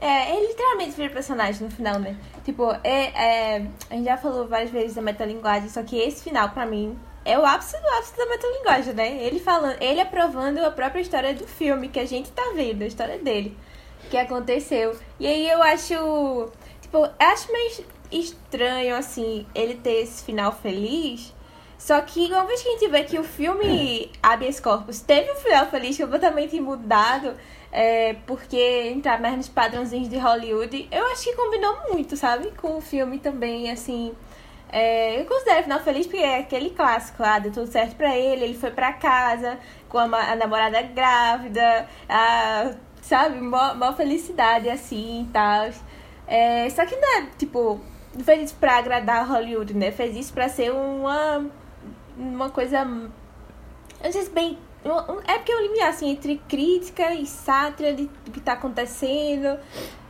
É, 0.00 0.34
ele 0.34 0.48
literalmente 0.48 0.92
vira 0.96 1.10
personagem 1.10 1.62
no 1.64 1.70
final, 1.70 1.98
né? 2.00 2.16
Tipo, 2.44 2.72
é, 2.82 3.56
é, 3.56 3.62
a 3.90 3.94
gente 3.94 4.04
já 4.06 4.16
falou 4.16 4.48
várias 4.48 4.70
vezes 4.70 4.94
da 4.94 5.02
metalinguagem, 5.02 5.68
só 5.68 5.82
que 5.82 5.96
esse 5.98 6.22
final, 6.24 6.48
pra 6.50 6.64
mim, 6.64 6.96
é 7.28 7.38
o 7.38 7.44
ápice 7.44 7.78
do 7.78 7.88
ápice 7.88 8.16
da 8.16 8.24
metalinguagem, 8.24 8.94
né? 8.94 9.22
Ele 9.22 9.38
falando, 9.38 9.76
ele 9.82 10.00
aprovando 10.00 10.64
a 10.64 10.70
própria 10.70 11.02
história 11.02 11.34
do 11.34 11.46
filme 11.46 11.88
que 11.88 12.00
a 12.00 12.06
gente 12.06 12.30
tá 12.32 12.52
vendo, 12.54 12.82
a 12.82 12.86
história 12.86 13.18
dele, 13.18 13.54
que 14.08 14.16
aconteceu. 14.16 14.96
E 15.20 15.26
aí 15.26 15.46
eu 15.46 15.62
acho, 15.62 16.48
tipo, 16.80 16.96
eu 16.96 17.10
acho 17.18 17.52
meio 17.52 17.84
estranho, 18.10 18.96
assim, 18.96 19.46
ele 19.54 19.74
ter 19.74 20.04
esse 20.04 20.24
final 20.24 20.52
feliz. 20.52 21.34
Só 21.76 22.00
que 22.00 22.32
uma 22.32 22.46
vez 22.46 22.62
que 22.62 22.68
a 22.70 22.72
gente 22.72 22.88
vê 22.88 23.04
que 23.04 23.18
o 23.18 23.24
filme 23.24 24.10
Habeas 24.22 24.58
Corpus 24.58 25.00
teve 25.00 25.30
um 25.30 25.36
final 25.36 25.66
feliz 25.66 25.98
completamente 25.98 26.58
mudado, 26.58 27.34
é, 27.70 28.14
porque 28.26 28.56
entrar 28.88 29.20
mais 29.20 29.36
nos 29.36 29.48
padrãozinhos 29.50 30.08
de 30.08 30.16
Hollywood, 30.16 30.88
eu 30.90 31.06
acho 31.08 31.24
que 31.24 31.36
combinou 31.36 31.76
muito, 31.90 32.16
sabe? 32.16 32.50
Com 32.56 32.78
o 32.78 32.80
filme 32.80 33.18
também, 33.18 33.70
assim. 33.70 34.14
É, 34.70 35.20
eu 35.20 35.24
considero 35.24 35.60
o 35.60 35.62
final 35.62 35.80
feliz 35.80 36.06
porque 36.06 36.22
é 36.22 36.40
aquele 36.40 36.70
clássico, 36.70 37.22
ah, 37.22 37.38
deu 37.38 37.50
tudo 37.50 37.66
certo 37.66 37.96
pra 37.96 38.14
ele, 38.14 38.44
ele 38.44 38.54
foi 38.54 38.70
pra 38.70 38.92
casa 38.92 39.58
com 39.88 39.98
a, 39.98 40.04
a 40.04 40.36
namorada 40.36 40.82
grávida, 40.82 41.88
a, 42.08 42.72
sabe? 43.00 43.40
Mó, 43.40 43.92
felicidade 43.94 44.68
assim 44.68 45.22
e 45.22 45.32
tal. 45.32 45.70
É, 46.26 46.68
só 46.70 46.84
que 46.84 46.94
não 46.96 47.18
é, 47.18 47.26
tipo, 47.38 47.80
não 48.14 48.24
fez 48.24 48.42
isso 48.44 48.56
pra 48.56 48.76
agradar 48.78 49.26
Hollywood, 49.26 49.74
né? 49.74 49.90
Fez 49.90 50.14
isso 50.16 50.32
pra 50.34 50.48
ser 50.48 50.70
uma, 50.70 51.46
uma 52.16 52.50
coisa. 52.50 52.86
Sei 54.10 54.22
se 54.22 54.30
bem. 54.30 54.58
É 55.26 55.34
porque 55.38 55.52
eu 55.52 55.60
limiar 55.60 55.90
assim 55.90 56.10
entre 56.10 56.40
crítica 56.48 57.12
e 57.12 57.26
sátira 57.26 57.92
de, 57.92 58.06
do 58.24 58.30
que 58.30 58.40
tá 58.40 58.52
acontecendo. 58.52 59.58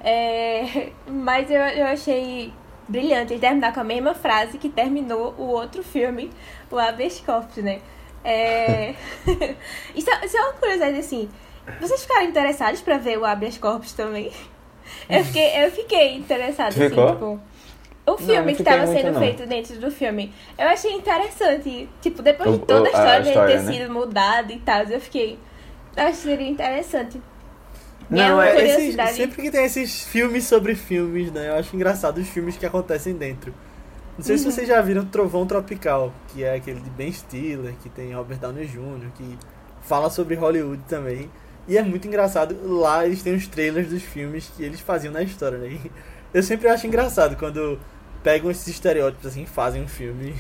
É, 0.01 0.91
mas 1.07 1.51
eu, 1.51 1.61
eu 1.61 1.87
achei 1.87 2.53
brilhante 2.89 3.33
ele 3.35 3.41
terminar 3.41 3.73
com 3.75 3.81
a 3.81 3.85
mesma 3.85 4.15
frase 4.15 4.59
que 4.59 4.69
terminou 4.69 5.35
o 5.39 5.43
outro 5.47 5.83
filme, 5.83 6.31
o 6.71 6.79
Habeas 6.79 7.21
Corpus, 7.21 7.63
né? 7.63 7.81
É... 8.25 8.95
isso, 9.95 10.11
é- 10.11 10.25
isso 10.27 10.37
é 10.37 10.41
uma 10.43 10.53
curiosidade 10.55 10.99
assim. 10.99 11.29
Vocês 11.81 12.03
ficaram 12.03 12.25
interessados 12.25 12.81
pra 12.81 12.97
ver 12.99 13.19
o 13.19 13.25
Habeas 13.25 13.59
Corpus 13.59 13.93
também? 13.93 14.33
Eu 15.09 15.23
fiquei, 15.25 15.65
eu 15.65 15.71
fiquei 15.71 16.15
interessada, 16.17 16.71
assim, 16.71 16.89
tipo. 16.89 17.41
O 18.07 18.13
não 18.13 18.17
filme 18.17 18.53
que 18.53 18.59
fiquei 18.65 18.73
estava 18.75 18.87
sendo 18.87 19.13
não. 19.13 19.21
feito 19.21 19.47
dentro 19.47 19.79
do 19.79 19.91
filme. 19.91 20.33
Eu 20.59 20.67
achei 20.67 20.93
interessante. 20.93 21.87
Tipo, 22.01 22.23
depois 22.23 22.49
O- 22.55 22.59
de 22.59 22.65
toda 22.65 22.89
a 22.89 22.93
a 22.93 22.93
história 22.93 23.21
dele 23.21 23.29
história, 23.31 23.57
ter 23.59 23.63
né? 23.65 23.73
sido 23.73 23.93
mudada 23.93 24.51
e 24.51 24.59
tal, 24.61 24.83
eu 24.85 24.99
fiquei. 24.99 25.39
Eu 25.95 26.07
que 26.07 26.13
seria 26.17 26.49
interessante. 26.49 27.21
Não, 28.11 28.41
é 28.41 28.57
é- 28.57 28.69
Esses- 28.89 29.17
sempre 29.17 29.43
que 29.43 29.51
tem 29.51 29.65
esses 29.65 30.03
filmes 30.05 30.45
sobre 30.45 30.75
filmes, 30.75 31.31
né? 31.31 31.49
Eu 31.51 31.55
acho 31.57 31.75
engraçado 31.77 32.19
os 32.19 32.29
filmes 32.29 32.57
que 32.57 32.65
acontecem 32.65 33.15
dentro. 33.15 33.53
Não 34.17 34.25
sei 34.25 34.35
Uhum. 34.37 34.43
se 34.43 34.53
vocês 34.53 34.67
já 34.67 34.81
viram 34.81 35.05
Trovão 35.05 35.47
Tropical, 35.47 36.13
que 36.29 36.43
é 36.43 36.55
aquele 36.57 36.81
de 36.81 36.91
Ben 36.91 37.13
Stiller, 37.13 37.75
que 37.83 37.89
tem 37.89 38.13
Robert 38.15 38.39
Downey 38.39 38.67
Jr., 38.67 39.11
que 39.17 39.39
fala 39.83 40.11
sobre 40.11 40.35
Hollywood 40.35 40.83
também. 40.89 41.31
E 41.69 41.77
é 41.77 41.83
muito 41.83 42.09
engraçado. 42.09 42.57
Lá 42.65 43.05
eles 43.07 43.23
têm 43.23 43.35
os 43.35 43.47
trailers 43.47 43.89
dos 43.91 44.03
filmes 44.03 44.51
que 44.57 44.63
eles 44.63 44.81
faziam 44.81 45.13
na 45.13 45.23
história, 45.23 45.59
né? 45.59 45.69
E 45.69 45.91
eu 46.33 46.43
sempre 46.43 46.67
acho 46.69 46.87
engraçado 46.87 47.37
quando 47.37 47.79
pegam 48.25 48.51
esses 48.51 48.67
estereótipos 48.67 49.27
assim 49.27 49.43
e 49.43 49.47
fazem 49.47 49.83
um 49.83 49.87
filme 49.89 50.35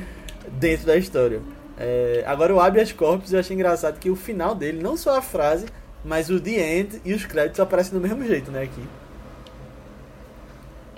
dentro 0.52 0.86
da 0.86 0.96
história. 0.96 1.40
É, 1.76 2.24
agora 2.26 2.54
o 2.54 2.60
Habeas 2.60 2.92
Corpus 2.92 3.32
eu 3.32 3.40
achei 3.40 3.54
engraçado 3.54 3.98
que 3.98 4.10
o 4.10 4.16
final 4.16 4.54
dele, 4.54 4.82
não 4.82 4.96
só 4.96 5.16
a 5.18 5.22
frase, 5.22 5.66
mas 6.08 6.30
o 6.30 6.40
The 6.40 6.78
End 6.78 7.02
e 7.04 7.12
os 7.12 7.26
créditos 7.26 7.60
aparecem 7.60 7.92
do 7.92 8.00
mesmo 8.00 8.24
jeito, 8.24 8.50
né, 8.50 8.62
aqui. 8.62 8.82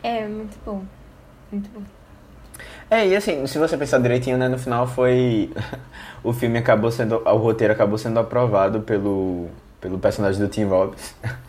É, 0.02 0.26
muito 0.26 0.56
bom. 0.64 0.84
Muito 1.50 1.68
bom. 1.70 1.82
É, 2.88 3.06
e 3.08 3.16
assim, 3.16 3.44
se 3.46 3.58
você 3.58 3.76
pensar 3.76 3.98
direitinho, 3.98 4.38
né, 4.38 4.48
no 4.48 4.58
final 4.58 4.86
foi. 4.86 5.50
o 6.22 6.32
filme 6.32 6.58
acabou 6.58 6.92
sendo. 6.92 7.16
O 7.16 7.36
roteiro 7.36 7.72
acabou 7.72 7.98
sendo 7.98 8.20
aprovado 8.20 8.80
pelo, 8.82 9.48
pelo 9.80 9.98
personagem 9.98 10.40
do 10.40 10.48
Tim 10.48 10.64
Robbins. 10.64 11.14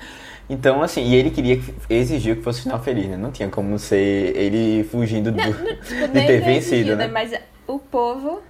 Então, 0.50 0.82
assim, 0.82 1.02
e 1.04 1.16
ele 1.16 1.30
queria 1.30 1.56
que 1.56 1.74
exigiu 1.90 2.36
que 2.36 2.42
fosse 2.42 2.64
final 2.64 2.78
feliz, 2.78 3.08
né? 3.08 3.16
Não 3.16 3.32
tinha 3.32 3.48
como 3.48 3.80
ser 3.80 4.36
ele 4.36 4.84
fugindo 4.84 5.32
do, 5.32 5.38
Não, 5.38 5.46
não, 5.46 5.54
tipo, 5.54 6.08
de 6.12 6.28
ter 6.28 6.42
vencido, 6.42 6.76
exigiu, 6.76 6.98
né? 6.98 7.08
Mas 7.08 7.32
o 7.66 7.80
povo. 7.80 8.42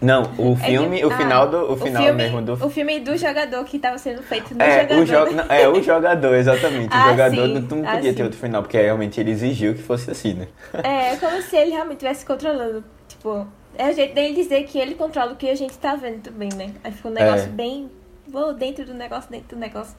Não, 0.00 0.24
o 0.38 0.52
é 0.52 0.56
filme, 0.56 0.98
que- 0.98 1.06
o 1.06 1.10
ah, 1.12 1.16
final 1.16 1.48
do. 1.48 1.72
O 1.72 1.76
final 1.76 2.02
filme, 2.04 2.22
mesmo 2.22 2.42
do. 2.42 2.52
O 2.52 2.68
filme 2.70 3.00
do 3.00 3.16
jogador 3.16 3.64
que 3.64 3.76
estava 3.78 3.96
sendo 3.96 4.22
feito 4.22 4.54
no 4.54 4.62
É 4.62 4.82
jogador. 4.82 5.00
o, 5.02 5.06
jo 5.06 5.32
não, 5.36 5.44
é, 5.48 5.68
o 5.68 5.82
jogador, 5.82 6.34
exatamente. 6.34 6.88
Ah, 6.92 7.06
o 7.06 7.10
jogador 7.10 7.46
sim. 7.46 7.54
não, 7.54 7.60
não 7.78 7.88
Ah, 7.88 7.92
podia 7.94 8.10
sim. 8.10 8.16
ter 8.16 8.22
outro 8.24 8.38
final, 8.38 8.62
porque 8.62 8.76
realmente 8.80 9.18
ele 9.18 9.30
exigiu 9.30 9.74
que 9.74 9.82
fosse 9.82 10.10
assim, 10.10 10.34
né? 10.34 10.48
É, 10.84 11.16
como 11.16 11.40
se 11.40 11.56
ele 11.56 11.70
realmente 11.70 11.94
estivesse 11.96 12.26
controlando. 12.26 12.84
Tipo, 13.08 13.46
é 13.78 13.88
o 13.88 13.92
jeito 13.94 14.14
dele 14.14 14.34
dizer 14.34 14.64
que 14.64 14.78
ele 14.78 14.94
controla 14.94 15.32
o 15.32 15.36
que 15.36 15.48
a 15.48 15.54
gente 15.54 15.76
tá 15.78 15.94
vendo 15.96 16.20
também, 16.22 16.50
né? 16.54 16.72
Aí 16.84 16.92
fica 16.92 17.08
um 17.08 17.12
negócio 17.12 17.46
É. 17.46 17.48
bem. 17.48 17.90
Vou 18.28 18.52
dentro 18.52 18.84
do 18.84 18.92
negócio, 18.92 19.30
dentro 19.30 19.56
do 19.56 19.60
negócio. 19.60 19.96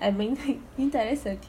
É 0.00 0.10
bem 0.10 0.34
interessante. 0.78 1.46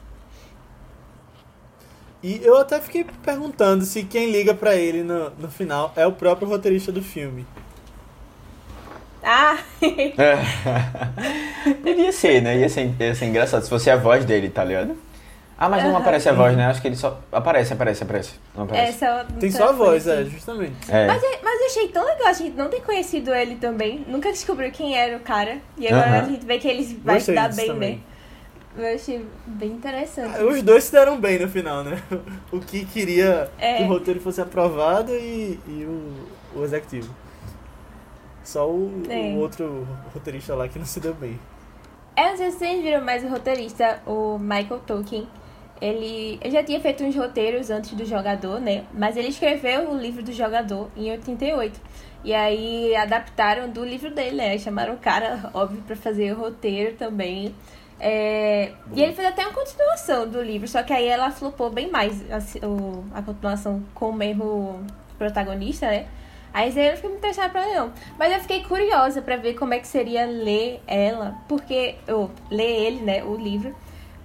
E 2.23 2.39
eu 2.43 2.57
até 2.57 2.79
fiquei 2.79 3.03
perguntando 3.23 3.83
se 3.83 4.03
quem 4.03 4.31
liga 4.31 4.53
pra 4.53 4.75
ele 4.75 5.01
no, 5.03 5.31
no 5.31 5.49
final 5.49 5.91
é 5.95 6.05
o 6.05 6.11
próprio 6.11 6.47
roteirista 6.47 6.91
do 6.91 7.01
filme. 7.01 7.45
Ah! 9.23 9.57
É. 10.17 11.73
Podia 11.83 12.11
ser, 12.11 12.41
né? 12.41 12.57
Ia 12.57 12.69
ser, 12.69 12.91
ia 12.99 13.13
ser 13.15 13.25
engraçado 13.25 13.63
se 13.63 13.69
fosse 13.69 13.89
a 13.89 13.95
voz 13.95 14.25
dele, 14.25 14.49
tá 14.49 14.63
ligado? 14.63 14.95
Ah, 15.57 15.69
mas 15.69 15.83
não 15.83 15.91
Aham. 15.91 15.99
aparece 15.99 16.27
a 16.27 16.33
voz, 16.33 16.57
né? 16.57 16.65
Acho 16.65 16.81
que 16.81 16.87
ele 16.87 16.95
só. 16.95 17.19
Aparece, 17.31 17.71
aparece, 17.73 18.03
aparece. 18.03 18.31
Não 18.55 18.63
aparece. 18.63 18.89
Essa 19.05 19.25
Tem 19.39 19.51
só 19.51 19.69
a 19.69 19.71
voz, 19.73 20.07
é, 20.07 20.21
é. 20.21 20.25
justamente. 20.25 20.73
É. 20.89 21.05
Mas, 21.05 21.21
eu- 21.21 21.39
mas 21.43 21.59
eu 21.61 21.65
achei 21.67 21.87
tão 21.89 22.03
legal 22.03 22.27
a 22.29 22.33
gente 22.33 22.55
não 22.57 22.67
ter 22.67 22.81
conhecido 22.81 23.31
ele 23.31 23.55
também. 23.57 24.03
Nunca 24.07 24.31
descobriu 24.31 24.71
quem 24.71 24.97
era 24.97 25.15
o 25.15 25.19
cara. 25.19 25.59
E 25.77 25.87
agora 25.87 26.07
Aham. 26.09 26.21
a 26.21 26.23
gente 26.29 26.43
vê 26.45 26.57
que 26.57 26.67
ele 26.67 26.99
vai 27.03 27.15
Gostei 27.17 27.35
se 27.35 27.41
dar 27.41 27.53
bem, 27.53 27.67
também. 27.67 27.95
né? 27.97 27.99
Eu 28.77 28.95
achei 28.95 29.25
bem 29.45 29.71
interessante. 29.71 30.41
Os 30.43 30.61
dois 30.63 30.85
se 30.85 30.91
deram 30.93 31.19
bem 31.19 31.37
no 31.39 31.47
final, 31.49 31.83
né? 31.83 32.01
O 32.51 32.59
que 32.59 32.85
queria 32.85 33.49
É. 33.59 33.77
que 33.77 33.83
o 33.83 33.87
roteiro 33.87 34.19
fosse 34.21 34.39
aprovado 34.41 35.11
e, 35.13 35.59
e 35.67 35.85
o, 35.85 36.59
o 36.59 36.63
executivo. 36.63 37.13
Só 38.43 38.69
o, 38.69 39.03
É. 39.09 39.33
o 39.33 39.39
outro 39.39 39.87
roteirista 40.13 40.55
lá 40.55 40.67
que 40.67 40.79
não 40.79 40.85
se 40.85 40.99
deu 40.99 41.13
bem. 41.13 41.39
É, 42.15 42.29
não 42.29 42.37
sei 42.37 42.51
se 42.51 42.57
vocês 42.59 42.81
viram, 42.81 43.03
mas 43.03 43.23
o 43.23 43.27
roteirista, 43.27 44.01
o 44.05 44.37
Michael 44.37 44.79
Tolkien, 44.85 45.27
ele, 45.81 46.37
ele 46.41 46.51
já 46.51 46.63
tinha 46.63 46.79
feito 46.79 47.03
uns 47.03 47.15
roteiros 47.15 47.69
antes 47.69 47.91
do 47.93 48.05
jogador, 48.05 48.59
né? 48.59 48.83
Mas 48.93 49.15
ele 49.17 49.29
escreveu 49.29 49.89
o 49.91 49.97
livro 49.97 50.21
do 50.23 50.31
jogador 50.31 50.89
em 50.95 51.11
88. 51.11 51.79
E 52.23 52.33
aí 52.33 52.95
adaptaram 52.95 53.69
do 53.69 53.83
livro 53.83 54.11
dele, 54.13 54.35
né? 54.37 54.57
Chamaram 54.57 54.93
o 54.93 54.97
cara, 54.97 55.49
óbvio, 55.53 55.81
pra 55.87 55.95
fazer 55.95 56.33
o 56.33 56.39
roteiro 56.39 56.95
também. 56.95 57.53
É, 58.03 58.71
e 58.95 59.03
ele 59.03 59.13
fez 59.13 59.27
até 59.27 59.43
uma 59.43 59.53
continuação 59.53 60.27
do 60.27 60.41
livro, 60.41 60.67
só 60.67 60.81
que 60.81 60.91
aí 60.91 61.07
ela 61.07 61.29
flopou 61.29 61.69
bem 61.69 61.91
mais 61.91 62.19
a, 62.31 62.65
o, 62.65 63.05
a 63.13 63.21
continuação 63.21 63.83
com 63.93 64.09
o 64.09 64.13
mesmo 64.13 64.83
protagonista, 65.19 65.85
né? 65.85 66.07
Aí 66.51 66.69
eu 66.69 66.89
não 66.89 66.95
fiquei 66.95 67.09
muito 67.11 67.19
interessada 67.19 67.49
pra 67.49 67.63
ler, 67.63 67.75
não. 67.75 67.93
Mas 68.17 68.33
eu 68.33 68.39
fiquei 68.39 68.63
curiosa 68.63 69.21
pra 69.21 69.35
ver 69.37 69.53
como 69.53 69.75
é 69.75 69.79
que 69.79 69.87
seria 69.87 70.25
ler 70.25 70.81
ela, 70.87 71.37
porque. 71.47 71.95
Ou 72.07 72.31
ler 72.49 72.87
ele, 72.87 73.01
né? 73.01 73.23
O 73.23 73.35
livro. 73.35 73.75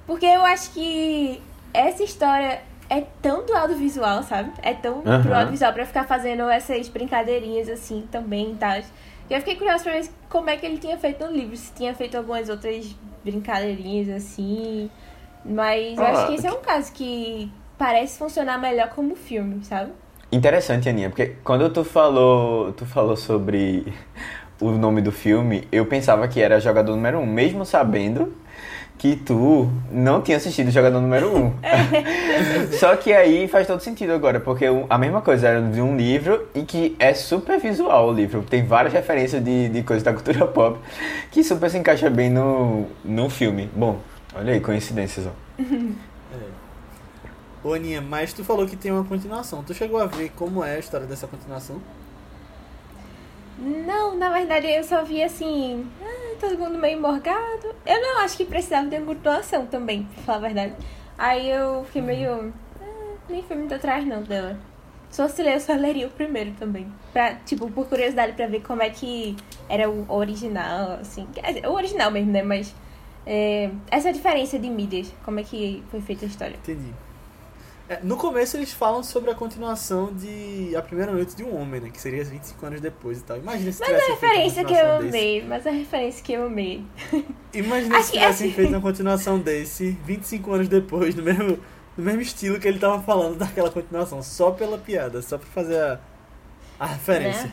Porque 0.06 0.24
eu 0.24 0.44
acho 0.44 0.72
que 0.72 1.42
essa 1.74 2.02
história 2.02 2.62
é 2.88 3.02
tão 3.20 3.44
do 3.44 3.54
audiovisual, 3.54 4.22
sabe? 4.22 4.52
É 4.62 4.72
tão 4.72 4.96
uhum. 4.96 5.22
pro 5.22 5.34
audiovisual 5.34 5.72
pra 5.74 5.84
ficar 5.84 6.04
fazendo 6.04 6.48
essas 6.48 6.88
brincadeirinhas 6.88 7.68
assim 7.68 8.08
também 8.10 8.52
e 8.52 8.56
tal. 8.56 8.78
E 8.78 9.34
eu 9.34 9.38
fiquei 9.40 9.56
curiosa 9.56 9.84
pra 9.84 9.92
ver 9.92 10.08
como 10.30 10.48
é 10.48 10.56
que 10.56 10.64
ele 10.64 10.78
tinha 10.78 10.96
feito 10.96 11.26
no 11.26 11.32
livro, 11.32 11.56
se 11.56 11.72
tinha 11.74 11.94
feito 11.94 12.16
algumas 12.16 12.48
outras 12.48 12.96
brincadeirinhas 13.26 14.08
assim. 14.08 14.88
Mas 15.44 15.98
eu 15.98 16.04
ah, 16.04 16.10
acho 16.10 16.26
que 16.28 16.34
esse 16.34 16.46
é 16.46 16.52
um 16.52 16.60
caso 16.60 16.92
que 16.92 17.50
parece 17.76 18.18
funcionar 18.18 18.58
melhor 18.58 18.88
como 18.90 19.14
filme, 19.14 19.64
sabe? 19.64 19.92
Interessante, 20.32 20.88
Aninha, 20.88 21.08
porque 21.08 21.36
quando 21.44 21.68
tu 21.70 21.84
falou, 21.84 22.72
tu 22.72 22.86
falou 22.86 23.16
sobre 23.16 23.92
o 24.60 24.70
nome 24.72 25.00
do 25.00 25.12
filme, 25.12 25.68
eu 25.70 25.86
pensava 25.86 26.26
que 26.26 26.40
era 26.40 26.58
Jogador 26.58 26.94
Número 26.94 27.18
1, 27.18 27.22
um, 27.22 27.26
mesmo 27.26 27.64
sabendo 27.64 28.34
que 28.98 29.16
tu 29.16 29.68
não 29.90 30.22
tinha 30.22 30.36
assistido 30.36 30.70
Jogador 30.70 31.00
Número 31.00 31.36
1. 31.36 31.44
Um. 31.44 31.52
Só 32.78 32.96
que 32.96 33.12
aí 33.12 33.46
faz 33.46 33.66
todo 33.66 33.80
sentido 33.80 34.12
agora, 34.12 34.40
porque 34.40 34.64
a 34.88 34.98
mesma 34.98 35.20
coisa 35.20 35.48
era 35.48 35.62
de 35.62 35.80
um 35.80 35.96
livro 35.96 36.48
e 36.54 36.62
que 36.62 36.96
é 36.98 37.12
super 37.12 37.60
visual 37.60 38.08
o 38.08 38.12
livro. 38.12 38.42
Tem 38.42 38.64
várias 38.64 38.92
referências 38.92 39.42
de, 39.44 39.68
de 39.68 39.82
coisas 39.82 40.02
da 40.02 40.12
cultura 40.12 40.46
pop 40.48 40.78
que 41.30 41.44
super 41.44 41.70
se 41.70 41.78
encaixa 41.78 42.08
bem 42.08 42.30
no, 42.30 42.86
no 43.04 43.28
filme. 43.28 43.70
Bom, 43.74 43.98
olha 44.34 44.54
aí, 44.54 44.60
coincidências, 44.60 45.26
ó. 45.26 45.30
É. 45.60 46.66
Ô 47.62 47.74
Aninha, 47.74 48.00
mas 48.00 48.32
tu 48.32 48.44
falou 48.44 48.66
que 48.66 48.76
tem 48.76 48.92
uma 48.92 49.04
continuação. 49.04 49.62
Tu 49.62 49.74
chegou 49.74 50.00
a 50.00 50.06
ver 50.06 50.30
como 50.36 50.64
é 50.64 50.76
a 50.76 50.78
história 50.78 51.06
dessa 51.06 51.26
continuação? 51.26 51.80
Não, 53.58 54.16
na 54.16 54.30
verdade 54.30 54.66
eu 54.68 54.84
só 54.84 55.02
vi 55.02 55.22
assim, 55.22 55.86
todo 56.36 56.58
mundo 56.58 56.78
meio 56.78 57.00
morgado. 57.00 57.74
Eu 57.84 58.00
não 58.00 58.20
acho 58.20 58.36
que 58.36 58.44
precisava 58.44 58.86
de 58.86 59.00
continuação 59.00 59.66
também, 59.66 60.04
pra 60.04 60.22
falar 60.22 60.38
a 60.38 60.40
verdade. 60.40 60.74
Aí 61.18 61.50
eu 61.50 61.84
fiquei 61.84 62.02
meio. 62.02 62.52
Ah, 62.80 63.14
nem 63.28 63.42
fui 63.42 63.56
muito 63.56 63.74
atrás 63.74 64.06
não 64.06 64.22
dela. 64.22 64.58
Se 65.08 65.42
ler, 65.42 65.54
eu 65.54 65.60
só 65.60 65.72
leria 65.72 66.06
o 66.06 66.10
primeiro 66.10 66.52
também. 66.58 66.92
Pra, 67.12 67.36
tipo, 67.36 67.70
por 67.70 67.88
curiosidade 67.88 68.32
pra 68.32 68.46
ver 68.46 68.60
como 68.62 68.82
é 68.82 68.90
que 68.90 69.36
era 69.68 69.88
o 69.88 70.04
original, 70.12 70.98
assim. 71.00 71.26
O 71.66 71.72
original 71.72 72.10
mesmo, 72.10 72.32
né? 72.32 72.42
Mas. 72.42 72.74
É, 73.28 73.70
essa 73.90 74.12
diferença 74.12 74.56
de 74.56 74.70
mídias, 74.70 75.12
como 75.24 75.40
é 75.40 75.42
que 75.42 75.82
foi 75.90 76.00
feita 76.00 76.24
a 76.24 76.28
história. 76.28 76.56
Entendi. 76.56 76.92
É, 77.88 78.00
no 78.02 78.16
começo 78.16 78.56
eles 78.56 78.72
falam 78.72 79.02
sobre 79.02 79.30
a 79.30 79.34
continuação 79.34 80.12
de 80.12 80.74
A 80.74 80.82
Primeira 80.82 81.12
Noite 81.12 81.36
de 81.36 81.44
um 81.44 81.56
Homem, 81.56 81.80
né? 81.80 81.90
Que 81.90 82.00
seria 82.00 82.24
25 82.24 82.66
anos 82.66 82.80
depois 82.80 83.20
e 83.20 83.22
tal. 83.22 83.36
Imagina 83.36 83.70
se 83.70 83.80
Mas 83.80 83.90
a 83.92 84.06
referência 84.06 84.64
que 84.64 84.74
eu 84.74 84.96
amei, 84.96 85.44
mas 85.44 85.66
a 85.66 85.70
referência 85.70 86.24
que 86.24 86.32
eu 86.32 86.46
amei. 86.46 86.84
Imagina 87.54 88.02
se 88.02 88.12
tivessem 88.12 88.52
feito 88.52 88.70
uma 88.70 88.80
continuação 88.80 89.38
desse 89.38 89.90
25 90.04 90.52
anos 90.52 90.68
depois, 90.68 91.14
no 91.14 91.22
mesmo, 91.22 91.58
no 91.96 92.04
mesmo 92.04 92.20
estilo 92.20 92.58
que 92.58 92.66
ele 92.66 92.80
tava 92.80 93.00
falando 93.02 93.38
daquela 93.38 93.70
continuação, 93.70 94.20
só 94.20 94.50
pela 94.50 94.78
piada, 94.78 95.22
só 95.22 95.38
pra 95.38 95.46
fazer 95.46 95.80
a, 95.80 96.00
a 96.80 96.86
referência. 96.86 97.52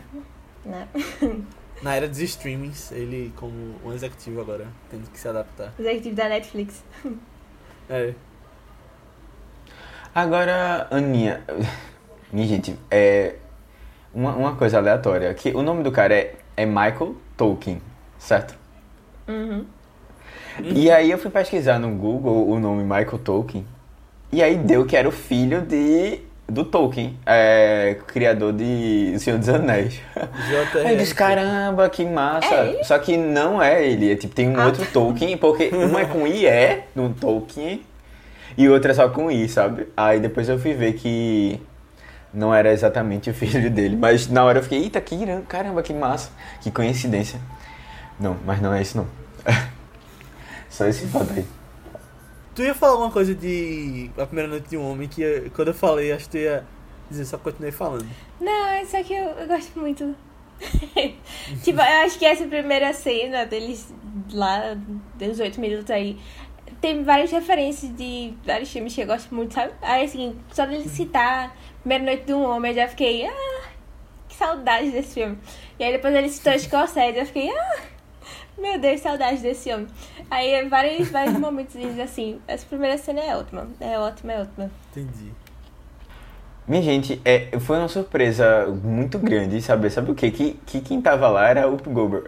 Né? 0.65 0.87
Né? 1.21 1.43
Na 1.83 1.95
era 1.95 2.07
dos 2.07 2.19
streamings, 2.19 2.91
ele 2.91 3.33
como 3.35 3.75
um 3.85 3.93
executivo 3.93 4.41
agora, 4.41 4.67
tendo 4.89 5.09
que 5.11 5.19
se 5.19 5.27
adaptar. 5.27 5.73
Executivo 5.77 6.15
da 6.15 6.29
Netflix. 6.29 6.83
É. 7.89 8.13
Agora, 10.13 10.87
Aninha. 10.91 11.41
Minha 12.31 12.47
gente, 12.47 12.75
é. 12.89 13.35
Uma, 14.13 14.35
uma 14.35 14.55
coisa 14.55 14.77
aleatória. 14.77 15.33
Que 15.33 15.49
o 15.49 15.63
nome 15.63 15.83
do 15.83 15.91
cara 15.91 16.13
é, 16.13 16.35
é 16.55 16.65
Michael 16.65 17.15
Tolkien, 17.35 17.81
certo? 18.19 18.55
Uhum. 19.27 19.65
E 20.59 20.91
aí 20.91 21.09
eu 21.09 21.17
fui 21.17 21.31
pesquisar 21.31 21.79
no 21.79 21.89
Google 21.89 22.47
o 22.47 22.59
nome 22.59 22.83
Michael 22.83 23.17
Tolkien. 23.23 23.65
E 24.31 24.41
aí 24.43 24.55
deu 24.55 24.85
que 24.85 24.95
era 24.95 25.07
o 25.07 25.11
filho 25.11 25.61
de 25.61 26.19
do 26.47 26.65
Tolkien, 26.65 27.17
é, 27.25 27.97
criador 28.05 28.53
de 28.53 29.13
O 29.15 29.19
Senhor 29.19 29.39
dos 29.39 29.49
Anéis. 29.49 29.99
Aí 30.85 30.93
eu 30.93 30.97
disse, 30.97 31.15
caramba, 31.15 31.89
que 31.89 32.05
massa. 32.05 32.53
É 32.53 32.83
Só 32.83 32.99
que 32.99 33.17
não 33.17 33.61
é 33.61 33.83
ele, 33.83 34.11
é, 34.11 34.15
tipo, 34.15 34.35
tem 34.35 34.49
um 34.49 34.59
ah. 34.59 34.65
outro 34.65 34.85
Tolkien, 34.85 35.37
porque 35.37 35.71
um 35.73 35.97
é 35.97 36.05
com 36.05 36.27
IE 36.27 36.83
no 36.93 37.11
Tolkien 37.13 37.81
e 38.57 38.69
outra 38.69 38.91
é 38.91 38.95
só 38.95 39.09
com 39.09 39.31
I, 39.31 39.47
sabe? 39.49 39.87
Aí 39.95 40.19
depois 40.19 40.47
eu 40.49 40.59
fui 40.59 40.73
ver 40.73 40.93
que 40.93 41.59
não 42.33 42.53
era 42.53 42.71
exatamente 42.71 43.29
o 43.29 43.33
filho 43.35 43.69
dele. 43.69 43.95
Mas 43.95 44.27
na 44.27 44.43
hora 44.43 44.59
eu 44.59 44.63
fiquei, 44.63 44.83
eita, 44.83 44.99
que 45.01 45.15
irã, 45.15 45.41
caramba, 45.41 45.81
que 45.83 45.93
massa, 45.93 46.31
que 46.61 46.71
coincidência. 46.71 47.39
Não, 48.19 48.37
mas 48.45 48.61
não 48.61 48.73
é 48.73 48.81
isso 48.81 48.97
não. 48.97 49.07
só 50.69 50.87
esse 50.87 51.07
fato 51.07 51.31
aí. 51.33 51.45
Tu 52.55 52.61
ia 52.61 52.75
falar 52.75 52.97
uma 52.97 53.11
coisa 53.11 53.33
de 53.33 54.11
A 54.17 54.25
Primeira 54.27 54.49
Noite 54.49 54.69
de 54.69 54.77
um 54.77 54.91
Homem 54.91 55.07
que 55.07 55.51
quando 55.55 55.69
eu 55.69 55.73
falei, 55.73 56.11
acho 56.11 56.25
que 56.25 56.31
tu 56.31 56.37
ia 56.37 56.63
dizer, 57.09 57.25
só 57.25 57.37
continuei 57.37 57.71
falando. 57.71 58.07
Não, 58.39 58.81
isso 58.81 58.95
aqui 58.95 59.13
eu, 59.13 59.29
eu 59.29 59.47
gosto 59.47 59.79
muito. 59.79 60.15
tipo, 61.63 61.79
eu 61.79 62.05
acho 62.05 62.17
que 62.19 62.25
essa 62.25 62.45
primeira 62.45 62.93
cena 62.93 63.45
deles 63.45 63.93
lá, 64.31 64.77
dos 65.17 65.39
oito 65.39 65.59
minutos 65.59 65.89
aí, 65.89 66.19
tem 66.83 67.01
várias 67.01 67.31
referências 67.31 67.95
de 67.95 68.33
vários 68.45 68.69
filmes 68.69 68.93
que 68.93 68.99
eu 68.99 69.07
gosto 69.07 69.33
muito, 69.33 69.53
sabe? 69.53 69.71
Aí, 69.81 70.03
assim, 70.03 70.37
só 70.51 70.65
dele 70.65 70.89
citar 70.89 71.55
Primeira 71.79 72.03
Noite 72.03 72.25
de 72.25 72.33
um 72.33 72.43
Homem, 72.43 72.71
eu 72.71 72.75
já 72.75 72.89
fiquei, 72.89 73.25
ah, 73.25 73.69
que 74.27 74.35
saudade 74.35 74.91
desse 74.91 75.13
filme. 75.13 75.37
E 75.79 75.83
aí 75.85 75.93
depois 75.93 76.13
ele 76.13 76.27
citou 76.27 76.59
Scorsese, 76.59 77.19
eu 77.19 77.25
fiquei, 77.25 77.49
ah, 77.49 77.81
meu 78.57 78.77
Deus, 78.77 78.99
saudade 78.99 79.37
desse 79.41 79.73
homem. 79.73 79.87
Aí, 80.29 80.67
vários, 80.67 81.07
vários 81.07 81.39
momentos 81.39 81.73
assim, 82.01 82.41
essa 82.45 82.65
primeira 82.65 82.97
cena 82.97 83.21
é 83.21 83.33
ótima, 83.33 83.65
é 83.79 83.97
ótima, 83.97 84.33
é 84.33 84.41
ótima. 84.41 84.69
Entendi. 84.91 85.31
Minha 86.65 86.81
gente, 86.81 87.21
é, 87.25 87.49
foi 87.59 87.77
uma 87.77 87.89
surpresa 87.89 88.67
muito 88.83 89.19
grande 89.19 89.61
saber, 89.61 89.89
sabe 89.89 90.11
o 90.11 90.15
quê? 90.15 90.31
Que, 90.31 90.59
que 90.65 90.79
quem 90.79 91.01
tava 91.01 91.27
lá 91.27 91.49
era 91.49 91.67
o 91.67 91.75
Goldberg. 91.77 92.27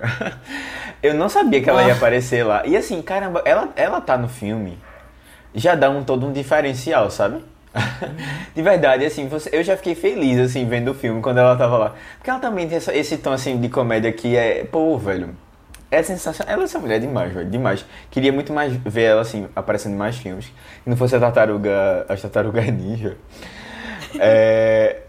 Eu 1.01 1.13
não 1.13 1.29
sabia 1.29 1.61
que 1.61 1.69
ela 1.69 1.83
ia 1.83 1.93
ah. 1.93 1.95
aparecer 1.95 2.43
lá. 2.43 2.65
E 2.65 2.75
assim, 2.75 3.01
caramba, 3.01 3.41
ela, 3.45 3.69
ela 3.75 4.01
tá 4.01 4.17
no 4.17 4.27
filme, 4.27 4.77
já 5.53 5.73
dá 5.73 5.89
um 5.89 6.03
todo 6.03 6.25
um 6.25 6.33
diferencial, 6.33 7.09
sabe? 7.09 7.43
de 8.53 8.61
verdade, 8.61 9.05
assim, 9.05 9.27
você, 9.27 9.49
eu 9.53 9.63
já 9.63 9.77
fiquei 9.77 9.95
feliz, 9.95 10.37
assim, 10.39 10.65
vendo 10.67 10.91
o 10.91 10.93
filme 10.93 11.21
quando 11.21 11.37
ela 11.37 11.55
tava 11.55 11.77
lá. 11.77 11.95
Porque 12.17 12.29
ela 12.29 12.39
também 12.39 12.67
tem 12.67 12.77
essa, 12.77 12.93
esse 12.93 13.17
tom, 13.17 13.31
assim, 13.31 13.59
de 13.59 13.69
comédia 13.69 14.11
que 14.11 14.35
é, 14.35 14.65
pô, 14.65 14.97
velho, 14.97 15.35
é 15.89 16.03
sensacional. 16.03 16.53
Ela 16.53 16.63
é 16.63 16.65
essa 16.65 16.79
mulher 16.79 16.99
demais, 16.99 17.33
velho, 17.33 17.49
demais. 17.49 17.85
Queria 18.11 18.33
muito 18.33 18.51
mais 18.51 18.73
ver 18.73 19.03
ela, 19.03 19.21
assim, 19.21 19.47
aparecendo 19.55 19.93
em 19.93 19.97
mais 19.97 20.17
filmes. 20.17 20.45
Que 20.83 20.89
não 20.89 20.97
fosse 20.97 21.15
a 21.15 21.19
Tartaruga, 21.19 22.05
a 22.09 22.15
Tartaruga 22.15 22.61
Ninja. 22.63 23.17
É, 24.19 25.01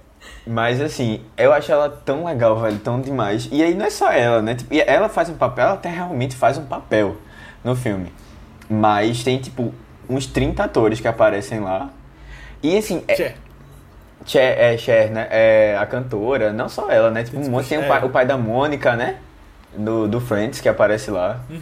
mas 0.46 0.80
assim, 0.80 1.20
eu 1.36 1.52
acho 1.52 1.72
ela 1.72 1.88
tão 1.88 2.24
legal, 2.24 2.61
velho, 2.61 2.78
tão 2.78 3.00
demais. 3.00 3.48
E 3.50 3.62
aí 3.62 3.74
não 3.74 3.86
é 3.86 3.90
só 3.90 4.12
ela, 4.12 4.40
né? 4.40 4.54
Tipo, 4.54 4.74
ela 4.74 5.09
faz 5.09 5.28
um 5.28 5.34
papel, 5.34 5.64
ela 5.64 5.74
até 5.74 5.88
realmente 5.88 6.36
faz 6.36 6.57
um 6.57 6.64
papel 6.64 7.16
no 7.64 7.74
filme. 7.74 8.12
Mas 8.68 9.24
tem, 9.24 9.38
tipo, 9.38 9.74
uns 10.09 10.26
30 10.26 10.64
atores 10.64 11.00
que 11.00 11.09
aparecem 11.09 11.61
lá. 11.61 11.90
E 12.62 12.76
assim. 12.78 13.02
É, 13.09 13.16
Cher. 13.16 13.36
Cher, 14.24 14.59
é, 14.59 14.78
Cher, 14.78 15.11
né? 15.11 15.26
É 15.30 15.76
a 15.78 15.86
cantora, 15.86 16.52
não 16.52 16.68
só 16.68 16.90
ela, 16.90 17.11
né? 17.11 17.24
Tipo, 17.24 17.38
um 17.38 17.50
monte, 17.50 17.68
tem 17.68 17.78
o 17.78 17.86
pai, 17.86 18.04
o 18.04 18.11
pai, 18.11 18.26
da 18.26 18.36
Mônica, 18.36 18.94
né? 18.94 19.16
Do, 19.76 20.09
do 20.09 20.20
Friends, 20.20 20.61
que 20.61 20.68
aparece 20.68 21.11
lá. 21.11 21.40
Uhum. 21.50 21.61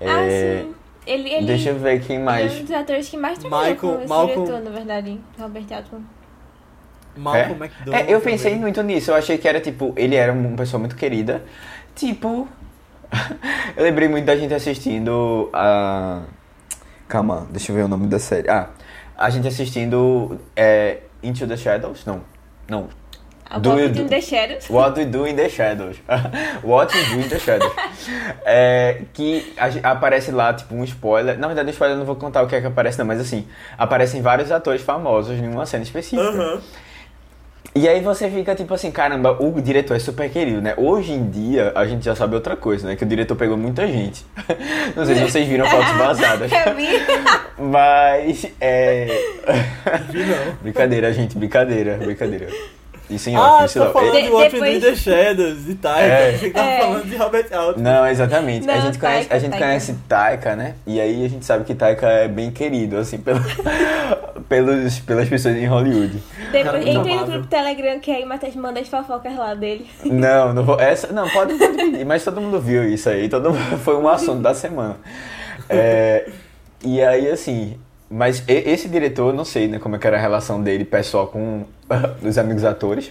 É, 0.00 0.10
ah, 0.10 0.62
sim. 0.62 0.74
Ele, 1.04 1.28
ele, 1.28 1.46
deixa 1.46 1.70
eu 1.70 1.78
ver 1.78 2.00
quem 2.00 2.20
mais. 2.20 2.52
Ele 2.52 2.60
é 2.60 2.62
um 2.62 2.64
dos 2.64 2.74
atores 2.74 3.08
que 3.08 3.16
mais 3.16 3.38
trabalhou 3.38 3.74
Michael, 3.74 3.92
com 3.92 4.00
esse 4.00 4.08
Malcolm... 4.08 4.44
diretor, 4.44 4.64
na 4.64 4.70
verdade, 4.70 5.20
Robert 5.38 5.66
Altman. 5.72 6.02
Malcolm 7.16 7.62
é? 7.62 7.66
McDowell. 7.66 8.00
É, 8.00 8.14
eu 8.14 8.20
pensei 8.20 8.52
também. 8.52 8.60
muito 8.60 8.82
nisso. 8.82 9.10
Eu 9.10 9.14
achei 9.14 9.38
que 9.38 9.48
era 9.48 9.60
tipo, 9.60 9.92
ele 9.96 10.16
era 10.16 10.32
uma 10.32 10.56
pessoa 10.56 10.78
muito 10.80 10.96
querida. 10.96 11.42
Tipo. 11.94 12.48
eu 13.76 13.84
lembrei 13.84 14.08
muito 14.08 14.24
da 14.24 14.36
gente 14.36 14.54
assistindo 14.54 15.50
a. 15.52 16.22
Calma, 17.08 17.46
deixa 17.50 17.72
eu 17.72 17.76
ver 17.76 17.82
o 17.82 17.88
nome 17.88 18.06
da 18.06 18.18
série. 18.18 18.48
Ah, 18.48 18.70
a 19.16 19.28
gente 19.30 19.46
assistindo 19.46 20.40
é, 20.56 21.00
Into 21.22 21.46
the 21.46 21.56
Shadows? 21.56 22.04
Não. 22.06 22.22
Não. 22.68 22.88
Do 23.60 23.70
What 23.70 23.82
We 23.82 23.88
Do 23.88 24.02
in 24.02 24.08
the 24.08 24.20
Shadows. 24.20 24.70
What 24.70 24.98
We 24.98 25.04
Do 25.04 25.26
in 25.26 25.36
the 25.36 25.48
Shadows. 25.48 25.96
What 26.64 26.94
We 26.94 27.04
Do 27.04 27.20
in 27.20 27.28
the 27.28 27.38
Shadows. 27.38 27.72
é, 28.46 29.02
que 29.12 29.52
a, 29.58 29.90
aparece 29.90 30.30
lá, 30.30 30.54
tipo, 30.54 30.74
um 30.74 30.84
spoiler. 30.84 31.38
Na 31.38 31.48
verdade, 31.48 31.68
o 31.68 31.70
spoiler 31.70 31.96
eu 31.96 31.98
não 31.98 32.06
vou 32.06 32.16
contar 32.16 32.42
o 32.42 32.46
que 32.46 32.56
é 32.56 32.60
que 32.60 32.66
aparece, 32.66 32.98
não, 32.98 33.04
mas 33.04 33.20
assim, 33.20 33.46
aparecem 33.76 34.22
vários 34.22 34.50
atores 34.50 34.80
famosos 34.80 35.38
em 35.38 35.48
uma 35.48 35.66
cena 35.66 35.82
específica. 35.82 36.30
Uhum. 36.30 36.60
E 37.74 37.88
aí 37.88 38.00
você 38.02 38.28
fica 38.28 38.54
tipo 38.54 38.74
assim, 38.74 38.90
caramba, 38.90 39.42
o 39.42 39.58
diretor 39.60 39.96
é 39.96 39.98
super 39.98 40.28
querido, 40.28 40.60
né? 40.60 40.74
Hoje 40.76 41.12
em 41.12 41.30
dia 41.30 41.72
a 41.74 41.86
gente 41.86 42.04
já 42.04 42.14
sabe 42.14 42.34
outra 42.34 42.54
coisa, 42.54 42.86
né? 42.86 42.96
Que 42.96 43.04
o 43.04 43.06
diretor 43.06 43.34
pegou 43.34 43.56
muita 43.56 43.86
gente. 43.86 44.26
Não 44.94 45.06
sei 45.06 45.14
se 45.14 45.22
vocês 45.22 45.48
viram 45.48 45.66
fotos 45.66 45.92
vazadas. 45.92 46.52
Eu 46.66 46.74
vi. 46.74 46.88
Mas 47.58 48.46
é. 48.60 49.06
Vi 50.10 50.24
não. 50.24 50.54
brincadeira, 50.62 51.12
gente, 51.12 51.36
brincadeira, 51.38 51.96
brincadeira. 51.96 52.48
Isso 53.10 53.28
em 53.28 53.36
Ah, 53.36 53.40
off, 53.56 53.64
isso 53.64 53.72
você 53.74 53.78
tá 53.80 53.84
não. 53.86 53.92
falando 53.92 54.12
De- 54.12 54.22
de 54.22 54.28
Do 54.30 54.38
depois- 54.38 54.76
in 54.76 54.80
the 54.80 54.94
Shadows 54.94 55.68
e 55.68 55.74
Taika. 55.74 56.06
É. 56.14 56.32
Você 56.38 56.50
tava 56.50 56.68
É. 56.70 56.78
falando 56.80 57.04
de 57.10 57.16
Robert 57.16 57.46
Altman. 57.52 57.82
Não, 57.92 58.06
exatamente. 58.06 58.70
a 58.70 58.74
Não, 58.74 58.82
gente 58.82 58.98
conhece, 58.98 59.18
Taika, 59.28 59.34
a 59.34 59.38
gente 59.38 59.50
Taika. 59.50 59.66
conhece 59.66 59.94
Taika, 60.08 60.56
né? 60.56 60.74
E 60.86 61.00
aí 61.00 61.24
a 61.24 61.28
gente 61.28 61.44
sabe 61.44 61.64
que 61.64 61.74
Taika 61.74 62.06
é 62.08 62.28
bem 62.28 62.50
querido, 62.50 62.96
assim, 62.96 63.18
pelo, 63.18 63.40
pelos, 64.48 64.98
pelas 65.00 65.28
pessoas 65.28 65.56
em 65.56 65.66
Hollywood. 65.66 66.22
Depois, 66.50 66.86
entrei 66.86 67.16
no 67.16 67.26
grupo 67.26 67.46
Telegram 67.48 67.98
que 68.00 68.10
aí 68.10 68.24
o 68.24 68.28
Matheus 68.28 68.54
manda 68.56 68.80
as 68.80 68.88
fofocas 68.88 69.36
lá 69.36 69.54
dele. 69.54 69.86
Não, 70.04 70.52
não 70.54 70.64
vou. 70.64 70.80
Essa, 70.80 71.12
não, 71.12 71.28
pode, 71.28 71.54
pode 71.58 71.76
pedir, 71.76 72.04
mas 72.06 72.24
todo 72.24 72.40
mundo 72.40 72.60
viu 72.60 72.88
isso 72.88 73.08
aí. 73.08 73.28
Todo 73.28 73.50
mundo, 73.52 73.78
foi 73.84 73.96
um 73.96 74.08
assunto 74.08 74.40
da 74.40 74.54
semana. 74.54 74.96
É, 75.68 76.28
e 76.84 77.02
aí, 77.02 77.28
assim. 77.30 77.76
Mas 78.14 78.44
esse 78.46 78.88
diretor, 78.90 79.28
eu 79.30 79.32
não 79.34 79.44
sei 79.44 79.68
né, 79.68 79.78
como 79.78 79.96
é 79.96 79.98
que 79.98 80.06
era 80.06 80.18
a 80.18 80.20
relação 80.20 80.62
dele 80.62 80.84
pessoal 80.84 81.28
com 81.28 81.64
os 82.22 82.36
amigos 82.36 82.62
atores. 82.62 83.10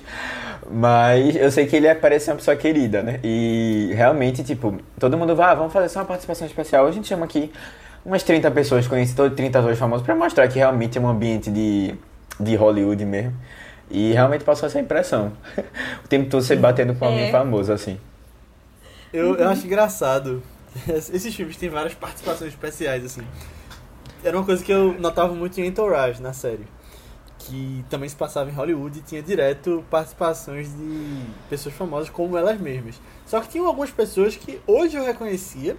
Mas 0.70 1.36
eu 1.36 1.50
sei 1.50 1.66
que 1.66 1.76
ele 1.76 1.88
é- 1.88 1.96
parece 1.96 2.26
ser 2.26 2.32
uma 2.32 2.38
pessoa 2.38 2.56
querida, 2.56 3.02
né? 3.02 3.20
E 3.24 3.92
realmente, 3.96 4.44
tipo, 4.44 4.78
todo 5.00 5.18
mundo 5.18 5.36
vai, 5.36 5.52
ah, 5.52 5.56
vamos 5.56 5.74
fazer 5.74 5.90
só 5.90 6.00
uma 6.00 6.06
participação 6.06 6.46
especial. 6.46 6.86
A 6.86 6.92
gente 6.92 7.08
chama 7.08 7.26
aqui 7.26 7.52
umas 8.06 8.22
30 8.22 8.52
pessoas 8.52 8.88
conhecidas, 8.88 9.34
30 9.34 9.58
atores 9.60 9.80
famosos, 9.80 10.06
pra 10.06 10.14
mostrar 10.16 10.48
que 10.48 10.60
realmente 10.60 10.98
é 11.00 11.02
um 11.02 11.08
ambiente 11.10 11.50
de, 11.50 11.96
de 12.40 12.56
Hollywood 12.56 13.04
mesmo. 13.04 13.34
E 13.90 14.14
realmente 14.14 14.44
passou 14.44 14.68
essa 14.68 14.80
impressão. 14.80 15.34
o 16.06 16.08
tempo 16.08 16.30
todo 16.30 16.44
você 16.44 16.56
batendo 16.56 16.94
com 16.94 17.06
alguém 17.06 17.26
É. 17.30 17.32
famoso, 17.32 17.74
assim. 17.74 17.98
Eu, 19.12 19.36
eu 19.36 19.50
acho 19.50 19.66
engraçado. 19.66 20.42
Esses 20.88 21.36
filmes 21.36 21.58
têm 21.58 21.70
várias 21.70 21.96
participações 21.96 22.52
especiais, 22.54 23.04
assim. 23.04 23.24
Era 24.24 24.38
uma 24.38 24.46
coisa 24.46 24.64
que 24.64 24.72
eu 24.72 24.94
notava 25.00 25.34
muito 25.34 25.60
em 25.60 25.68
Entourage, 25.68 26.22
na 26.22 26.34
série. 26.34 26.66
Que 27.40 27.84
também 27.90 28.08
se 28.08 28.16
passava 28.16 28.50
em 28.50 28.54
Hollywood 28.54 29.00
e 29.00 29.02
tinha 29.02 29.22
direto 29.22 29.84
participações 29.90 30.70
de 30.70 31.26
pessoas 31.50 31.74
famosas 31.74 32.10
como 32.10 32.38
elas 32.38 32.60
mesmas. 32.60 33.02
Só 33.26 33.42
que 33.42 33.50
tinham 33.50 33.66
algumas 33.66 33.90
pessoas 33.90 34.36
que 34.36 34.62
hoje 34.68 34.96
eu 34.96 35.04
reconhecia, 35.04 35.76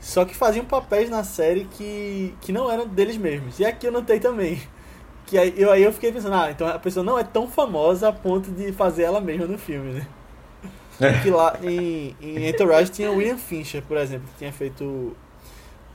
só 0.00 0.24
que 0.24 0.34
faziam 0.34 0.64
papéis 0.64 1.08
na 1.08 1.22
série 1.22 1.66
que, 1.66 2.34
que 2.40 2.52
não 2.52 2.70
eram 2.70 2.86
deles 2.88 3.16
mesmos. 3.16 3.60
E 3.60 3.64
aqui 3.64 3.86
eu 3.86 3.92
notei 3.92 4.18
também. 4.20 4.60
Que 5.24 5.38
aí 5.38 5.54
eu, 5.56 5.70
aí 5.70 5.82
eu 5.82 5.92
fiquei 5.92 6.12
pensando, 6.12 6.34
ah, 6.34 6.50
então 6.50 6.66
a 6.66 6.78
pessoa 6.78 7.02
não 7.02 7.18
é 7.18 7.22
tão 7.24 7.48
famosa 7.48 8.08
a 8.08 8.12
ponto 8.12 8.50
de 8.50 8.70
fazer 8.72 9.04
ela 9.04 9.18
mesma 9.18 9.46
no 9.46 9.56
filme, 9.56 9.92
né? 9.92 10.06
que 11.22 11.30
lá 11.30 11.58
em, 11.62 12.14
em 12.20 12.48
Entourage 12.48 12.90
tinha 12.90 13.10
William 13.10 13.38
Fincher, 13.38 13.82
por 13.82 13.96
exemplo, 13.96 14.28
que 14.28 14.38
tinha 14.38 14.52
feito 14.52 15.16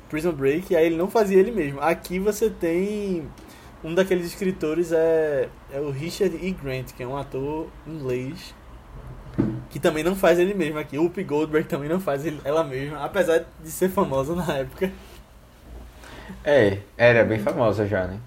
Prison 0.09 0.31
Break, 0.31 0.73
e 0.73 0.75
aí 0.75 0.85
ele 0.87 0.97
não 0.97 1.09
fazia 1.09 1.37
ele 1.39 1.51
mesmo. 1.51 1.79
Aqui 1.81 2.19
você 2.19 2.49
tem 2.49 3.27
um 3.83 3.93
daqueles 3.93 4.25
escritores 4.25 4.91
é, 4.91 5.49
é 5.71 5.79
o 5.79 5.89
Richard 5.91 6.35
E. 6.35 6.51
Grant, 6.51 6.93
que 6.93 7.03
é 7.03 7.07
um 7.07 7.15
ator 7.17 7.67
inglês 7.85 8.53
que 9.69 9.79
também 9.79 10.03
não 10.03 10.15
faz 10.15 10.39
ele 10.39 10.53
mesmo 10.53 10.79
aqui. 10.79 10.97
O 10.97 11.03
Whoopi 11.03 11.23
Goldberg 11.23 11.67
também 11.67 11.87
não 11.89 11.99
faz 11.99 12.25
ele- 12.25 12.41
ela 12.43 12.63
mesma, 12.63 13.03
apesar 13.03 13.45
de 13.63 13.69
ser 13.69 13.89
famosa 13.89 14.33
na 14.33 14.51
época. 14.57 14.91
É, 16.43 16.79
era 16.97 17.23
bem 17.23 17.39
famosa 17.39 17.85
já, 17.85 18.05
né? 18.07 18.19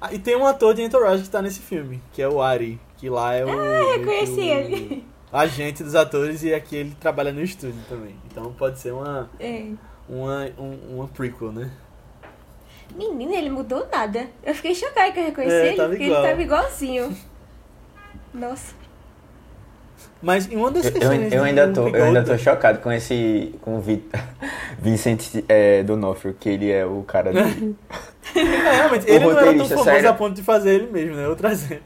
Ah, 0.00 0.12
e 0.12 0.18
tem 0.18 0.34
um 0.36 0.46
ator 0.46 0.74
de 0.74 0.82
Entourage 0.82 1.22
que 1.22 1.28
tá 1.30 1.42
nesse 1.42 1.60
filme, 1.60 2.02
que 2.12 2.22
é 2.22 2.28
o 2.28 2.40
Ari, 2.40 2.80
que 2.96 3.08
lá 3.10 3.34
é 3.34 3.44
o, 3.44 3.48
Ah, 3.50 3.96
eu 3.98 4.04
conheci 4.04 4.40
o 4.40 4.42
ele. 4.42 5.06
agente 5.32 5.84
dos 5.84 5.94
atores 5.94 6.42
e 6.42 6.52
aqui 6.54 6.74
ele 6.76 6.96
trabalha 6.98 7.32
no 7.32 7.42
estúdio 7.42 7.80
também. 7.88 8.16
Então 8.30 8.52
pode 8.54 8.78
ser 8.80 8.92
uma 8.92 9.28
É. 9.38 9.66
uma, 10.10 10.48
um, 10.58 10.96
uma 10.96 11.08
prequel, 11.08 11.52
né? 11.52 11.70
Menina, 12.96 13.36
ele 13.36 13.50
mudou 13.50 13.86
nada. 13.90 14.26
Eu 14.42 14.54
fiquei 14.54 14.74
chocada 14.74 15.12
que 15.12 15.20
eu 15.20 15.24
reconheci 15.24 15.54
É, 15.54 15.66
ele, 15.68 15.76
tava 15.76 15.88
porque 15.90 16.04
igual. 16.04 16.20
ele 16.22 16.28
tava 16.30 16.42
igualzinho. 16.42 17.16
Nossa. 18.34 18.74
Mas 20.22 20.50
em 20.50 20.56
uma 20.56 20.70
das 20.70 20.84
Eu, 20.86 20.92
questões 20.92 21.22
eu 21.22 21.28
de 21.28 21.36
ainda 21.48 21.68
tô, 21.72 21.88
eu 21.88 22.04
ainda 22.04 22.22
tô 22.22 22.36
chocado 22.36 22.80
com 22.80 22.92
esse. 22.92 23.54
com 23.62 23.76
o 23.76 23.80
Vi- 23.80 24.04
Vincent 24.78 25.42
é, 25.48 25.82
D'Onofrio, 25.82 26.34
que 26.38 26.48
ele 26.48 26.70
é 26.70 26.84
o 26.84 27.02
cara 27.02 27.32
dele. 27.32 27.76
É, 28.32 28.76
realmente, 28.76 29.06
O 29.06 29.08
ele 29.08 29.24
não 29.24 29.30
era 29.40 29.54
tão 29.56 29.66
famoso 29.68 29.84
sério. 29.84 30.08
a 30.10 30.12
ponto 30.12 30.34
de 30.36 30.42
fazer 30.42 30.74
ele 30.74 30.92
mesmo, 30.92 31.16
né? 31.16 31.26
Outro 31.26 31.48
exemplo. 31.48 31.82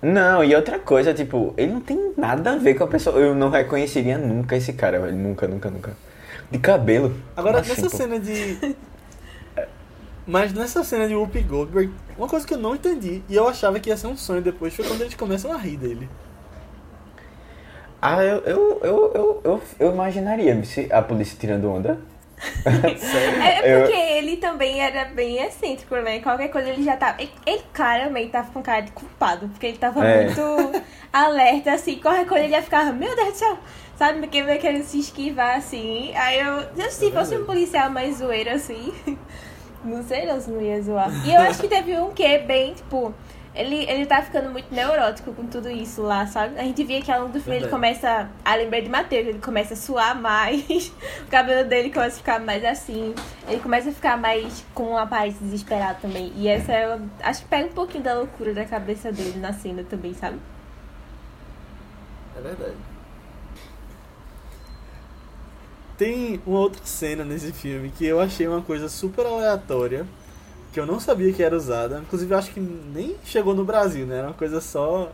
Não, 0.00 0.44
e 0.44 0.54
outra 0.54 0.78
coisa, 0.78 1.12
tipo, 1.12 1.52
ele 1.56 1.72
não 1.72 1.80
tem 1.80 2.12
nada 2.16 2.52
a 2.52 2.56
ver 2.56 2.74
com 2.74 2.84
a 2.84 2.86
pessoa. 2.86 3.18
Eu 3.18 3.34
não 3.34 3.50
reconheceria 3.50 4.16
nunca 4.16 4.54
esse 4.54 4.74
cara, 4.74 5.00
velho. 5.00 5.16
Nunca, 5.16 5.48
nunca, 5.48 5.68
nunca. 5.70 5.96
De 6.50 6.58
cabelo. 6.58 7.14
Agora, 7.36 7.60
assim, 7.60 7.70
nessa 7.70 7.90
pô? 7.90 7.96
cena 7.96 8.18
de... 8.20 8.76
Mas 10.26 10.52
nessa 10.52 10.84
cena 10.84 11.08
de 11.08 11.14
Whoopi 11.14 11.40
Goldberg, 11.40 11.90
uma 12.16 12.28
coisa 12.28 12.46
que 12.46 12.52
eu 12.52 12.58
não 12.58 12.74
entendi, 12.74 13.22
e 13.30 13.34
eu 13.34 13.48
achava 13.48 13.80
que 13.80 13.88
ia 13.88 13.96
ser 13.96 14.08
um 14.08 14.16
sonho 14.16 14.42
depois, 14.42 14.74
foi 14.74 14.84
quando 14.86 15.00
eles 15.00 15.14
começam 15.14 15.50
a 15.52 15.56
rir 15.56 15.78
dele. 15.78 16.06
Ah, 18.00 18.22
eu, 18.22 18.36
eu, 18.44 18.80
eu, 18.82 19.12
eu, 19.14 19.40
eu, 19.44 19.62
eu 19.80 19.92
imaginaria 19.92 20.62
se 20.64 20.86
a 20.92 21.00
polícia 21.02 21.36
tirando 21.38 21.70
onda. 21.72 21.98
Sério? 22.62 23.42
É 23.42 23.74
Eu- 23.74 23.80
porque 23.80 23.96
ele 23.96 24.36
também 24.36 24.80
era 24.80 25.06
bem 25.06 25.42
excêntrico, 25.42 25.96
né? 25.96 26.20
Qualquer 26.20 26.48
coisa 26.48 26.68
ele 26.68 26.84
já 26.84 26.96
tava. 26.96 27.20
Ele, 27.20 27.32
ele 27.44 27.62
claramente 27.72 28.30
tava 28.30 28.50
com 28.52 28.62
cara 28.62 28.82
de 28.82 28.92
culpado, 28.92 29.48
porque 29.48 29.66
ele 29.66 29.78
tava 29.78 30.04
É. 30.06 30.24
muito 30.26 30.82
alerta, 31.12 31.72
assim. 31.72 31.96
Qualquer 31.96 32.26
coisa 32.26 32.44
ele 32.44 32.52
já 32.52 32.62
ficava, 32.62 32.92
meu 32.92 33.16
Deus 33.16 33.28
do 33.30 33.34
céu, 33.34 33.58
sabe? 33.98 34.20
Porque 34.20 34.42
meio 34.42 34.60
querendo 34.60 34.84
se 34.84 35.00
esquivar, 35.00 35.56
assim. 35.56 36.14
Aí 36.14 36.38
eu, 36.38 36.60
eu 36.76 36.90
se 36.90 37.10
fosse 37.10 37.36
um 37.36 37.44
policial 37.44 37.90
mais 37.90 38.18
zoeiro, 38.18 38.50
assim. 38.50 38.94
Não 39.84 40.02
sei 40.02 40.26
não 40.26 40.40
se 40.40 40.50
não 40.50 40.60
ia 40.60 40.82
zoar. 40.82 41.08
E 41.24 41.32
eu 41.32 41.40
acho 41.40 41.60
que 41.60 41.68
teve 41.68 41.96
um 41.96 42.10
que 42.12 42.24
é 42.24 42.38
bem, 42.38 42.74
tipo. 42.74 43.14
Ele, 43.54 43.88
ele 43.88 44.06
tá 44.06 44.20
ficando 44.22 44.50
muito 44.50 44.72
neurótico 44.72 45.32
com 45.32 45.46
tudo 45.46 45.70
isso 45.70 46.02
lá, 46.02 46.26
sabe? 46.26 46.58
A 46.58 46.64
gente 46.64 46.82
via 46.84 47.00
que 47.00 47.10
ao 47.10 47.22
longo 47.22 47.32
do 47.32 47.40
filme 47.40 47.58
ele 47.58 47.68
começa 47.68 48.28
a 48.44 48.54
lembrar 48.54 48.80
de 48.80 48.88
Matheus, 48.88 49.26
ele 49.26 49.38
começa 49.38 49.74
a 49.74 49.76
suar 49.76 50.20
mais, 50.20 50.92
o 51.26 51.30
cabelo 51.30 51.68
dele 51.68 51.90
começa 51.90 52.16
a 52.16 52.18
ficar 52.18 52.40
mais 52.40 52.64
assim, 52.64 53.14
ele 53.48 53.60
começa 53.60 53.90
a 53.90 53.92
ficar 53.92 54.16
mais 54.16 54.64
com 54.74 54.90
uma 54.90 55.02
aparência 55.02 55.40
desesperada 55.40 55.98
também. 56.00 56.32
E 56.36 56.46
essa 56.46 56.72
eu 56.72 57.00
acho 57.22 57.42
que 57.42 57.48
pega 57.48 57.66
um 57.66 57.72
pouquinho 57.72 58.04
da 58.04 58.14
loucura 58.14 58.52
da 58.52 58.64
cabeça 58.64 59.10
dele 59.10 59.40
na 59.40 59.52
cena 59.52 59.82
também, 59.82 60.14
sabe? 60.14 60.38
É 62.36 62.40
verdade. 62.40 62.87
Tem 65.98 66.40
uma 66.46 66.60
outra 66.60 66.82
cena 66.86 67.24
nesse 67.24 67.52
filme 67.52 67.90
que 67.90 68.06
eu 68.06 68.20
achei 68.20 68.48
uma 68.48 68.62
coisa 68.62 68.88
super 68.88 69.26
aleatória, 69.26 70.06
que 70.72 70.80
eu 70.80 70.86
não 70.86 71.00
sabia 71.00 71.32
que 71.32 71.42
era 71.42 71.56
usada. 71.56 72.00
Inclusive, 72.00 72.32
eu 72.34 72.38
acho 72.38 72.52
que 72.52 72.60
nem 72.60 73.16
chegou 73.24 73.54
no 73.54 73.64
Brasil, 73.64 74.06
né? 74.06 74.18
Era 74.18 74.28
uma 74.28 74.34
coisa 74.34 74.60
só 74.60 75.12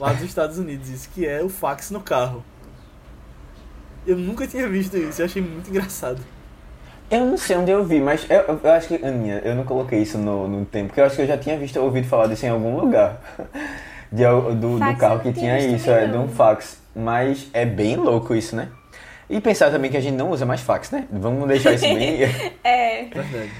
lá 0.00 0.12
dos 0.12 0.24
Estados 0.24 0.58
Unidos, 0.58 0.88
isso 0.90 1.10
que 1.10 1.26
é 1.26 1.42
o 1.42 1.48
fax 1.50 1.90
no 1.90 2.00
carro. 2.02 2.44
Eu 4.06 4.16
nunca 4.16 4.46
tinha 4.46 4.68
visto 4.68 4.96
isso, 4.96 5.20
eu 5.20 5.26
achei 5.26 5.42
muito 5.42 5.68
engraçado. 5.68 6.22
Eu 7.10 7.24
não 7.24 7.36
sei 7.36 7.56
onde 7.56 7.70
eu 7.70 7.84
vi, 7.84 8.00
mas 8.00 8.26
eu, 8.28 8.58
eu- 8.62 8.72
acho 8.72 8.88
que, 8.88 9.04
Aninha, 9.04 9.40
eu 9.44 9.54
não 9.54 9.64
coloquei 9.64 10.00
isso 10.02 10.18
no, 10.18 10.48
no 10.48 10.64
tempo, 10.66 10.88
porque 10.88 11.00
eu 11.00 11.04
acho 11.04 11.16
que 11.16 11.22
eu 11.22 11.26
já 11.26 11.38
tinha 11.38 11.56
visto, 11.58 11.76
ouvido 11.80 12.08
falar 12.08 12.26
disso 12.26 12.46
em 12.46 12.48
algum 12.48 12.76
lugar. 12.76 13.20
De, 14.10 14.22
do, 14.24 14.78
do 14.78 14.86
eu 14.88 14.96
carro 14.96 15.18
que 15.20 15.32
tinha 15.32 15.58
isso, 15.58 15.90
é, 15.90 16.06
de 16.06 16.16
um 16.16 16.28
fax. 16.28 16.78
Mas 16.94 17.48
é 17.52 17.66
bem 17.66 17.96
louco 17.96 18.36
isso, 18.36 18.54
né? 18.54 18.68
E 19.28 19.40
pensar 19.40 19.70
também 19.70 19.90
que 19.90 19.96
a 19.96 20.00
gente 20.00 20.14
não 20.14 20.30
usa 20.30 20.46
mais 20.46 20.60
fax, 20.60 20.90
né? 20.90 21.04
Vamos 21.10 21.48
deixar 21.48 21.72
isso 21.72 21.84
bem, 21.84 22.20
É. 22.62 23.04
Verdade. 23.04 23.50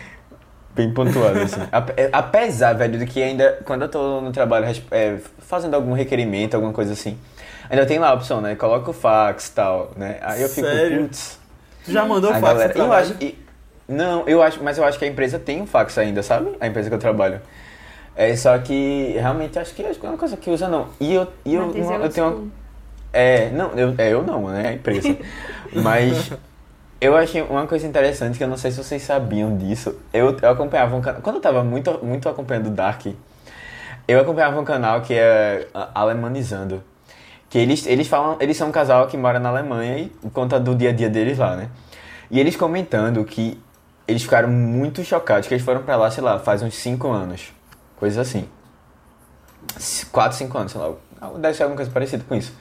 bem 0.75 0.93
pontuado, 0.95 1.41
assim. 1.41 1.61
É, 1.97 2.09
Apesar, 2.13 2.73
velho, 2.75 2.99
de 2.99 3.07
que 3.07 3.23
ainda, 3.23 3.59
quando 3.65 3.83
eu 3.83 3.89
tô 3.89 4.21
no 4.21 4.31
trabalho 4.31 4.67
é, 4.91 5.17
fazendo 5.39 5.75
algum 5.75 5.93
requerimento, 5.93 6.55
alguma 6.55 6.73
coisa 6.73 6.93
assim, 6.93 7.19
ainda 7.69 7.85
tem 7.85 7.99
lá 7.99 8.11
a 8.11 8.15
opção, 8.15 8.41
né? 8.41 8.55
Coloca 8.55 8.91
o 8.91 8.93
fax 8.93 9.49
e 9.49 9.53
tal, 9.53 9.91
né? 9.97 10.19
Aí 10.23 10.43
eu 10.43 10.49
fico, 10.49 10.67
Sério? 10.69 11.03
putz... 11.03 11.39
Tu 11.85 11.93
já 11.93 12.05
mandou 12.05 12.31
fax 12.31 12.43
galera, 12.43 12.73
eu 12.79 12.93
acho, 12.93 13.15
e- 13.21 13.39
não, 13.89 14.27
eu 14.29 14.43
acho, 14.43 14.63
mas 14.63 14.79
eu 14.79 14.85
acho 14.85 14.99
que 14.99 15.05
a 15.05 15.09
empresa 15.09 15.39
tem 15.39 15.63
um 15.63 15.67
fax 15.67 15.97
ainda, 15.99 16.23
sabe? 16.23 16.57
A 16.61 16.67
empresa 16.67 16.89
que 16.89 16.95
eu 16.95 16.99
trabalho. 16.99 17.41
É 18.17 18.35
só 18.35 18.57
que 18.59 19.13
realmente 19.19 19.59
acho 19.59 19.75
que 19.75 19.83
é 19.85 19.91
uma 20.03 20.17
coisa 20.17 20.37
que 20.37 20.49
usa 20.51 20.69
não. 20.69 20.89
E 20.99 21.13
eu, 21.15 21.29
e 21.45 21.55
eu, 21.55 21.67
não- 21.67 22.03
é 22.03 22.07
eu 22.07 22.09
tenho 22.11 22.27
uma. 22.29 22.66
É, 23.13 23.51
não, 23.51 23.73
eu, 23.73 23.95
é, 23.99 24.13
eu 24.13 24.23
não, 24.23 24.49
né? 24.49 24.69
A 24.69 24.73
empresa. 24.73 25.17
Mas 25.73 26.33
eu 27.01 27.17
achei 27.17 27.43
uma 27.43 27.67
coisa 27.67 27.87
interessante 27.87 28.39
que 28.39 28.45
eu 28.45 28.49
não 28.49 28.57
sei 28.57 28.71
se 28.71 28.79
vocês 28.83 29.03
sabiam 29.03 29.57
disso. 29.57 29.95
Eu, 30.13 30.37
eu 30.41 30.51
acompanhava 30.51 30.97
um 30.97 31.01
canal. 31.01 31.21
Quando 31.21 31.37
eu 31.37 31.43
tava 31.43 31.63
muito, 31.63 32.05
muito 32.05 32.29
acompanhando 32.29 32.69
o 32.69 32.71
Dark, 32.71 33.07
eu 34.09 34.21
acompanhava 34.21 34.59
um 34.61 34.65
canal 34.65 35.01
que 35.03 35.15
é 35.15 35.69
Alemanizando. 35.95 36.83
Que 37.49 37.59
eles, 37.59 37.87
eles 37.87 38.09
falam, 38.09 38.37
eles 38.41 38.57
são 38.57 38.69
um 38.69 38.73
casal 38.73 39.07
que 39.07 39.17
mora 39.17 39.39
na 39.39 39.51
Alemanha 39.51 39.99
e 39.99 40.11
conta 40.31 40.59
do 40.59 40.75
dia 40.75 40.91
a 40.91 40.93
dia 40.93 41.09
deles 41.09 41.39
lá, 41.39 41.55
né? 41.55 41.69
E 42.31 42.41
eles 42.41 42.57
comentando 42.57 43.25
que 43.25 43.61
eles 44.09 44.23
ficaram 44.23 44.49
muito 44.49 45.05
chocados, 45.05 45.49
que 45.49 45.55
eles 45.55 45.65
foram 45.65 45.83
pra 45.83 45.97
lá, 45.97 46.11
sei 46.11 46.23
lá, 46.23 46.39
faz 46.39 46.63
uns 46.63 46.75
5 46.75 47.09
anos. 47.09 47.53
Coisa 47.97 48.21
assim. 48.21 48.49
4, 50.11 50.39
5 50.39 50.59
anos, 50.59 50.73
sei 50.73 50.81
lá. 50.81 50.93
Deve 51.39 51.55
ser 51.55 51.65
alguma 51.65 51.77
coisa 51.77 51.91
parecida 51.91 52.25
com 52.29 52.35
isso. 52.35 52.53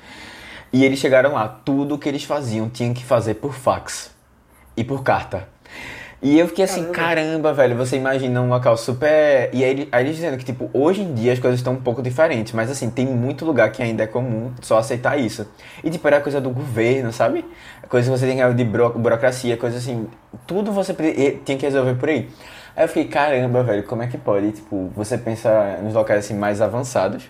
E 0.76 0.84
eles 0.84 1.00
chegaram 1.00 1.32
lá, 1.32 1.48
tudo 1.48 1.98
que 1.98 2.10
eles 2.10 2.26
faziam 2.26 2.68
tinham 2.70 2.94
que 2.94 3.02
fazer 3.02 3.36
por 3.36 3.54
fax 3.54 4.12
e 4.76 4.84
por 4.84 5.04
carta. 5.04 5.48
E 6.22 6.38
eu 6.38 6.50
fiquei 6.50 6.66
assim, 6.66 6.92
caramba, 6.92 6.94
caramba 6.94 7.54
velho, 7.54 7.78
você 7.78 7.96
imagina 7.96 8.42
um 8.42 8.50
local 8.50 8.76
super. 8.76 9.50
E 9.54 9.64
aí, 9.64 9.88
aí 9.90 10.04
eles 10.04 10.18
dizendo 10.18 10.36
que, 10.36 10.44
tipo, 10.44 10.70
hoje 10.74 11.02
em 11.02 11.14
dia 11.14 11.32
as 11.32 11.40
coisas 11.40 11.62
estão 11.62 11.72
um 11.72 11.82
pouco 11.82 12.02
diferentes, 12.02 12.52
mas 12.52 12.70
assim, 12.70 12.90
tem 12.90 13.06
muito 13.06 13.46
lugar 13.46 13.72
que 13.72 13.82
ainda 13.82 14.04
é 14.04 14.08
comum 14.08 14.52
só 14.62 14.78
aceitar 14.78 15.18
isso. 15.18 15.48
E 15.82 15.90
tipo, 15.90 16.06
era 16.10 16.20
coisa 16.20 16.42
do 16.42 16.50
governo, 16.50 17.14
sabe? 17.14 17.46
Coisa 17.88 18.12
que 18.12 18.20
você 18.20 18.28
tem 18.28 18.36
que 18.36 18.54
de 18.54 18.66
buro 18.66 18.90
burocracia, 19.00 19.56
coisa 19.56 19.78
assim. 19.78 20.10
Tudo 20.46 20.74
você 20.74 20.94
tinha 21.46 21.58
que 21.58 21.66
resolver 21.66 21.96
por 21.96 22.10
aí. 22.10 22.30
Aí 22.76 22.84
eu 22.84 22.90
fiquei, 22.90 23.06
caramba, 23.06 23.64
velho, 23.64 23.84
como 23.84 24.04
é 24.04 24.08
que 24.08 24.18
pode? 24.18 24.52
tipo, 24.52 24.92
você 24.94 25.18
pensa 25.18 25.80
nos 25.82 25.94
locais 25.94 26.26
assim 26.26 26.34
mais 26.34 26.60
avançados. 26.60 27.24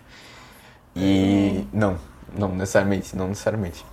E. 0.96 1.68
Não, 1.72 1.98
não 2.38 2.50
necessariamente, 2.56 3.16
não 3.16 3.28
necessariamente. 3.30 3.86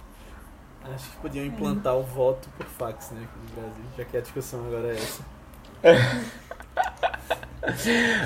Acho 0.85 1.11
que 1.11 1.17
podiam 1.19 1.47
implantar 1.47 1.97
o 1.97 2.03
voto 2.03 2.49
por 2.57 2.67
fax, 2.67 3.11
né, 3.13 3.23
aqui 3.23 3.39
no 3.39 3.63
Brasil, 3.63 3.85
já 3.97 4.05
que 4.05 4.17
a 4.17 4.21
discussão 4.21 4.67
agora 4.67 4.89
é 4.89 4.97
essa. 4.97 5.23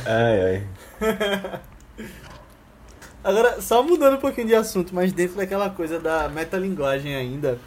ai, 0.06 0.66
ai. 1.00 1.60
Agora, 3.26 3.60
só 3.60 3.82
mudando 3.82 4.18
um 4.18 4.20
pouquinho 4.20 4.46
de 4.46 4.54
assunto, 4.54 4.94
mas 4.94 5.12
dentro 5.12 5.36
daquela 5.36 5.68
coisa 5.68 5.98
da 5.98 6.28
metalinguagem 6.28 7.12
ainda, 7.16 7.58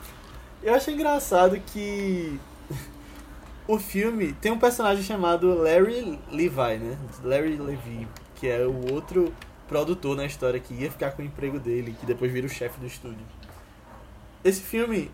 eu 0.63 0.73
acho 0.73 0.89
engraçado 0.89 1.59
que 1.59 2.39
o 3.67 3.77
filme 3.77 4.31
tem 4.31 4.53
um 4.53 4.57
personagem 4.57 5.03
chamado 5.03 5.53
Larry 5.61 6.17
Levi, 6.31 6.77
né? 6.77 6.97
Larry 7.21 7.57
Levy, 7.57 8.07
que 8.35 8.47
é 8.47 8.65
o 8.65 8.93
outro 8.93 9.33
produtor 9.69 10.17
na 10.17 10.25
história 10.25 10.59
que 10.59 10.73
ia 10.73 10.91
ficar 10.91 11.11
com 11.11 11.21
o 11.21 11.25
emprego 11.25 11.59
dele, 11.59 11.95
que 11.97 12.05
depois 12.05 12.31
vira 12.31 12.47
o 12.47 12.49
chefe 12.49 12.79
do 12.79 12.87
estúdio. 12.87 13.23
Esse 14.43 14.61
filme 14.61 15.11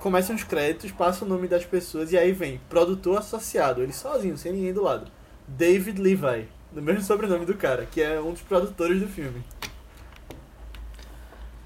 começa 0.00 0.32
uns 0.32 0.44
créditos, 0.44 0.92
passa 0.92 1.24
o 1.24 1.28
nome 1.28 1.48
das 1.48 1.64
pessoas 1.64 2.12
e 2.12 2.18
aí 2.18 2.30
vem 2.30 2.60
produtor 2.68 3.18
associado, 3.18 3.82
ele 3.82 3.92
sozinho, 3.92 4.36
sem 4.36 4.52
ninguém 4.52 4.74
do 4.74 4.82
lado. 4.82 5.10
David 5.48 6.00
Levi, 6.00 6.46
do 6.70 6.82
mesmo 6.82 7.00
sobrenome 7.02 7.46
do 7.46 7.54
cara, 7.54 7.86
que 7.90 8.02
é 8.02 8.20
um 8.20 8.32
dos 8.32 8.42
produtores 8.42 9.00
do 9.00 9.08
filme. 9.08 9.42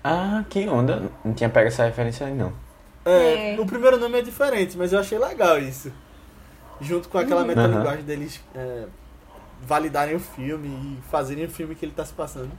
Ah, 0.05 0.44
que 0.49 0.68
onda. 0.68 1.11
Não 1.24 1.34
tinha 1.34 1.51
pego 1.51 1.66
essa 1.66 1.84
referência 1.84 2.26
aí, 2.26 2.32
não. 2.32 2.53
É, 3.05 3.55
é. 3.55 3.61
O 3.61 3.66
primeiro 3.66 3.99
nome 3.99 4.18
é 4.20 4.22
diferente, 4.22 4.78
mas 4.78 4.92
eu 4.92 5.01
achei 5.01 5.18
legal 5.18 5.59
isso. 5.59 5.92
Junto 6.80 7.09
com 7.09 7.18
aquela 7.18 7.40
uhum. 7.40 7.49
metalinguagem 7.49 8.05
deles 8.05 8.40
é, 8.55 8.86
validarem 9.62 10.16
o 10.16 10.20
filme 10.20 10.68
e 10.68 11.11
fazerem 11.11 11.44
o 11.44 11.48
filme 11.48 11.74
que 11.74 11.84
ele 11.84 11.92
está 11.92 12.04
se 12.04 12.12
passando. 12.12 12.50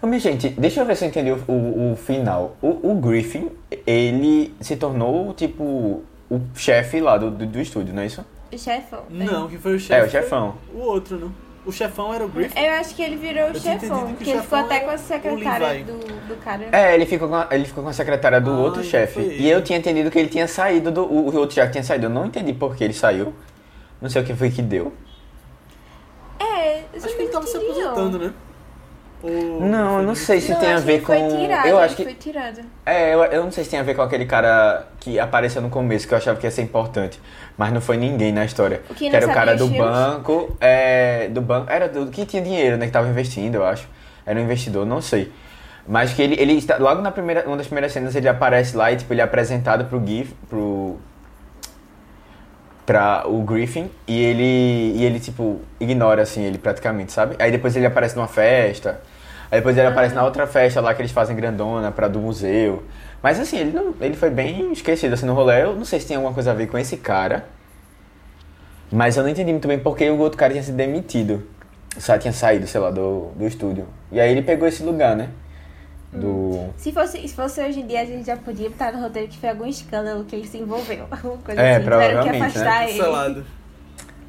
Ô, 0.00 0.06
minha 0.06 0.20
gente, 0.20 0.48
deixa 0.50 0.80
eu 0.80 0.86
ver 0.86 0.96
se 0.96 1.04
eu 1.04 1.08
entendi 1.08 1.32
o, 1.32 1.42
o, 1.48 1.92
o 1.92 1.96
final. 1.96 2.56
O, 2.62 2.92
o, 2.92 2.94
Griffin, 2.94 3.50
ele 3.86 4.54
se 4.60 4.76
tornou, 4.76 5.34
tipo, 5.34 6.02
o 6.30 6.40
chefe 6.54 7.00
lá 7.00 7.16
do, 7.16 7.30
do, 7.30 7.46
do, 7.46 7.60
estúdio, 7.60 7.92
não 7.92 8.02
é 8.02 8.06
isso? 8.06 8.24
O 8.52 8.58
chefão. 8.58 9.02
Não, 9.10 9.48
que 9.48 9.58
foi 9.58 9.74
o 9.74 9.80
chefe. 9.80 10.00
É, 10.00 10.04
o 10.04 10.10
chefão. 10.10 10.54
O 10.72 10.78
outro, 10.78 11.18
não. 11.18 11.48
O 11.66 11.72
chefão 11.72 12.14
era 12.14 12.24
o 12.24 12.28
Griffin? 12.28 12.58
Eu 12.58 12.70
acho 12.74 12.94
que 12.94 13.02
ele 13.02 13.16
virou 13.16 13.50
o 13.50 13.60
chefão, 13.60 14.14
que 14.14 14.30
ele 14.30 14.40
ficou 14.40 14.58
até 14.58 14.80
com 14.80 14.90
a 14.90 14.96
secretária 14.96 15.84
do, 15.84 15.98
do 16.28 16.36
cara. 16.36 16.68
É, 16.72 16.94
ele 16.94 17.04
ficou 17.04 17.28
com 17.28 17.34
a, 17.34 17.48
ele 17.50 17.64
ficou 17.64 17.82
com 17.82 17.90
a 17.90 17.92
secretária 17.92 18.40
do 18.40 18.50
ah, 18.50 18.58
outro 18.58 18.82
chefe. 18.82 19.20
E 19.20 19.50
eu 19.50 19.62
tinha 19.62 19.78
entendido 19.78 20.10
que 20.10 20.18
ele 20.18 20.28
tinha 20.28 20.48
saído 20.48 20.90
do. 20.90 21.02
O, 21.02 21.28
o 21.28 21.36
outro 21.36 21.56
já 21.56 21.68
tinha 21.68 21.82
saído. 21.82 22.06
Eu 22.06 22.10
não 22.10 22.24
entendi 22.24 22.54
por 22.54 22.74
que 22.74 22.84
ele 22.84 22.94
saiu. 22.94 23.34
Não 24.00 24.08
sei 24.08 24.22
o 24.22 24.24
que 24.24 24.34
foi 24.34 24.50
que 24.50 24.62
deu. 24.62 24.92
É, 26.38 26.84
acho 26.94 27.16
que 27.16 27.22
ele 27.22 27.28
tava 27.28 27.46
se 27.46 27.56
aposentando, 27.56 28.18
né? 28.18 28.32
Ou 29.20 29.60
não, 29.60 29.98
eu 29.98 30.06
não 30.06 30.14
sei 30.14 30.40
se 30.40 30.52
não, 30.52 30.60
tem 30.60 30.72
a 30.72 30.78
ver 30.78 31.02
com. 31.02 31.12
Tirado, 31.12 31.66
eu 31.66 31.78
acho 31.78 31.96
que 31.96 32.04
foi 32.04 32.14
tirado. 32.14 32.60
É, 32.86 33.14
eu, 33.14 33.24
eu 33.24 33.44
não 33.44 33.50
sei 33.50 33.64
se 33.64 33.70
tem 33.70 33.80
a 33.80 33.82
ver 33.82 33.96
com 33.96 34.02
aquele 34.02 34.26
cara 34.26 34.86
que 35.00 35.18
apareceu 35.18 35.60
no 35.60 35.68
começo, 35.68 36.06
que 36.06 36.14
eu 36.14 36.18
achava 36.18 36.38
que 36.38 36.46
ia 36.46 36.50
ser 36.52 36.62
importante. 36.62 37.20
Mas 37.56 37.72
não 37.72 37.80
foi 37.80 37.96
ninguém 37.96 38.32
na 38.32 38.44
história. 38.44 38.80
O 38.88 38.94
que, 38.94 39.10
que 39.10 39.16
era 39.16 39.26
o 39.26 39.32
cara 39.32 39.56
do 39.56 39.66
banco. 39.66 40.56
É, 40.60 41.28
do 41.28 41.40
banco. 41.40 41.68
Era 41.68 41.88
do 41.88 42.06
que 42.06 42.24
tinha 42.24 42.40
dinheiro, 42.40 42.76
né? 42.76 42.86
Que 42.86 42.92
tava 42.92 43.08
investindo, 43.08 43.56
eu 43.56 43.66
acho. 43.66 43.88
Era 44.24 44.38
um 44.38 44.42
investidor, 44.44 44.86
não 44.86 45.02
sei. 45.02 45.32
Mas 45.88 46.12
que 46.12 46.22
ele, 46.22 46.36
ele 46.38 46.52
está, 46.52 46.76
logo 46.76 47.00
na 47.00 47.10
primeira, 47.10 47.44
uma 47.46 47.56
das 47.56 47.66
primeiras 47.66 47.92
cenas 47.92 48.14
ele 48.14 48.28
aparece 48.28 48.76
lá 48.76 48.92
e 48.92 48.96
tipo, 48.96 49.12
ele 49.12 49.22
é 49.22 49.24
apresentado 49.24 49.86
pro 49.86 50.06
GIF, 50.06 50.34
pro, 50.48 50.98
pra 52.88 53.24
o 53.28 53.42
Griffin 53.42 53.90
e 54.06 54.18
ele, 54.18 54.96
e 54.96 55.04
ele, 55.04 55.20
tipo, 55.20 55.60
ignora, 55.78 56.22
assim, 56.22 56.42
ele 56.42 56.56
praticamente, 56.56 57.12
sabe? 57.12 57.36
Aí 57.38 57.52
depois 57.52 57.76
ele 57.76 57.84
aparece 57.84 58.16
numa 58.16 58.26
festa, 58.26 59.02
aí 59.50 59.58
depois 59.58 59.76
ele 59.76 59.86
ah. 59.86 59.90
aparece 59.90 60.14
na 60.14 60.24
outra 60.24 60.46
festa 60.46 60.80
lá 60.80 60.94
que 60.94 61.02
eles 61.02 61.12
fazem 61.12 61.36
grandona 61.36 61.92
pra 61.92 62.08
do 62.08 62.18
museu. 62.18 62.82
Mas 63.22 63.38
assim, 63.38 63.58
ele, 63.58 63.72
não, 63.72 63.94
ele 64.00 64.16
foi 64.16 64.30
bem 64.30 64.72
esquecido, 64.72 65.12
assim, 65.12 65.26
no 65.26 65.34
rolê. 65.34 65.64
Eu 65.64 65.76
não 65.76 65.84
sei 65.84 66.00
se 66.00 66.06
tem 66.06 66.16
alguma 66.16 66.32
coisa 66.32 66.52
a 66.52 66.54
ver 66.54 66.66
com 66.68 66.78
esse 66.78 66.96
cara, 66.96 67.44
mas 68.90 69.18
eu 69.18 69.22
não 69.22 69.28
entendi 69.28 69.52
muito 69.52 69.68
bem 69.68 69.78
porque 69.78 70.08
o 70.08 70.16
outro 70.16 70.38
cara 70.38 70.52
tinha 70.52 70.62
sido 70.62 70.76
demitido. 70.76 71.46
Só 71.98 72.16
tinha 72.16 72.32
saído, 72.32 72.66
sei 72.66 72.80
lá, 72.80 72.90
do, 72.90 73.32
do 73.36 73.46
estúdio. 73.46 73.86
E 74.10 74.18
aí 74.18 74.30
ele 74.30 74.40
pegou 74.40 74.66
esse 74.66 74.82
lugar, 74.82 75.14
né? 75.14 75.28
Do. 76.12 76.72
Se 76.76 76.92
fosse, 76.92 77.26
se 77.26 77.34
fosse 77.34 77.60
hoje 77.60 77.80
em 77.80 77.86
dia, 77.86 78.00
a 78.00 78.04
gente 78.04 78.26
já 78.26 78.36
podia 78.36 78.70
botar 78.70 78.92
no 78.92 79.00
roteiro 79.00 79.28
que 79.28 79.38
foi 79.38 79.48
algum 79.50 79.66
escândalo 79.66 80.24
que 80.24 80.34
ele 80.36 80.46
se 80.46 80.58
envolveu. 80.58 81.06
Alguma 81.10 81.36
coisa 81.38 81.60
é, 81.60 81.76
assim. 81.76 81.84
Tiveram 81.84 82.22
que 82.22 82.30
né? 82.30 82.40
afastar 82.40 82.80
né? 82.80 82.90
ele. 82.90 82.98
Salado. 82.98 83.46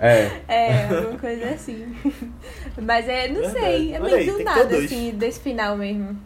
É. 0.02 0.32
É, 0.48 0.86
alguma 0.86 1.20
coisa 1.20 1.50
assim. 1.50 1.94
Mas 2.82 3.08
é, 3.08 3.28
não 3.28 3.42
Verdade. 3.42 3.60
sei, 3.60 3.94
é 3.94 4.00
meio 4.00 4.34
do 4.34 4.44
nada, 4.44 4.78
assim, 4.78 5.12
desse 5.12 5.42
final 5.42 5.76
mesmo. 5.76 6.18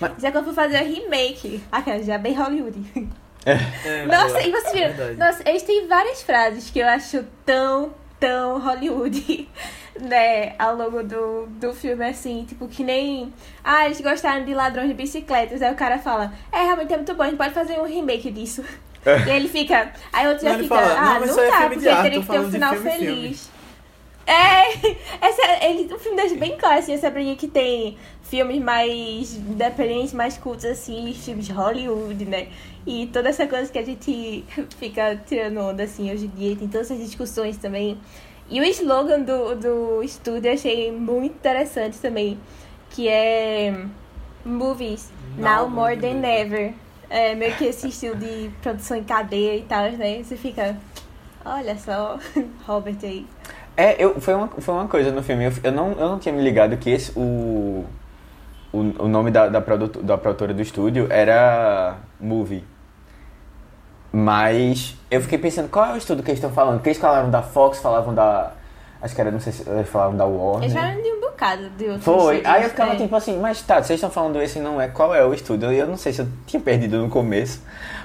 Mas... 0.00 0.12
Já 0.18 0.30
que 0.30 0.38
eu 0.38 0.44
fui 0.44 0.54
fazer 0.54 0.80
o 0.82 0.86
remake, 0.86 1.62
aquela 1.70 2.02
já 2.02 2.18
bem 2.18 2.34
Hollywood. 2.34 3.08
É. 3.44 3.58
É, 3.88 4.06
nossa, 4.06 4.40
e 4.42 4.50
você 4.50 4.88
viu? 4.88 5.16
Nossa, 5.16 5.48
eles 5.48 5.62
têm 5.62 5.86
várias 5.86 6.22
frases 6.22 6.70
que 6.70 6.80
eu 6.80 6.88
acho 6.88 7.24
tão, 7.44 7.92
tão 8.18 8.60
Hollywood 8.60 9.48
né, 10.00 10.54
ao 10.58 10.76
longo 10.76 11.02
do, 11.02 11.46
do 11.46 11.72
filme, 11.72 12.04
assim, 12.04 12.44
tipo, 12.44 12.68
que 12.68 12.84
nem. 12.84 13.32
Ah, 13.62 13.86
eles 13.86 14.00
gostaram 14.00 14.44
de 14.44 14.54
ladrões 14.54 14.88
de 14.88 14.94
bicicletas. 14.94 15.62
Aí 15.62 15.72
o 15.72 15.76
cara 15.76 15.98
fala, 15.98 16.32
é, 16.52 16.62
realmente 16.62 16.92
é 16.92 16.96
muito 16.96 17.14
bom, 17.14 17.22
a 17.22 17.26
gente 17.26 17.38
pode 17.38 17.54
fazer 17.54 17.78
um 17.78 17.84
remake 17.84 18.30
disso. 18.30 18.64
É. 19.04 19.18
E 19.18 19.30
aí 19.30 19.36
ele 19.36 19.48
fica. 19.48 19.92
Aí 20.12 20.26
o 20.26 20.30
outro 20.30 20.44
já 20.44 20.54
fica, 20.58 20.68
fala, 20.68 20.98
ah, 20.98 21.20
não, 21.20 21.26
não 21.26 21.36
dá, 21.36 21.68
porque 21.68 21.80
teria 21.80 22.20
que 22.20 22.26
ter 22.26 22.40
um 22.40 22.50
final 22.50 22.74
filme, 22.74 22.90
feliz. 22.90 23.06
Filme. 23.06 23.56
É, 24.26 24.72
essa, 25.24 25.64
ele, 25.64 25.94
o 25.94 25.98
filme 25.98 26.16
deixa 26.16 26.34
bem 26.34 26.56
claro, 26.56 26.80
assim, 26.80 26.92
essa 26.92 27.08
briga 27.08 27.36
que 27.36 27.46
tem 27.46 27.96
filmes 28.22 28.60
mais 28.60 29.36
independentes, 29.36 30.12
mais 30.12 30.36
cultos, 30.36 30.64
assim, 30.64 31.14
filmes 31.14 31.46
de 31.46 31.52
Hollywood, 31.52 32.24
né? 32.24 32.48
E 32.84 33.06
toda 33.12 33.28
essa 33.28 33.46
coisa 33.46 33.70
que 33.70 33.78
a 33.78 33.84
gente 33.84 34.44
fica 34.78 35.20
tirando 35.26 35.60
onda, 35.60 35.84
assim, 35.84 36.10
hoje 36.12 36.26
em 36.26 36.30
dia, 36.30 36.56
tem 36.56 36.66
todas 36.66 36.90
essas 36.90 37.04
discussões 37.04 37.56
também 37.56 37.98
e 38.48 38.60
o 38.60 38.64
slogan 38.64 39.20
do, 39.20 39.54
do 39.56 40.02
estúdio 40.02 40.48
eu 40.48 40.54
achei 40.54 40.92
muito 40.92 41.34
interessante 41.34 41.98
também, 41.98 42.38
que 42.90 43.08
é 43.08 43.74
Movies 44.44 45.10
Now, 45.36 45.62
Now 45.62 45.70
More 45.70 45.96
Than 45.96 46.24
Ever. 46.24 46.74
É 47.08 47.34
meio 47.34 47.54
que 47.56 47.64
esse 47.64 47.88
estilo 47.88 48.16
de 48.16 48.50
produção 48.62 48.96
em 48.96 49.04
cadeia 49.04 49.56
e 49.56 49.62
tal, 49.62 49.90
né? 49.92 50.22
Você 50.22 50.36
fica, 50.36 50.76
olha 51.44 51.76
só, 51.76 52.18
Robert 52.66 52.98
aí. 53.02 53.26
É, 53.76 54.02
eu, 54.02 54.20
foi, 54.20 54.34
uma, 54.34 54.48
foi 54.48 54.74
uma 54.74 54.88
coisa 54.88 55.12
no 55.12 55.22
filme, 55.22 55.44
eu, 55.44 55.52
eu, 55.62 55.72
não, 55.72 55.92
eu 55.92 56.08
não 56.08 56.18
tinha 56.18 56.34
me 56.34 56.42
ligado 56.42 56.76
que 56.78 56.88
esse, 56.88 57.12
o, 57.14 57.84
o, 58.72 58.78
o 59.04 59.08
nome 59.08 59.30
da, 59.30 59.48
da, 59.48 59.60
produto, 59.60 60.02
da 60.02 60.16
produtora 60.16 60.54
do 60.54 60.62
estúdio 60.62 61.06
era 61.10 61.98
Movie. 62.18 62.64
Mas 64.12 64.96
eu 65.10 65.20
fiquei 65.20 65.38
pensando, 65.38 65.68
qual 65.68 65.86
é 65.86 65.92
o 65.94 65.96
estudo 65.96 66.22
que 66.22 66.30
eles 66.30 66.38
estão 66.38 66.50
falando? 66.50 66.76
Porque 66.76 66.90
eles 66.90 67.00
falaram 67.00 67.30
da 67.30 67.42
Fox, 67.42 67.78
falavam 67.78 68.14
da. 68.14 68.52
Acho 69.00 69.14
que 69.14 69.20
era, 69.20 69.30
não 69.30 69.40
sei 69.40 69.52
se 69.52 69.68
eles 69.68 69.88
falavam 69.88 70.16
da 70.16 70.24
Warner. 70.24 70.64
Eles 70.64 70.72
falaram 70.72 71.02
de 71.02 71.08
um 71.08 71.20
bocado 71.20 71.68
de 71.70 71.84
outros 71.84 72.04
Foi. 72.04 72.42
Aí 72.44 72.62
eu 72.62 72.70
ficava 72.70 72.94
é. 72.94 72.96
tipo 72.96 73.14
assim, 73.14 73.38
mas 73.38 73.60
tá, 73.60 73.82
vocês 73.82 73.98
estão 73.98 74.10
falando 74.10 74.40
esse 74.40 74.58
não 74.58 74.80
é, 74.80 74.88
qual 74.88 75.14
é 75.14 75.24
o 75.24 75.34
estudo? 75.34 75.70
Eu 75.70 75.86
não 75.86 75.98
sei 75.98 76.12
se 76.12 76.22
eu 76.22 76.28
tinha 76.46 76.60
perdido 76.60 76.98
no 76.98 77.10
começo 77.10 77.62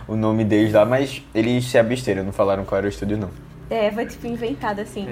o 0.08 0.16
nome 0.16 0.44
deles 0.44 0.74
lá, 0.74 0.86
mas 0.86 1.24
eles 1.34 1.66
se 1.66 1.78
absteram, 1.78 2.24
não 2.24 2.34
falaram 2.34 2.66
qual 2.66 2.80
era 2.80 2.88
o 2.88 2.90
estúdio 2.90 3.18
não. 3.18 3.30
É, 3.70 3.90
foi 3.90 4.06
tipo 4.06 4.28
inventado 4.28 4.82
assim. 4.82 5.08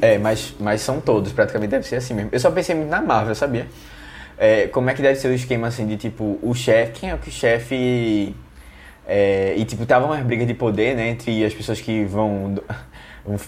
É, 0.00 0.16
mas, 0.16 0.54
mas 0.58 0.80
são 0.80 0.98
todos, 0.98 1.30
praticamente 1.30 1.70
deve 1.70 1.86
ser 1.86 1.96
assim 1.96 2.14
mesmo. 2.14 2.30
Eu 2.32 2.40
só 2.40 2.50
pensei 2.50 2.74
muito 2.74 2.88
na 2.88 3.02
Marvel, 3.02 3.34
sabia? 3.34 3.68
É, 4.38 4.66
como 4.68 4.88
é 4.88 4.94
que 4.94 5.02
deve 5.02 5.16
ser 5.16 5.28
o 5.28 5.34
esquema 5.34 5.66
assim 5.66 5.86
de 5.86 5.98
tipo, 5.98 6.38
o 6.40 6.54
chefe, 6.54 6.92
quem 6.92 7.10
é 7.10 7.14
o 7.14 7.18
que 7.18 7.28
o 7.28 7.32
chefe 7.32 8.34
é, 9.10 9.54
e, 9.56 9.64
tipo, 9.64 9.86
tava 9.86 10.04
umas 10.04 10.22
brigas 10.22 10.46
de 10.46 10.52
poder, 10.52 10.94
né, 10.94 11.08
entre 11.08 11.42
as 11.42 11.54
pessoas 11.54 11.80
que 11.80 12.04
vão, 12.04 12.56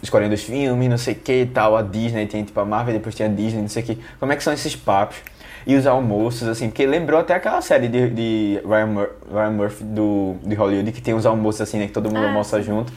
escolhendo 0.02 0.34
os 0.34 0.42
filmes, 0.42 0.88
não 0.88 0.96
sei 0.96 1.12
o 1.12 1.16
que 1.18 1.42
e 1.42 1.46
tal. 1.46 1.76
A 1.76 1.82
Disney 1.82 2.26
tem, 2.26 2.42
tipo, 2.42 2.58
a 2.58 2.64
Marvel, 2.64 2.94
depois 2.94 3.14
tem 3.14 3.26
a 3.26 3.28
Disney, 3.28 3.61
não 3.61 3.68
sei 3.68 3.82
o 3.82 3.86
que. 3.86 3.98
Como 4.18 4.32
é 4.32 4.36
que 4.36 4.42
são 4.42 4.54
esses 4.54 4.74
papos? 4.74 5.18
E 5.66 5.76
os 5.76 5.86
almoços, 5.86 6.48
assim, 6.48 6.68
porque 6.70 6.86
lembrou 6.86 7.20
até 7.20 7.34
aquela 7.34 7.61
série 7.61 7.88
de, 7.88 8.08
de 8.08 8.62
Ryan, 8.64 8.86
Mur 8.86 9.11
Ryan 9.30 9.50
Murphy 9.50 9.84
do, 9.84 10.36
de 10.42 10.54
Hollywood, 10.54 10.92
que 10.92 11.02
tem 11.02 11.12
os 11.12 11.26
almoços, 11.26 11.61
assim, 11.61 11.78
né, 11.78 11.86
que 11.86 11.92
todo 11.92 12.06
mundo 12.06 12.24
ah, 12.24 12.28
almoça 12.28 12.56
sim. 12.56 12.62
junto. 12.64 12.90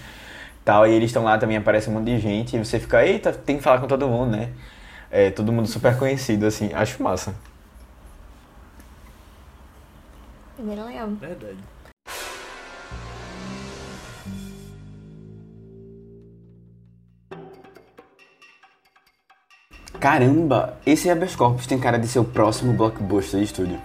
Tal, 0.63 0.87
e 0.87 0.93
eles 0.93 1.09
estão 1.09 1.25
lá 1.25 1.37
também, 1.37 1.57
aparece 1.57 1.89
um 1.89 1.93
monte 1.93 2.05
de 2.05 2.19
gente, 2.19 2.55
e 2.55 2.59
você 2.63 2.79
fica, 2.79 3.05
eita, 3.05 3.33
tem 3.33 3.57
que 3.57 3.63
falar 3.63 3.81
com 3.81 3.87
todo 3.87 4.07
mundo, 4.07 4.37
né? 4.37 4.51
É, 5.11 5.29
todo 5.29 5.51
mundo 5.51 5.67
super 5.67 5.97
conhecido, 5.97 6.45
assim, 6.45 6.71
acho 6.73 7.03
massa. 7.03 7.35
É 10.57 10.61
bem 10.61 10.81
legal. 10.81 11.09
Verdade. 11.09 11.72
Caramba, 20.03 20.77
esse 20.85 21.09
habeas 21.09 21.33
corpus 21.33 21.65
tem 21.65 21.79
cara 21.79 21.97
de 21.97 22.09
ser 22.09 22.19
o 22.19 22.25
próximo 22.25 22.73
blockbuster 22.73 23.39
de 23.39 23.45
estúdio. 23.45 23.79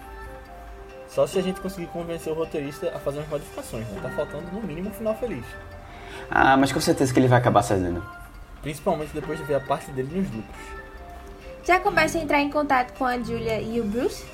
Só 1.06 1.28
se 1.28 1.38
a 1.38 1.42
gente 1.42 1.60
conseguir 1.60 1.86
convencer 1.86 2.32
o 2.32 2.34
roteirista 2.34 2.90
a 2.92 2.98
fazer 2.98 3.18
umas 3.18 3.28
modificações, 3.28 3.86
né? 3.86 4.00
Tá 4.02 4.10
faltando 4.10 4.50
no 4.52 4.60
mínimo 4.60 4.88
um 4.88 4.92
final 4.92 5.14
feliz. 5.14 5.44
Ah, 6.28 6.56
mas 6.56 6.72
com 6.72 6.80
certeza 6.80 7.14
que 7.14 7.20
ele 7.20 7.28
vai 7.28 7.38
acabar 7.38 7.62
cedendo. 7.62 8.02
Principalmente 8.62 9.14
depois 9.14 9.38
de 9.38 9.44
ver 9.44 9.54
a 9.54 9.60
parte 9.60 9.92
dele 9.92 10.08
nos 10.12 10.28
lucros. 10.28 10.56
Já 11.64 11.78
começa 11.78 12.18
a 12.18 12.20
entrar 12.20 12.40
em 12.40 12.50
contato 12.50 12.98
com 12.98 13.04
a 13.04 13.16
Julia 13.16 13.60
e 13.60 13.80
o 13.80 13.84
Bruce? 13.84 14.24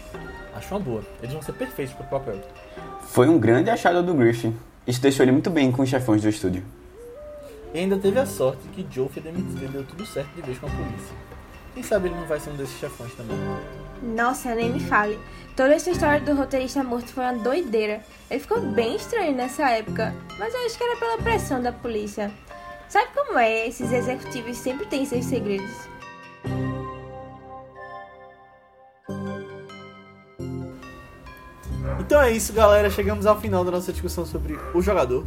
Acho 0.56 0.74
uma 0.76 0.80
boa. 0.80 1.02
Eles 1.20 1.34
vão 1.34 1.42
ser 1.42 1.52
perfeitos 1.52 1.94
pro 1.94 2.06
papel. 2.06 2.40
Foi 3.08 3.28
um 3.28 3.38
grande 3.38 3.68
achado 3.68 4.02
do 4.02 4.14
Griffin. 4.14 4.56
Isso 4.86 5.02
deixou 5.02 5.22
ele 5.22 5.32
muito 5.32 5.50
bem 5.50 5.70
com 5.70 5.82
os 5.82 5.90
chefões 5.90 6.22
do 6.22 6.30
estúdio. 6.30 6.64
E 7.74 7.78
ainda 7.80 7.98
teve 7.98 8.18
a 8.18 8.24
sorte 8.24 8.66
que 8.68 8.86
Joe 8.90 9.10
foi 9.10 9.22
demitido 9.22 9.62
e 9.62 9.68
deu 9.68 9.84
tudo 9.84 10.06
certo 10.06 10.34
de 10.34 10.40
vez 10.40 10.58
com 10.58 10.66
a 10.66 10.70
polícia. 10.70 11.23
Quem 11.74 11.82
sabe 11.82 12.08
ele 12.08 12.14
não 12.14 12.26
vai 12.26 12.38
ser 12.38 12.50
um 12.50 12.56
desses 12.56 12.78
chefões 12.78 13.12
também. 13.14 13.36
Nossa, 14.02 14.54
nem 14.54 14.72
me 14.72 14.80
fale. 14.80 15.18
Toda 15.56 15.74
essa 15.74 15.90
história 15.90 16.20
do 16.20 16.34
roteirista 16.34 16.82
morto 16.82 17.12
foi 17.12 17.24
uma 17.24 17.34
doideira. 17.34 18.00
Ele 18.30 18.40
ficou 18.40 18.60
bem 18.60 18.96
estranho 18.96 19.34
nessa 19.34 19.68
época, 19.70 20.14
mas 20.38 20.54
eu 20.54 20.66
acho 20.66 20.78
que 20.78 20.84
era 20.84 20.96
pela 20.96 21.18
pressão 21.18 21.60
da 21.60 21.72
polícia. 21.72 22.30
Sabe 22.88 23.08
como 23.14 23.38
é? 23.38 23.66
Esses 23.66 23.90
executivos 23.92 24.56
sempre 24.56 24.86
têm 24.86 25.04
seus 25.04 25.24
segredos. 25.24 25.88
Então 32.00 32.20
é 32.20 32.30
isso, 32.30 32.52
galera. 32.52 32.90
Chegamos 32.90 33.26
ao 33.26 33.40
final 33.40 33.64
da 33.64 33.70
nossa 33.70 33.92
discussão 33.92 34.24
sobre 34.24 34.58
o 34.74 34.80
jogador. 34.80 35.24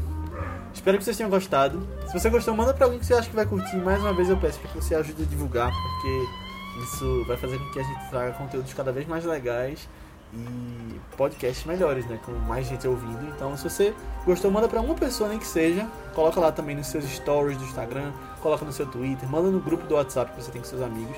Espero 0.77 0.99
que 0.99 1.03
vocês 1.03 1.17
tenham 1.17 1.29
gostado. 1.29 1.85
Se 2.05 2.13
você 2.13 2.29
gostou, 2.29 2.55
manda 2.55 2.71
pra 2.71 2.85
alguém 2.85 2.99
que 2.99 3.05
você 3.05 3.15
acha 3.15 3.27
que 3.27 3.35
vai 3.35 3.47
curtir. 3.47 3.75
Mais 3.77 3.99
uma 3.99 4.13
vez 4.13 4.29
eu 4.29 4.37
peço 4.37 4.59
que 4.59 4.67
você 4.67 4.93
ajude 4.93 5.23
a 5.23 5.25
divulgar, 5.25 5.71
porque 5.71 6.83
isso 6.83 7.25
vai 7.25 7.35
fazer 7.35 7.57
com 7.57 7.71
que 7.71 7.79
a 7.79 7.83
gente 7.83 8.09
traga 8.11 8.31
conteúdos 8.33 8.73
cada 8.73 8.91
vez 8.91 9.07
mais 9.07 9.25
legais 9.25 9.89
e 10.31 10.99
podcasts 11.17 11.65
melhores, 11.65 12.05
né? 12.05 12.19
Com 12.23 12.31
mais 12.31 12.67
gente 12.67 12.87
ouvindo. 12.87 13.27
Então, 13.35 13.57
se 13.57 13.63
você 13.63 13.93
gostou, 14.23 14.51
manda 14.51 14.69
pra 14.69 14.79
uma 14.79 14.93
pessoa, 14.93 15.27
nem 15.27 15.39
que 15.39 15.47
seja. 15.47 15.85
Coloca 16.13 16.39
lá 16.39 16.51
também 16.51 16.75
nos 16.75 16.87
seus 16.87 17.05
stories 17.05 17.57
do 17.57 17.63
Instagram, 17.65 18.13
coloca 18.39 18.63
no 18.63 18.71
seu 18.71 18.85
Twitter, 18.85 19.27
manda 19.27 19.49
no 19.49 19.59
grupo 19.59 19.85
do 19.87 19.95
WhatsApp 19.95 20.31
que 20.31 20.43
você 20.43 20.51
tem 20.51 20.61
com 20.61 20.67
seus 20.67 20.83
amigos, 20.83 21.17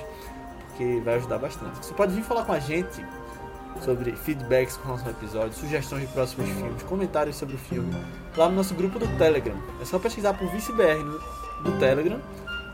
porque 0.68 1.02
vai 1.04 1.16
ajudar 1.16 1.38
bastante. 1.38 1.84
Você 1.84 1.92
pode 1.92 2.14
vir 2.14 2.24
falar 2.24 2.46
com 2.46 2.52
a 2.52 2.58
gente 2.58 3.04
sobre 3.84 4.12
feedbacks 4.12 4.76
com 4.76 4.86
relação 4.88 5.06
ao 5.06 5.12
episódio, 5.12 5.52
sugestões 5.54 6.02
de 6.02 6.08
próximos 6.08 6.48
filmes, 6.50 6.82
comentários 6.82 7.36
sobre 7.36 7.54
o 7.54 7.58
filme, 7.58 7.94
lá 8.36 8.48
no 8.48 8.56
nosso 8.56 8.74
grupo 8.74 8.98
do 8.98 9.06
Telegram. 9.16 9.56
É 9.80 9.84
só 9.84 9.98
pesquisar 9.98 10.34
por 10.34 10.50
ViceBR 10.50 11.02
no, 11.02 11.20
no 11.62 11.78
Telegram 11.78 12.20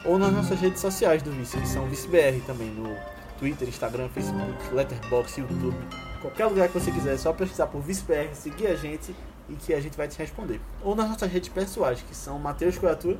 ou 0.04 0.18
nas 0.18 0.32
nossas 0.32 0.60
redes 0.60 0.80
sociais 0.80 1.22
do 1.22 1.30
Vice, 1.30 1.56
que 1.58 1.68
são 1.68 1.86
ViceBR 1.86 2.40
também, 2.46 2.68
no 2.70 2.96
Twitter, 3.38 3.68
Instagram, 3.68 4.08
Facebook, 4.08 4.74
Letterboxd, 4.74 5.40
YouTube. 5.40 5.76
Qualquer 6.20 6.46
lugar 6.46 6.68
que 6.68 6.74
você 6.74 6.90
quiser, 6.90 7.14
é 7.14 7.18
só 7.18 7.32
pesquisar 7.32 7.66
por 7.66 7.80
ViceBR, 7.80 8.34
seguir 8.34 8.68
a 8.68 8.74
gente 8.74 9.14
e 9.48 9.54
que 9.54 9.72
a 9.74 9.80
gente 9.80 9.96
vai 9.96 10.08
te 10.08 10.18
responder. 10.18 10.60
Ou 10.82 10.94
nas 10.94 11.08
nossas 11.08 11.30
redes 11.30 11.48
pessoais, 11.48 12.00
que 12.02 12.14
são 12.14 12.38
Matheus 12.38 12.78
Coiatura, 12.78 13.18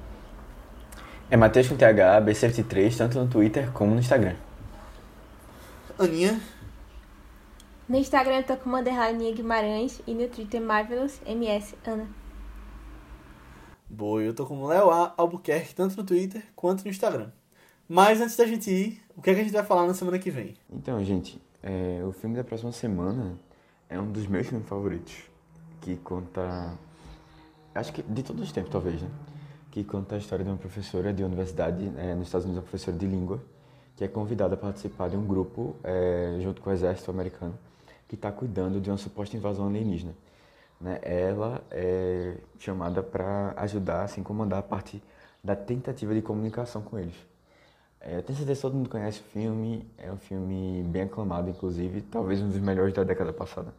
É 1.30 1.36
Matheus 1.36 1.68
com 1.68 1.76
TH, 1.76 2.20
B73, 2.22 2.96
tanto 2.96 3.18
no 3.18 3.26
Twitter 3.26 3.70
como 3.72 3.92
no 3.92 4.00
Instagram. 4.00 4.34
Aninha, 5.98 6.40
No 7.88 7.96
Instagram 7.96 8.38
eu 8.38 8.42
tô 8.42 8.56
com 8.56 8.68
Manderline 8.68 9.32
Guimarães 9.32 10.02
e 10.08 10.12
no 10.12 10.26
Twitter 10.26 10.60
Marvelous 10.60 11.20
MS 11.24 11.76
Ana. 11.86 12.08
Boa, 13.88 14.20
eu 14.20 14.34
tô 14.34 14.44
com 14.44 14.60
o 14.60 14.66
Léo 14.66 14.90
A. 14.90 15.14
Albuquerque, 15.16 15.72
tanto 15.72 15.96
no 15.96 16.02
Twitter 16.02 16.42
quanto 16.56 16.82
no 16.82 16.90
Instagram. 16.90 17.30
Mas 17.88 18.20
antes 18.20 18.34
da 18.36 18.44
gente 18.44 18.68
ir, 18.68 19.00
o 19.16 19.22
que, 19.22 19.30
é 19.30 19.34
que 19.34 19.40
a 19.40 19.44
gente 19.44 19.52
vai 19.52 19.62
falar 19.62 19.86
na 19.86 19.94
semana 19.94 20.18
que 20.18 20.32
vem? 20.32 20.56
Então, 20.68 21.02
gente, 21.04 21.40
é, 21.62 22.02
o 22.04 22.10
filme 22.10 22.34
da 22.34 22.42
próxima 22.42 22.72
semana 22.72 23.38
é 23.88 24.00
um 24.00 24.10
dos 24.10 24.26
meus 24.26 24.48
filmes 24.48 24.66
favoritos. 24.68 25.14
Que 25.80 25.94
conta. 25.98 26.76
Acho 27.72 27.92
que 27.92 28.02
de 28.02 28.24
todos 28.24 28.42
os 28.42 28.50
tempos, 28.50 28.72
talvez, 28.72 29.00
né? 29.00 29.08
Que 29.70 29.84
conta 29.84 30.16
a 30.16 30.18
história 30.18 30.44
de 30.44 30.50
uma 30.50 30.58
professora 30.58 31.12
de 31.12 31.22
universidade 31.22 31.88
é, 31.96 32.16
nos 32.16 32.26
Estados 32.26 32.46
Unidos, 32.46 32.64
uma 32.64 32.68
professora 32.68 32.96
de 32.96 33.06
língua, 33.06 33.40
que 33.94 34.02
é 34.02 34.08
convidada 34.08 34.54
a 34.54 34.58
participar 34.58 35.08
de 35.08 35.16
um 35.16 35.24
grupo 35.24 35.76
é, 35.84 36.36
junto 36.40 36.60
com 36.60 36.70
o 36.70 36.72
exército 36.72 37.12
americano 37.12 37.56
que 38.08 38.14
está 38.14 38.30
cuidando 38.30 38.80
de 38.80 38.90
uma 38.90 38.96
suposta 38.96 39.36
invasão 39.36 39.66
alienígena. 39.66 40.14
Né? 40.80 40.98
Ela 41.02 41.62
é 41.70 42.36
chamada 42.58 43.02
para 43.02 43.54
ajudar, 43.56 44.02
assim, 44.04 44.22
comandar 44.22 44.58
a 44.60 44.62
parte 44.62 45.02
da 45.42 45.56
tentativa 45.56 46.14
de 46.14 46.22
comunicação 46.22 46.82
com 46.82 46.98
eles. 46.98 47.14
É, 48.00 48.18
eu 48.18 48.22
tenho 48.22 48.36
certeza 48.38 48.58
que 48.58 48.62
todo 48.62 48.74
mundo 48.74 48.88
conhece 48.88 49.20
o 49.20 49.24
filme, 49.24 49.88
é 49.96 50.12
um 50.12 50.16
filme 50.16 50.84
bem 50.88 51.02
aclamado, 51.02 51.48
inclusive, 51.50 52.02
talvez 52.02 52.40
um 52.40 52.48
dos 52.48 52.60
melhores 52.60 52.94
da 52.94 53.02
década 53.02 53.32
passada. 53.32 53.72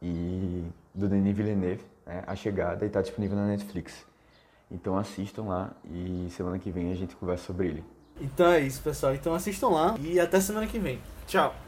E 0.00 0.64
do 0.94 1.08
Denis 1.08 1.36
Villeneuve, 1.36 1.84
né? 2.06 2.22
A 2.26 2.34
Chegada, 2.34 2.84
e 2.84 2.88
está 2.88 3.02
disponível 3.02 3.36
na 3.36 3.46
Netflix. 3.46 4.06
Então 4.70 4.96
assistam 4.96 5.44
lá 5.44 5.72
e 5.84 6.28
semana 6.30 6.58
que 6.58 6.70
vem 6.70 6.92
a 6.92 6.94
gente 6.94 7.16
conversa 7.16 7.44
sobre 7.44 7.68
ele. 7.68 7.84
Então 8.20 8.50
é 8.50 8.60
isso, 8.60 8.82
pessoal. 8.82 9.14
Então 9.14 9.34
assistam 9.34 9.68
lá 9.68 9.96
e 9.98 10.18
até 10.20 10.40
semana 10.40 10.66
que 10.66 10.78
vem. 10.78 11.00
Tchau! 11.26 11.67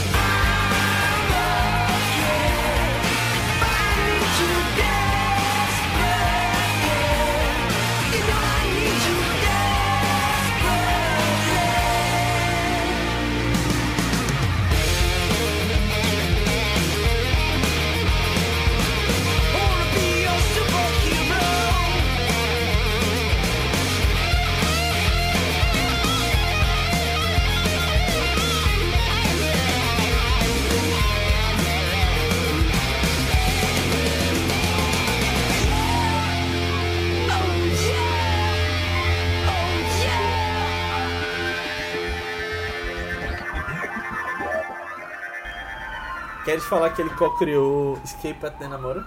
Queres 46.51 46.65
falar 46.65 46.89
que 46.89 47.01
ele 47.01 47.09
co-criou 47.11 47.97
Escape 48.03 48.45
at 48.45 48.57
the 48.57 48.67
Namora? 48.67 49.01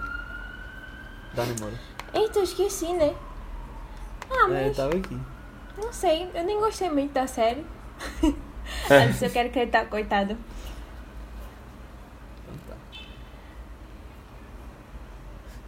Da 1.35 1.45
Namora. 1.45 1.79
Eita, 2.11 2.39
eu 2.39 2.43
esqueci, 2.43 2.91
né? 2.91 3.13
Ah, 4.31 4.49
É, 4.49 4.65
mas 4.65 4.75
tava 4.75 4.95
aqui. 4.95 5.15
não 5.77 5.93
sei, 5.93 6.27
eu 6.33 6.43
nem 6.43 6.59
gostei 6.59 6.89
muito 6.89 7.13
da 7.13 7.27
série. 7.27 7.63
Antes 8.89 9.21
eu 9.21 9.29
quero 9.29 9.49
acreditar, 9.49 9.85
coitado. 9.85 10.35